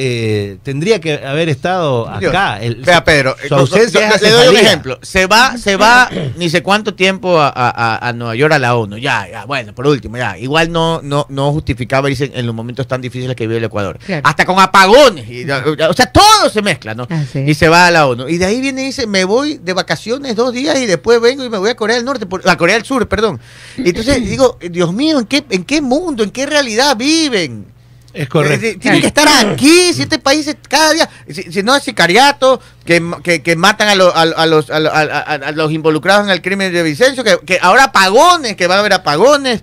eh, 0.52 0.58
tendría 0.62 0.98
que 0.98 1.14
haber 1.14 1.50
estado 1.50 2.08
acá. 2.08 2.58
El- 2.62 2.76
Vea, 2.76 3.04
Pedro, 3.04 3.36
su 3.46 3.54
ausencia 3.54 4.08
yo- 4.08 4.14
es 4.16 4.22
le 4.22 4.30
doy 4.30 4.48
un 4.48 4.56
ejemplo. 4.56 4.98
Se 5.02 5.26
va, 5.26 5.58
se 5.58 5.76
va 5.76 6.08
ni 6.38 6.48
sé 6.48 6.62
cuánto 6.62 6.94
tiempo 6.94 7.38
a, 7.38 7.48
a- 7.54 8.08
a- 8.08 8.12
Nueva 8.14 8.34
York 8.34 8.54
a 8.54 8.58
la 8.58 8.74
ONU. 8.74 8.96
Ya, 8.96 9.28
ya, 9.30 9.44
bueno, 9.44 9.74
por 9.74 9.86
último, 9.86 10.16
ya. 10.16 10.38
Igual 10.38 10.72
no, 10.72 11.02
no, 11.02 11.26
no 11.28 11.52
justificaba 11.52 12.08
irse 12.10 12.30
en 12.34 12.46
los 12.46 12.54
momentos 12.54 12.86
tan 12.88 13.02
difíciles 13.02 13.36
que 13.36 13.46
vive 13.46 13.58
el 13.58 13.64
Ecuador. 13.64 13.98
Claro. 13.98 14.22
Hasta 14.24 14.46
con 14.46 14.58
apagones. 14.58 15.28
y- 15.28 15.44
o 15.50 15.92
sea, 15.94 16.06
todo 16.06 16.48
se 16.50 16.62
mezcla, 16.62 16.94
¿no? 16.94 17.06
Y 17.34 17.52
se 17.52 17.68
va 17.68 17.88
a 17.88 17.90
la 17.90 18.06
ONU. 18.06 18.28
Y 18.28 18.38
de 18.38 18.46
ahí 18.46 18.62
viene 18.62 18.82
y 18.82 18.86
dice, 18.86 19.06
me 19.06 19.24
voy 19.24 19.58
de 19.62 19.74
vacaciones 19.74 20.36
dos 20.36 20.54
días 20.54 20.78
y 20.78 20.86
después 20.86 21.20
vengo 21.20 21.44
y 21.44 21.50
me 21.50 21.58
voy 21.58 21.68
a 21.68 21.74
Corea 21.76 21.96
del 21.96 22.06
Norte, 22.06 22.24
por- 22.24 22.48
a 22.48 22.56
Corea 22.56 22.76
del 22.76 22.84
Sur, 22.86 23.06
perdón. 23.08 23.38
Y 23.76 23.90
entonces 23.90 24.24
digo, 24.28 24.58
Dios 24.70 24.92
mío, 24.94 25.18
¿en 25.18 25.26
qué, 25.26 25.44
¿en 25.50 25.64
qué 25.64 25.82
mundo, 25.82 26.22
en 26.22 26.30
qué 26.30 26.46
realidad 26.46 26.96
viven? 26.96 27.66
Es 28.14 28.28
correcto. 28.28 28.66
Eh, 28.66 29.00
que 29.00 29.06
estar 29.06 29.26
aquí, 29.52 29.92
si 29.94 30.02
este 30.02 30.18
país 30.18 30.46
es 30.46 30.56
cada 30.68 30.92
día, 30.92 31.08
si, 31.28 31.62
no 31.62 31.74
es 31.74 31.82
sicariato, 31.82 32.60
que, 32.84 33.02
que, 33.22 33.42
que 33.42 33.56
matan 33.56 33.88
a, 33.88 33.94
lo- 33.94 34.14
a, 34.14 34.20
a 34.22 34.46
los, 34.46 34.68
a, 34.70 34.80
lo- 34.80 34.92
a- 34.92 35.00
a- 35.00 35.22
a 35.34 35.52
los 35.52 35.72
involucrados 35.72 36.26
en 36.26 36.30
el 36.30 36.42
crimen 36.42 36.72
de 36.72 36.82
Vicencio, 36.82 37.24
que, 37.24 37.38
que 37.46 37.58
ahora 37.62 37.84
apagones, 37.84 38.54
que 38.56 38.66
va 38.66 38.76
a 38.76 38.78
haber 38.80 38.92
apagones. 38.92 39.62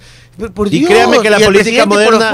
Por- 0.54 0.74
Y 0.74 0.86
créame 0.86 1.20
que 1.22 1.30
la 1.30 1.40
política 1.40 1.86
moderna 1.86 2.34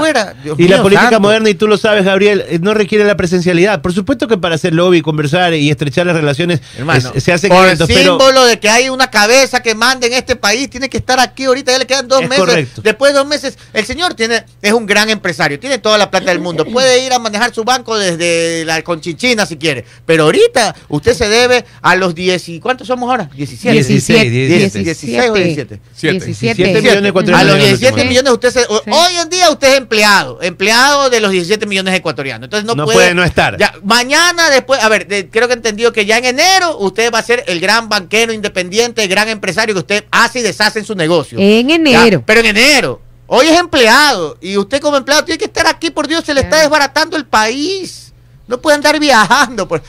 y 0.56 0.68
la 0.68 0.82
política 0.82 1.02
santo. 1.10 1.20
moderna 1.20 1.50
y 1.50 1.54
tú 1.54 1.66
lo 1.66 1.76
sabes 1.76 2.04
Gabriel 2.04 2.44
eh, 2.48 2.58
no 2.60 2.72
requiere 2.74 3.04
la 3.04 3.16
presencialidad 3.16 3.82
por 3.82 3.92
supuesto 3.92 4.28
que 4.28 4.38
para 4.38 4.54
hacer 4.54 4.72
lobby 4.74 5.02
conversar 5.02 5.54
y 5.54 5.70
estrechar 5.70 6.06
las 6.06 6.14
relaciones 6.16 6.60
Hermano, 6.78 7.12
es- 7.14 7.22
se 7.24 7.32
hacen 7.32 7.50
por 7.50 7.64
eventos 7.64 7.88
el 7.90 7.96
pero 7.96 8.18
símbolo 8.18 8.44
de 8.44 8.58
que 8.60 8.68
hay 8.68 8.88
una 8.88 9.10
cabeza 9.10 9.60
que 9.62 9.74
manda 9.74 10.06
en 10.06 10.12
este 10.12 10.36
país, 10.36 10.70
tiene 10.70 10.88
que 10.88 10.98
estar 10.98 11.18
aquí 11.18 11.44
ahorita, 11.44 11.72
ya 11.72 11.78
le 11.78 11.86
quedan 11.86 12.06
dos 12.08 12.22
Es 12.22 12.28
meses. 12.28 12.44
correcto. 12.44 12.82
Después 12.82 13.12
de 13.12 13.18
dos 13.18 13.26
meses, 13.26 13.58
el 13.72 13.84
señor 13.84 14.14
tiene, 14.14 14.44
es 14.62 14.72
un 14.72 14.86
gran 14.86 15.10
empresario, 15.10 15.58
tiene 15.58 15.78
toda 15.78 15.98
la 15.98 16.10
plata 16.10 16.30
del 16.30 16.38
mundo, 16.40 16.64
puede 16.64 17.04
ir 17.04 17.12
a 17.12 17.18
manejar 17.18 17.52
su 17.54 17.64
banco 17.64 17.96
desde 17.98 18.64
la 18.64 18.82
Conchichina 18.82 19.46
si 19.46 19.56
quiere, 19.56 19.84
pero 20.04 20.24
ahorita 20.24 20.74
usted 20.88 21.14
se 21.14 21.28
debe 21.28 21.64
a 21.82 21.96
los 21.96 22.14
10 22.14 22.48
y 22.50 22.60
¿cuántos 22.60 22.86
somos 22.86 23.10
ahora? 23.10 23.30
17. 23.34 23.72
16, 23.72 24.30
17. 24.30 24.78
16 24.84 25.30
o 25.30 25.34
17. 25.34 25.80
17. 26.00 26.24
17 26.26 26.80
millones. 26.80 27.12
A 27.34 27.44
los 27.44 27.56
millones 27.56 27.95
17 27.96 28.02
Sí. 28.02 28.08
millones 28.08 28.32
usted 28.32 28.50
se, 28.50 28.66
o- 28.72 28.82
Sí. 28.84 28.90
hoy 28.90 29.16
en 29.22 29.28
día 29.30 29.50
usted 29.50 29.68
es 29.72 29.78
empleado, 29.78 30.38
empleado 30.42 31.10
de 31.10 31.20
los 31.20 31.30
17 31.30 31.66
millones 31.66 31.94
ecuatorianos. 31.94 32.46
Entonces 32.46 32.64
no, 32.66 32.74
No 32.74 32.84
puede, 32.84 32.96
puede 32.98 33.14
no 33.14 33.24
estar. 33.24 33.56
Ya, 33.58 33.74
mañana 33.84 34.50
después, 34.50 34.82
a 34.82 34.88
ver, 34.88 35.06
de- 35.08 35.28
creo 35.30 35.48
que 35.48 35.54
he 35.54 35.56
entendido 35.56 35.92
que 35.92 36.06
ya 36.06 36.18
en 36.18 36.24
enero 36.26 36.78
usted 36.78 37.12
va 37.12 37.18
a 37.18 37.22
ser 37.22 37.44
el 37.46 37.60
gran 37.60 37.88
banquero 37.88 38.32
independiente, 38.32 39.02
el 39.02 39.08
gran 39.08 39.28
empresario 39.28 39.74
que 39.74 39.80
usted 39.80 40.04
hace 40.10 40.40
y 40.40 40.42
deshace 40.42 40.78
en 40.78 40.84
su 40.84 40.94
negocio. 40.94 41.38
En 41.40 41.70
enero. 41.70 42.20
Ya, 42.20 42.26
pero 42.26 42.40
en 42.40 42.46
enero. 42.46 43.00
Hoy 43.28 43.48
es 43.48 43.58
empleado 43.58 44.38
y 44.40 44.56
usted 44.56 44.80
como 44.80 44.96
empleado 44.96 45.24
tiene 45.24 45.38
que 45.38 45.46
estar 45.46 45.66
aquí, 45.66 45.90
por 45.90 46.06
Dios, 46.06 46.24
se 46.24 46.32
le 46.32 46.42
está 46.42 46.60
desbaratando 46.60 47.16
el 47.16 47.26
país. 47.26 48.12
No 48.46 48.60
puede 48.60 48.76
andar 48.76 49.00
viajando. 49.00 49.66
Por... 49.66 49.82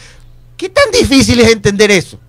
¿Qué 0.58 0.70
tan 0.70 0.90
difícil 0.92 1.40
es 1.42 1.52
entender 1.52 1.92
eso? 1.92 2.20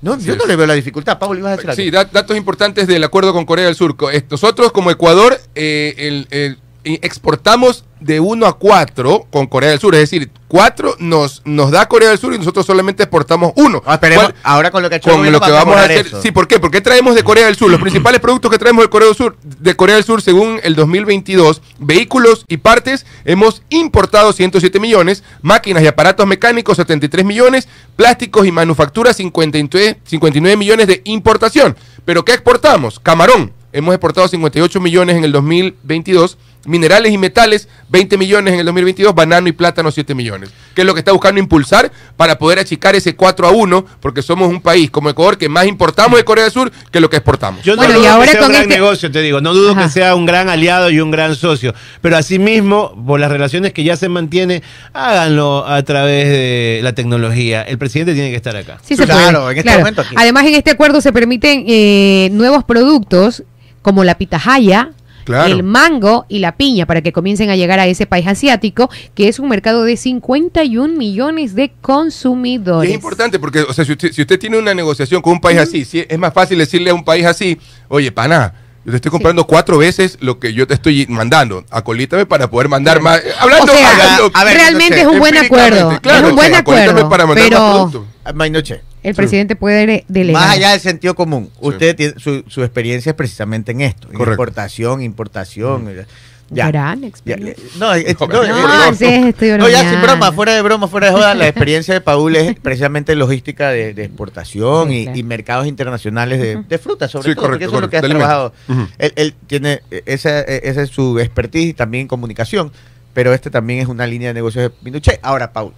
No, 0.00 0.18
yo 0.18 0.36
no 0.36 0.46
le 0.46 0.54
veo 0.56 0.66
la 0.66 0.74
dificultad. 0.74 1.18
Pablo, 1.18 1.38
ibas 1.38 1.52
a 1.52 1.56
decir 1.56 1.70
algo. 1.70 1.82
Sí, 1.82 1.90
da- 1.90 2.04
datos 2.04 2.36
importantes 2.36 2.86
del 2.86 3.02
acuerdo 3.04 3.32
con 3.32 3.44
Corea 3.44 3.64
del 3.66 3.74
Sur. 3.74 3.96
Nosotros 4.30 4.70
como 4.72 4.90
Ecuador 4.90 5.40
eh, 5.54 5.94
el- 5.98 6.26
el- 6.30 6.58
exportamos 6.84 7.84
de 8.00 8.20
1 8.20 8.46
a 8.46 8.58
4 8.58 9.26
con 9.30 9.46
Corea 9.46 9.70
del 9.70 9.80
Sur. 9.80 9.94
Es 9.94 10.02
decir, 10.02 10.30
4 10.48 10.96
nos, 11.00 11.42
nos 11.44 11.70
da 11.70 11.86
Corea 11.88 12.10
del 12.10 12.18
Sur 12.18 12.32
y 12.34 12.38
nosotros 12.38 12.64
solamente 12.64 13.02
exportamos 13.02 13.52
1. 13.56 13.82
Ah, 13.84 14.00
ahora 14.42 14.70
con 14.70 14.82
lo 14.82 14.88
que 14.88 14.96
ha 14.96 14.98
hecho 14.98 15.10
con 15.10 15.30
lo 15.30 15.40
que 15.40 15.50
vamos 15.50 15.76
a 15.76 15.84
hacer. 15.84 16.06
eso. 16.06 16.22
Sí, 16.22 16.30
¿por 16.30 16.46
qué? 16.48 16.58
Porque 16.58 16.80
traemos 16.80 17.14
de 17.14 17.22
Corea 17.22 17.46
del 17.46 17.56
Sur. 17.56 17.70
Los 17.70 17.80
principales 17.82 18.20
productos 18.20 18.50
que 18.50 18.58
traemos 18.58 18.84
de 18.84 18.90
Corea 18.90 19.08
del 19.08 19.16
Sur, 19.16 19.36
de 19.42 19.74
Corea 19.76 19.96
del 19.96 20.04
Sur, 20.04 20.22
según 20.22 20.60
el 20.62 20.74
2022, 20.74 21.62
vehículos 21.78 22.44
y 22.48 22.58
partes, 22.58 23.04
hemos 23.24 23.62
importado 23.68 24.32
107 24.32 24.80
millones, 24.80 25.24
máquinas 25.42 25.82
y 25.82 25.86
aparatos 25.86 26.26
mecánicos 26.26 26.76
73 26.76 27.24
millones, 27.24 27.68
plásticos 27.96 28.46
y 28.46 28.52
manufacturas 28.52 29.16
53, 29.16 29.96
59 30.04 30.56
millones 30.56 30.86
de 30.86 31.02
importación. 31.04 31.76
¿Pero 32.04 32.24
qué 32.24 32.32
exportamos? 32.32 33.00
Camarón. 33.00 33.52
Hemos 33.70 33.94
exportado 33.94 34.26
58 34.26 34.80
millones 34.80 35.16
en 35.16 35.24
el 35.24 35.32
2022. 35.32 36.38
Minerales 36.64 37.12
y 37.12 37.18
metales, 37.18 37.68
20 37.88 38.18
millones 38.18 38.52
en 38.54 38.60
el 38.60 38.66
2022. 38.66 39.14
Banano 39.14 39.48
y 39.48 39.52
plátano, 39.52 39.90
7 39.90 40.14
millones. 40.14 40.50
Que 40.74 40.82
es 40.82 40.86
lo 40.86 40.92
que 40.92 40.98
está 41.00 41.12
buscando 41.12 41.40
impulsar 41.40 41.90
para 42.16 42.36
poder 42.38 42.58
achicar 42.58 42.94
ese 42.94 43.14
4 43.16 43.46
a 43.46 43.50
1, 43.52 43.86
porque 44.00 44.20
somos 44.22 44.48
un 44.50 44.60
país 44.60 44.90
como 44.90 45.08
Ecuador 45.08 45.38
que 45.38 45.48
más 45.48 45.66
importamos 45.66 46.18
de 46.18 46.24
Corea 46.24 46.44
del 46.44 46.52
Sur 46.52 46.70
que 46.90 47.00
lo 47.00 47.08
que 47.08 47.16
exportamos. 47.16 47.62
Yo 47.64 47.74
no 47.74 47.82
Bueno, 47.82 47.94
y 47.94 48.02
dudo 48.02 48.10
ahora 48.10 48.26
que 48.26 48.32
sea 48.32 48.40
con 48.40 48.46
un 48.48 48.52
gran 48.52 48.62
este- 48.64 48.74
negocio, 48.74 49.10
te 49.10 49.22
digo. 49.22 49.40
No 49.40 49.54
dudo 49.54 49.72
Ajá. 49.72 49.84
que 49.84 49.88
sea 49.90 50.14
un 50.14 50.26
gran 50.26 50.48
aliado 50.50 50.90
y 50.90 51.00
un 51.00 51.10
gran 51.10 51.34
socio. 51.36 51.74
Pero 52.02 52.16
asimismo, 52.16 52.92
por 53.06 53.18
las 53.20 53.30
relaciones 53.30 53.72
que 53.72 53.84
ya 53.84 53.96
se 53.96 54.08
mantiene, 54.08 54.62
háganlo 54.92 55.66
a 55.66 55.82
través 55.84 56.28
de 56.28 56.80
la 56.82 56.92
tecnología. 56.92 57.62
El 57.62 57.78
presidente 57.78 58.14
tiene 58.14 58.30
que 58.30 58.36
estar 58.36 58.56
acá. 58.56 58.78
Sí 58.82 58.96
se 58.96 59.04
Claro, 59.04 59.40
puede. 59.42 59.52
en 59.52 59.58
este 59.58 59.62
claro. 59.62 59.78
momento 59.80 60.02
aquí. 60.02 60.14
Además, 60.18 60.44
en 60.46 60.54
este 60.54 60.70
acuerdo 60.72 61.00
se 61.00 61.12
permiten 61.12 61.64
eh, 61.66 62.28
nuevos 62.32 62.64
productos 62.64 63.42
como 63.82 64.04
la 64.04 64.16
pitahaya, 64.18 64.90
Claro. 65.28 65.52
el 65.52 65.62
mango 65.62 66.24
y 66.28 66.38
la 66.38 66.56
piña 66.56 66.86
para 66.86 67.02
que 67.02 67.12
comiencen 67.12 67.50
a 67.50 67.56
llegar 67.56 67.78
a 67.78 67.86
ese 67.86 68.06
país 68.06 68.26
asiático, 68.26 68.88
que 69.14 69.28
es 69.28 69.38
un 69.38 69.48
mercado 69.50 69.84
de 69.84 69.96
51 69.98 70.96
millones 70.96 71.54
de 71.54 71.64
Y 71.64 71.72
consumidores. 71.82 72.88
es 72.88 72.94
importante 72.94 73.38
porque, 73.38 73.60
o 73.60 73.72
sea, 73.74 73.84
si 73.84 73.92
usted, 73.92 74.10
si 74.12 74.22
usted 74.22 74.38
tiene 74.38 74.58
una 74.58 74.72
negociación 74.74 75.20
con 75.20 75.34
un 75.34 75.40
país 75.40 75.58
así, 75.58 75.84
si 75.84 76.04
es 76.08 76.18
más 76.18 76.32
fácil 76.32 76.56
decirle 76.58 76.88
a 76.90 76.94
un 76.94 77.04
país 77.04 77.26
así, 77.26 77.58
oye, 77.88 78.10
pana, 78.10 78.54
yo 78.84 78.92
te 78.92 78.96
estoy 78.96 79.10
comprando 79.10 79.46
cuatro 79.46 79.76
veces 79.76 80.16
lo 80.20 80.38
que 80.38 80.54
yo 80.54 80.66
te 80.66 80.72
estoy 80.72 81.04
mandando. 81.10 81.62
Acolítame 81.70 82.24
para 82.24 82.48
poder 82.48 82.68
mandar 82.70 83.02
más. 83.02 83.20
Hablando, 83.38 83.70
O 83.70 83.76
sea, 83.76 83.90
hablando- 83.92 84.30
a 84.32 84.44
ver, 84.44 84.54
realmente 84.54 84.90
no 84.90 84.96
sé, 84.96 85.00
es 85.02 85.06
un 85.08 85.18
buen 85.18 85.36
acuerdo. 85.36 86.00
claro, 86.00 86.24
es 86.26 86.30
un 86.30 86.36
buen 86.36 86.54
acuerdo. 86.54 87.08
para 87.10 87.26
mandar 87.26 87.44
más 87.44 87.50
Pero 87.50 87.72
productos. 87.72 88.02
Ah, 88.24 88.32
Mainoche. 88.32 88.80
El 89.08 89.14
presidente 89.14 89.56
puede 89.56 89.86
de- 89.86 90.04
delegar. 90.08 90.42
Más 90.42 90.56
allá 90.56 90.70
del 90.72 90.80
sentido 90.80 91.14
común, 91.14 91.50
usted 91.60 91.94
tiene 91.96 92.14
su, 92.18 92.44
su 92.48 92.62
experiencia 92.62 93.10
es 93.10 93.16
precisamente 93.16 93.72
en 93.72 93.80
esto, 93.82 94.08
en 94.12 94.20
exportación, 94.20 95.02
importación. 95.02 95.88
eh, 95.88 96.04
Ya. 96.50 96.68
Gran 96.68 97.02
Ya, 97.02 97.06
experiencia. 97.08 97.62
eh, 97.62 97.68
no, 97.78 97.86
No, 97.88 97.92
no, 97.92 98.44
eh, 98.44 98.54
No, 98.88 98.94
sí, 98.94 99.04
estoy 99.04 99.50
no, 99.58 99.68
ya 99.68 99.90
sin 99.90 100.00
broma, 100.00 100.32
fuera 100.32 100.54
de 100.54 100.62
broma, 100.62 100.88
fuera 100.88 101.08
de 101.08 101.12
joda, 101.12 101.34
la 101.34 101.46
experiencia 101.52 101.92
de 101.92 102.00
Paul 102.00 102.36
es 102.36 102.58
precisamente 102.58 103.14
logística 103.16 103.68
de, 103.68 103.92
de 103.92 104.04
exportación 104.04 104.88
Sí, 104.88 105.00
y, 105.00 105.02
claro. 105.04 105.18
y 105.18 105.22
mercados 105.24 105.66
internacionales 105.66 106.40
de, 106.40 106.62
de 106.66 106.78
frutas, 106.78 107.10
sobre 107.10 107.28
Sí, 107.30 107.34
todo, 107.34 107.48
porque 107.48 107.66
correcto, 107.66 107.66
eso 107.66 107.76
es 107.76 107.82
lo 107.82 107.90
que 107.90 107.96
ha 107.98 108.00
trabajado. 108.00 108.54
Él, 108.96 109.12
él 109.16 109.34
tiene, 109.46 109.82
esa, 110.06 110.40
esa 110.40 110.82
es 110.82 110.88
su 110.88 111.18
expertise 111.18 111.66
y 111.68 111.74
también 111.74 112.08
comunicación, 112.08 112.72
pero 113.12 113.34
este 113.34 113.50
también 113.50 113.80
es 113.80 113.88
una 113.88 114.06
línea 114.06 114.28
de 114.28 114.34
negocios 114.34 114.70
de 114.70 114.76
Minuche. 114.82 115.18
Ahora, 115.20 115.52
Paul, 115.52 115.74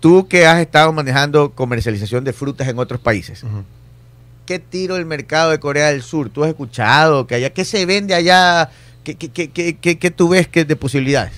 tú 0.00 0.26
que 0.28 0.46
has 0.46 0.58
estado 0.60 0.92
manejando 0.92 1.50
comercialización 1.52 2.24
de 2.24 2.32
frutas 2.32 2.66
en 2.68 2.78
otros 2.78 3.00
países. 3.00 3.42
¿qué 4.46 4.58
tiro 4.58 4.96
el 4.96 5.06
mercado 5.06 5.50
de 5.52 5.60
Corea 5.60 5.88
del 5.92 6.02
Sur? 6.02 6.28
¿Tú 6.28 6.42
has 6.42 6.48
escuchado 6.50 7.26
que 7.28 7.36
allá, 7.36 7.50
qué 7.50 7.64
se 7.64 7.86
vende 7.86 8.14
allá? 8.14 8.68
¿Qué, 9.04 9.14
qué, 9.14 9.28
qué, 9.28 9.48
qué, 9.50 9.76
qué- 9.76 9.98
qué 9.98 10.10
tú 10.10 10.30
ves 10.30 10.48
que 10.48 10.64
de 10.64 10.74
posibilidades? 10.74 11.32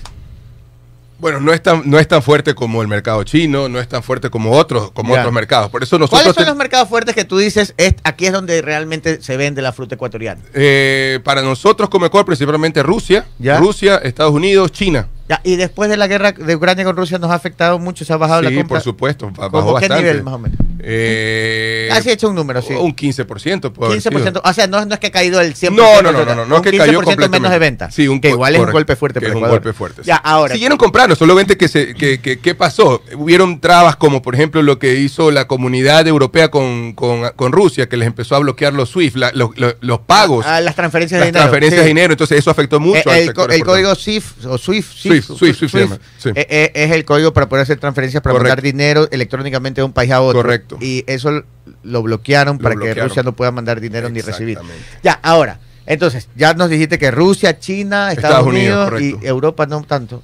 Bueno, 1.19 1.39
no 1.39 1.53
es 1.53 1.61
tan, 1.63 1.83
no 1.85 1.99
es 1.99 2.07
tan 2.07 2.21
fuerte 2.23 2.53
como 2.55 2.81
el 2.81 2.87
mercado 2.89 3.23
chino, 3.23 3.69
no 3.69 3.79
es 3.79 3.87
tan 3.87 4.03
fuerte 4.03 4.29
como 4.29 4.51
otros, 4.51 4.91
como 4.91 5.13
Ya. 5.13 5.21
otros 5.21 5.33
mercados. 5.33 5.69
Por 5.69 5.81
eso 5.83 5.97
nosotros 5.97 6.21
¿Cuáles 6.21 6.35
son 6.35 6.45
los 6.47 6.55
mercados 6.57 6.89
fuertes 6.89 7.13
que 7.15 7.23
tú 7.23 7.37
dices, 7.37 7.73
es, 7.77 7.95
aquí 8.03 8.25
es 8.25 8.33
donde 8.33 8.61
realmente 8.61 9.21
se 9.21 9.37
vende 9.37 9.61
la 9.61 9.71
fruta 9.71 9.95
ecuatoriana? 9.95 10.41
eh, 10.53 11.19
para 11.23 11.41
nosotros 11.43 11.89
como 11.89 12.07
Ecuador, 12.07 12.25
principalmente 12.25 12.81
Rusia, 12.83 13.25
Ya. 13.39 13.57
Rusia, 13.57 13.97
Estados 13.97 14.33
Unidos, 14.33 14.71
China. 14.71 15.07
Ya, 15.29 15.39
y 15.43 15.55
después 15.55 15.89
de 15.89 15.95
la 15.95 16.07
guerra 16.07 16.33
de 16.33 16.55
Ucrania 16.55 16.83
con 16.83 16.97
Rusia 16.97 17.17
nos 17.17 17.31
ha 17.31 17.35
afectado 17.35 17.79
mucho, 17.79 18.03
se 18.03 18.11
ha 18.11 18.17
bajado 18.17 18.41
la 18.41 18.49
Sí, 18.49 18.55
compra. 18.55 18.75
por 18.79 18.83
supuesto. 18.83 19.27
ba- 19.31 19.49
¿Cómo 19.49 19.67
Bajó 19.67 19.79
qué 19.79 19.87
bastante. 19.87 20.03
nivel 20.03 20.23
más 20.23 20.33
o 20.33 20.39
menos? 20.39 20.57
Eh, 20.85 21.89
Así 21.91 22.09
he 22.09 22.13
hecho 22.13 22.27
un 22.29 22.35
número, 22.35 22.61
sí. 22.61 22.73
Un 22.73 22.93
15%. 22.93 23.71
puede 23.71 23.91
haber 23.93 24.01
15%, 24.01 24.39
sido. 24.39 24.41
o 24.43 24.53
sea, 24.53 24.67
no, 24.67 24.85
no 24.85 24.93
es 24.93 24.99
que 24.99 25.07
ha 25.07 25.11
caído 25.11 25.39
el 25.39 25.53
100%. 25.55 25.71
No, 25.75 26.01
no, 26.01 26.11
no, 26.11 26.25
no, 26.25 26.35
no, 26.35 26.45
no 26.45 26.55
es 26.57 26.61
que 26.61 26.71
cayó 26.77 26.99
15% 26.99 27.01
menos 27.01 27.05
completamente. 27.05 27.49
de 27.49 27.59
venta. 27.59 27.91
Sí, 27.91 28.07
un 28.09 28.19
que 28.19 28.29
igual 28.29 28.55
es 28.55 28.61
un 28.61 28.71
golpe 28.71 28.95
fuerte 28.97 29.19
que 29.21 29.27
es 29.27 29.35
un 29.35 29.41
golpe 29.47 29.71
fuerte. 29.73 30.01
sí. 30.03 30.07
Ya, 30.07 30.17
ahora. 30.17 30.53
Siguieron 30.53 30.77
comprando, 30.77 31.15
solamente 31.15 31.55
que 31.57 31.67
se 31.69 31.93
que, 31.93 32.19
que- 32.19 32.39
¿qué 32.39 32.55
pasó? 32.55 33.01
Hubieron 33.17 33.61
trabas 33.61 33.95
como, 33.95 34.21
por 34.21 34.35
ejemplo, 34.35 34.61
lo 34.61 34.77
que 34.79 34.95
hizo 34.95 35.31
la 35.31 35.47
comunidad 35.47 36.05
europea 36.07 36.49
con, 36.51 36.93
con, 36.93 37.29
con 37.35 37.51
Rusia, 37.53 37.87
que 37.87 37.95
les 37.97 38.07
empezó 38.07 38.35
a 38.35 38.39
bloquear 38.39 38.73
los 38.73 38.89
SWIFT, 38.89 39.15
la- 39.15 39.31
los, 39.33 39.51
los- 39.57 39.99
pagos, 40.05 40.45
Ah, 40.45 40.59
las 40.59 40.75
transferencias 40.75 41.19
las 41.19 41.27
de 41.27 41.31
dinero. 41.31 41.43
transferencias 41.43 41.79
sí. 41.79 41.83
de 41.83 41.87
dinero. 41.87 42.13
Entonces, 42.13 42.39
eso 42.39 42.51
afectó 42.51 42.79
mucho 42.81 43.09
Eh, 43.09 43.13
al 43.13 43.49
el, 43.51 43.51
el 43.55 43.63
código 43.63 43.95
SWIFT 43.95 44.45
o 44.45 44.57
SWIFT, 44.57 44.91
Swift, 45.21 45.37
Swift, 45.37 45.57
Swift 45.57 45.71
se 45.71 45.79
llama, 45.79 45.99
sí. 46.17 46.29
eh, 46.35 46.47
eh, 46.49 46.71
es 46.73 46.91
el 46.91 47.05
código 47.05 47.33
para 47.33 47.47
poder 47.49 47.63
hacer 47.63 47.79
transferencias 47.79 48.21
para 48.23 48.33
Correcto. 48.33 48.49
mandar 48.49 48.63
dinero 48.63 49.07
electrónicamente 49.11 49.81
de 49.81 49.85
un 49.85 49.93
país 49.93 50.11
a 50.11 50.21
otro. 50.21 50.41
Correcto. 50.41 50.77
Y 50.81 51.03
eso 51.07 51.43
lo 51.83 52.03
bloquearon 52.03 52.57
para 52.57 52.75
que. 52.75 52.93
Rusia 52.93 53.23
no 53.23 53.33
pueda 53.33 53.51
mandar 53.51 53.79
dinero 53.79 54.09
ni 54.09 54.21
recibir. 54.21 54.57
Ya, 55.03 55.19
ahora, 55.21 55.59
entonces, 55.85 56.29
ya 56.35 56.53
nos 56.53 56.69
dijiste 56.69 56.97
que 56.97 57.11
Rusia, 57.11 57.59
China, 57.59 58.11
Estados, 58.11 58.37
Estados 58.39 58.47
Unidos, 58.47 58.91
Unidos, 58.91 59.21
y. 59.23 59.27
Europa 59.27 59.65
no 59.65 59.81
tanto. 59.83 60.23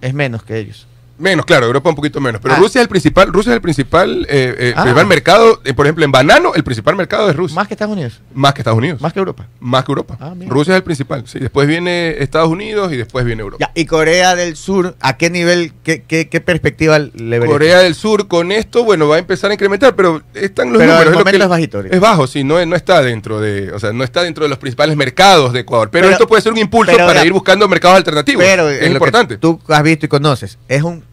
Es 0.00 0.14
menos 0.14 0.42
que 0.42 0.58
ellos. 0.58 0.86
Menos, 1.16 1.46
claro, 1.46 1.66
Europa 1.66 1.90
un 1.90 1.94
poquito 1.96 2.20
menos. 2.20 2.40
Pero 2.42 2.54
Ah. 2.54 2.58
Rusia 2.58 2.80
es 2.80 2.84
el 2.84 2.88
principal, 2.88 3.32
Rusia 3.32 3.50
es 3.52 3.56
el 3.56 3.60
principal, 3.62 4.26
eh, 4.28 4.54
eh, 4.58 4.74
Ah. 4.76 4.82
principal 4.82 5.06
mercado, 5.06 5.60
eh, 5.64 5.72
por 5.72 5.86
ejemplo, 5.86 6.04
en 6.04 6.10
banano, 6.10 6.54
el 6.54 6.64
principal 6.64 6.96
mercado 6.96 7.30
es 7.30 7.36
Rusia. 7.36 7.54
Más 7.54 7.68
que 7.68 7.74
Estados 7.74 7.92
Unidos. 7.92 8.20
Más 8.34 8.52
que 8.52 8.60
Estados 8.62 8.78
Unidos. 8.78 9.00
Más 9.00 9.12
que 9.12 9.20
Europa. 9.20 9.46
Más 9.60 9.84
que 9.84 9.92
Europa. 9.92 10.16
Ah. 10.20 10.34
Rusia 10.48 10.72
es 10.74 10.78
el 10.78 10.82
principal. 10.82 11.22
Sí, 11.26 11.38
después 11.38 11.68
viene 11.68 12.16
Estados 12.18 12.48
Unidos 12.48 12.92
y 12.92 12.96
después 12.96 13.24
viene 13.24 13.42
Europa. 13.42 13.64
Ya, 13.64 13.70
y 13.80 13.86
Corea 13.86 14.34
del 14.34 14.56
Sur, 14.56 14.96
¿a 15.00 15.16
qué 15.16 15.30
nivel, 15.30 15.72
qué, 15.84 16.02
qué, 16.02 16.28
qué 16.28 16.40
perspectiva 16.40 16.98
le 16.98 17.12
verías? 17.38 17.48
Corea 17.48 17.78
del 17.78 17.94
Sur 17.94 18.26
con 18.26 18.50
esto, 18.50 18.82
bueno, 18.82 19.06
va 19.06 19.16
a 19.16 19.18
empezar 19.20 19.50
a 19.50 19.54
incrementar, 19.54 19.94
pero 19.94 20.20
están 20.34 20.72
los 20.72 20.78
Pero 20.80 20.92
números. 20.94 21.06
el 21.06 21.12
lo 21.12 21.18
momento 21.20 21.38
que- 21.38 21.44
es 21.44 21.48
bajito. 21.48 21.80
Es 21.80 22.00
bajo, 22.00 22.26
sí, 22.26 22.42
no, 22.42 22.64
no 22.66 22.74
está 22.74 23.02
dentro 23.02 23.40
de, 23.40 23.70
o 23.72 23.78
sea, 23.78 23.92
no 23.92 24.02
está 24.02 24.24
dentro 24.24 24.42
de 24.44 24.48
los 24.48 24.58
principales 24.58 24.96
mercados 24.96 25.52
de 25.52 25.60
Ecuador. 25.60 25.90
Pero, 25.92 26.06
Pero- 26.06 26.12
esto 26.14 26.26
puede 26.26 26.42
ser 26.42 26.50
un 26.52 26.58
impulso 26.58 26.90
pero 26.92 27.06
para 27.06 27.20
ya- 27.20 27.26
ir 27.26 27.32
buscando 27.32 27.68
mercados 27.68 27.98
alternativos. 27.98 28.42
Pero 28.44 28.68
es 28.68 28.80
lo 28.80 28.86
que 28.86 28.92
importante. 28.92 29.38
tú 29.38 29.60
has 29.68 29.82
visto 29.84 30.06
y 30.06 30.08
conoces, 30.08 30.58
¿es 30.66 30.82
un, 30.82 31.03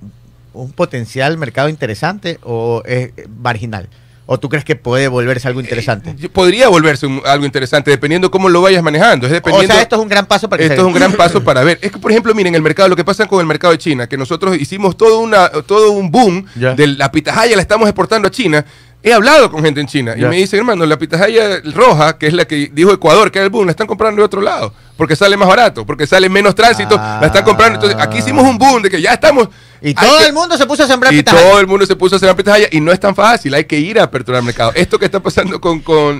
un 0.54 0.72
potencial 0.72 1.38
mercado 1.38 1.70
interesante 1.70 2.39
o 2.43 2.82
es 2.86 3.12
marginal? 3.41 3.88
¿O 4.28 4.39
tú 4.39 4.47
crees 4.47 4.64
que 4.64 4.78
puede 4.78 5.10
volverse 5.10 5.47
algo 5.49 5.60
interesante? 5.60 6.16
Eh, 6.22 6.30
Podría 6.30 6.70
volverse 6.70 7.06
un- 7.06 7.22
algo 7.26 7.43
interesante 7.45 7.91
dependiendo 7.91 8.32
cómo 8.32 8.47
lo 8.47 8.62
vayas 8.62 8.82
manejando. 8.82 9.26
Es 9.26 9.32
o 9.32 9.36
dependiendo. 9.36 9.74
sea, 9.74 9.82
esto 9.82 9.95
es 9.97 10.02
un 10.02 10.08
gran 10.08 10.26
paso 10.26 10.47
para 10.47 10.60
que 10.60 10.66
Esto 10.68 10.76
se- 10.76 10.82
es 10.82 10.88
un 10.88 10.93
gran 10.93 11.12
paso 11.14 11.43
para 11.43 11.64
ver. 11.64 11.80
Es 11.82 11.91
que, 11.91 11.97
por 11.97 12.12
ejemplo, 12.12 12.34
miren 12.34 12.56
el 12.56 12.62
mercado, 12.62 12.88
lo 12.88 12.95
que 12.95 13.04
pasa 13.04 13.26
con 13.26 13.41
el 13.41 13.45
mercado 13.45 13.74
de 13.74 13.78
China, 13.80 14.08
que 14.08 14.16
nosotros 14.18 14.56
hicimos 14.58 14.95
todo, 14.95 15.20
una, 15.20 15.49
todo 15.49 15.91
un 15.91 16.12
boom 16.12 16.45
de 16.56 16.88
la 16.88 17.12
pitahaya, 17.12 17.56
la 17.58 17.62
estamos 17.62 17.89
exportando 17.89 18.28
a 18.30 18.32
China. 18.32 18.64
He 19.04 19.12
hablado 19.12 19.52
con 19.52 19.64
gente 19.66 19.82
en 19.82 19.88
China 19.88 20.14
y 20.16 20.22
me 20.22 20.38
dicen, 20.38 20.60
hermano, 20.60 20.86
la 20.86 20.97
pitahaya 20.97 21.60
roja, 21.74 22.18
que 22.20 22.28
es 22.28 22.34
la 22.34 22.45
que 22.45 22.70
dijo 22.72 22.93
Ecuador, 22.93 23.32
que 23.32 23.39
era 23.39 23.45
el 23.45 23.49
boom, 23.49 23.66
la 23.66 23.72
están 23.72 23.88
comprando 23.88 24.22
de 24.22 24.26
otro 24.28 24.41
lado, 24.41 24.72
porque 24.95 25.16
sale 25.16 25.36
más 25.36 25.47
barato, 25.49 25.86
porque 25.88 26.06
sale 26.06 26.30
menos 26.30 26.54
tránsito, 26.54 26.95
Ah. 26.97 27.18
la 27.20 27.28
están 27.28 27.43
comprando. 27.43 27.80
Entonces, 27.80 27.99
aquí 27.99 28.20
hicimos 28.20 28.45
un 28.47 28.60
boom 28.60 28.84
de 28.84 28.89
que 28.91 29.02
ya 29.02 29.14
estamos. 29.14 29.49
Y 29.84 29.96
todo 29.96 30.20
que- 30.20 30.26
el 30.28 30.34
mundo 30.34 30.56
se 30.58 30.66
puso 30.68 30.84
a 30.84 30.88
sembrar 30.88 31.12
y 31.12 31.18
pitahaya. 31.18 31.44
todo 31.50 31.60
el 31.60 31.66
mundo 31.66 31.86
se 31.88 31.96
puso 31.96 32.16
a 32.16 32.18
hacer 32.18 32.36
pitahaya 32.36 32.68
y 32.72 32.80
no 32.80 32.92
es 32.92 33.00
tan 33.00 33.16
fácil, 33.16 33.54
hay 33.56 33.66
que 33.66 33.80
ir 33.80 34.00
a 34.00 34.04
aperturar 34.04 34.40
el 34.40 34.46
mercado. 34.46 34.72
Esto 34.76 35.00
que 35.00 35.06
está 35.06 35.20
pasando 35.20 35.60
con, 35.60 35.80
con, 35.80 36.20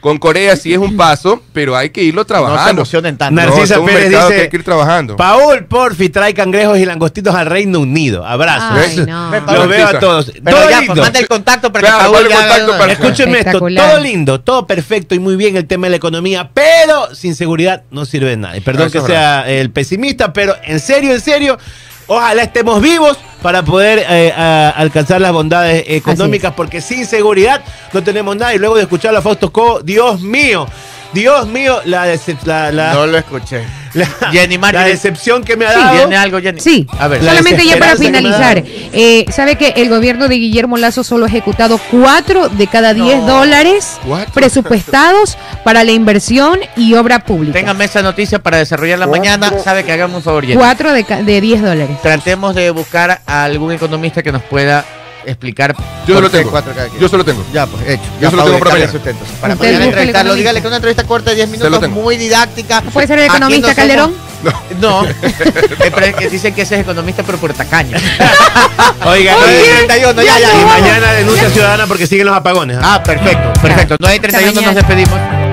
con, 0.00 0.18
Corea 0.18 0.56
sí 0.56 0.72
es 0.72 0.78
un 0.78 0.96
paso, 0.96 1.42
pero 1.52 1.76
hay 1.76 1.90
que 1.90 2.02
irlo 2.02 2.22
No 2.22 2.24
se 2.24 2.28
trabajando. 2.28 2.70
emocionen 2.82 3.16
tanto. 3.16 3.34
Narciso. 3.40 3.56
Narcisa 3.58 3.74
es 3.74 3.80
un 3.80 3.86
Pérez 3.86 4.10
dice, 4.10 4.28
que 4.28 4.40
hay 4.42 4.48
que 4.48 4.56
ir 4.56 4.64
trabajando. 4.64 5.16
Paul, 5.16 5.64
porfi, 5.66 6.08
trae 6.08 6.34
cangrejos 6.34 6.78
y 6.78 6.84
langostitos 6.84 7.34
al 7.34 7.46
Reino 7.46 7.78
Unido. 7.80 8.26
Abrazo. 8.26 8.66
Ay, 8.72 8.96
Los 8.96 9.68
veo 9.68 9.86
a 9.86 9.98
todos. 10.00 10.32
Pero 10.44 10.56
Todo 10.56 10.70
ya, 10.70 10.78
lindo. 10.80 10.94
pues 10.94 11.04
manda 11.06 11.20
el 11.20 11.28
contacto 11.28 11.72
para 11.72 11.86
Claro, 11.88 12.10
que 12.10 12.16
Paul 12.18 12.28
ya 12.28 12.34
haga 12.36 12.46
contacto 12.48 12.70
una- 12.70 12.78
para- 12.78 12.92
Escúchenme 12.94 13.38
esto, 13.40 13.58
todo 13.60 14.00
lindo, 14.00 14.40
todo 14.40 14.66
perfecto 14.66 15.14
y 15.14 15.18
muy 15.20 15.36
bien 15.36 15.56
el 15.56 15.66
tema 15.66 15.86
de 15.86 15.90
la 15.90 15.96
economía, 15.96 16.50
pero 16.52 17.14
sin 17.14 17.34
seguridad 17.36 17.82
no 17.90 18.04
sirve 18.04 18.30
de 18.30 18.36
nada. 18.38 18.56
Y 18.56 18.60
perdón 18.60 18.90
que 18.90 19.00
sea 19.02 19.48
el 19.48 19.70
pesimista, 19.70 20.32
pero 20.32 20.56
en 20.64 20.80
serio, 20.80 21.12
en 21.12 21.20
serio, 21.20 21.58
ojalá 22.06 22.42
estemos 22.42 22.80
vivos 22.80 23.18
para 23.42 23.62
poder 23.62 24.04
eh, 24.08 24.32
a- 24.36 24.70
alcanzar 24.76 25.20
las 25.20 25.32
bondades 25.32 25.84
económicas, 25.86 26.52
porque 26.56 26.80
sin 26.80 27.06
seguridad 27.06 27.62
no 27.92 28.02
tenemos 28.02 28.36
nada. 28.36 28.54
Y 28.54 28.58
luego 28.58 28.76
de 28.76 28.82
escuchar 28.82 29.14
a 29.14 29.22
Fausto 29.22 29.52
Co, 29.52 29.80
Dios 29.82 30.20
mío, 30.20 30.66
Dios 31.12 31.46
mío, 31.46 31.80
la, 31.84 32.12
decep- 32.12 32.44
la, 32.44 32.70
la- 32.72 32.92
No 32.94 33.06
lo 33.06 33.16
escuché. 33.18 33.64
la- 33.94 34.06
Jenny 34.30 34.58
Martin. 34.58 34.80
la 34.80 34.86
decepción 34.86 35.42
que 35.42 35.56
me 35.56 35.64
ha 35.64 35.72
Sí, 35.72 35.78
dado. 35.80 35.96
¿Tiene 35.98 36.16
algo, 36.16 36.40
Jenny? 36.40 36.60
Sí, 36.60 36.86
A 36.98 37.08
ver. 37.08 37.22
La 37.22 37.30
solamente 37.30 37.64
ya 37.66 37.78
para 37.78 37.92
que 37.92 37.98
finalizar. 37.98 38.62
Eh, 38.66 39.24
¿Sabe 39.30 39.56
que 39.56 39.68
el 39.76 39.88
gobierno 39.88 40.28
de 40.28 40.34
Guillermo 40.36 40.76
Lazo 40.76 41.02
solo 41.04 41.24
ha 41.24 41.28
ejecutado 41.28 41.80
cuatro 41.90 42.48
de 42.50 42.66
cada 42.66 42.92
diez 42.92 43.18
No. 43.20 43.26
dólares 43.38 43.98
¿Cuatro? 44.06 44.32
presupuestados 44.34 45.38
para 45.64 45.84
la 45.84 45.92
inversión 45.92 46.60
y 46.76 46.94
obra 46.94 47.20
pública? 47.20 47.54
Téngame 47.58 47.84
esa 47.86 48.02
noticia 48.02 48.38
para 48.42 48.58
desarrollarla 48.58 49.06
mañana. 49.06 49.50
Sabe 49.64 49.84
que 49.84 49.92
hagamos 49.92 50.18
un 50.18 50.22
favor, 50.22 50.42
Jenny. 50.44 50.56
Cuatro 50.56 50.92
de, 50.92 51.04
ca- 51.04 51.22
de 51.22 51.40
10 51.40 51.62
dólares. 51.62 51.96
Tratemos 52.02 52.54
de 52.54 52.70
buscar 52.70 53.22
a 53.26 53.44
algún 53.44 53.72
economista 53.72 54.22
que 54.22 54.32
nos 54.32 54.42
pueda 54.42 54.84
explicar. 55.26 55.74
Yo 56.06 56.14
por 56.14 56.14
solo 56.14 56.30
tengo. 56.30 56.50
cuatro 56.50 56.72
cada 56.74 56.88
quien. 56.88 57.00
Yo 57.02 57.08
solo 57.08 57.24
tengo. 57.24 57.44
Ya, 57.52 57.66
pues 57.66 57.82
hecho. 57.88 58.02
Yo 58.20 58.30
solo 58.30 58.44
tengo 58.44 58.58
para 58.60 58.70
mañana. 58.72 58.92
sustento. 58.92 59.24
Para 59.40 59.54
Usted 59.54 59.66
mañana 59.66 59.84
entrevistarlo. 59.84 60.34
Dígale 60.34 60.60
que 60.60 60.66
una 60.66 60.76
entrevista 60.76 61.04
corta 61.04 61.30
de 61.30 61.36
10 61.36 61.48
lo 61.48 61.52
minutos, 61.58 61.80
tengo. 61.80 62.00
muy 62.02 62.16
didáctica. 62.16 62.80
¿Puede 62.82 63.06
ser 63.06 63.18
el 63.18 63.24
economista 63.26 63.68
no 63.68 63.74
somos- 63.74 63.76
Calderón? 63.76 64.26
No, 64.80 65.04
Eh, 65.82 65.90
pero 65.94 66.06
es 66.06 66.14
que 66.14 66.28
dicen 66.28 66.54
que 66.54 66.62
ese 66.62 66.74
es 66.76 66.82
economista, 66.82 67.22
pero 67.24 67.38
por 67.38 67.52
tacaño. 67.54 67.96
Oiga, 69.06 69.36
Oye, 69.36 69.60
y- 69.60 69.86
31, 69.86 70.22
ya, 70.22 70.38
ya. 70.38 70.54
y 70.54 70.58
no. 70.60 70.66
mañana 70.66 71.12
denuncia 71.12 71.50
ciudadana 71.50 71.86
porque 71.86 72.06
siguen 72.06 72.26
los 72.26 72.36
apagones. 72.36 72.76
¿ah? 72.80 72.94
Ah, 72.96 73.02
perfecto, 73.02 73.52
perfecto. 73.60 73.96
9 73.98 74.16
y 74.16 74.20
31 74.20 74.48
Hasta 74.58 74.66
nos 74.66 74.74
despedimos. 74.74 75.45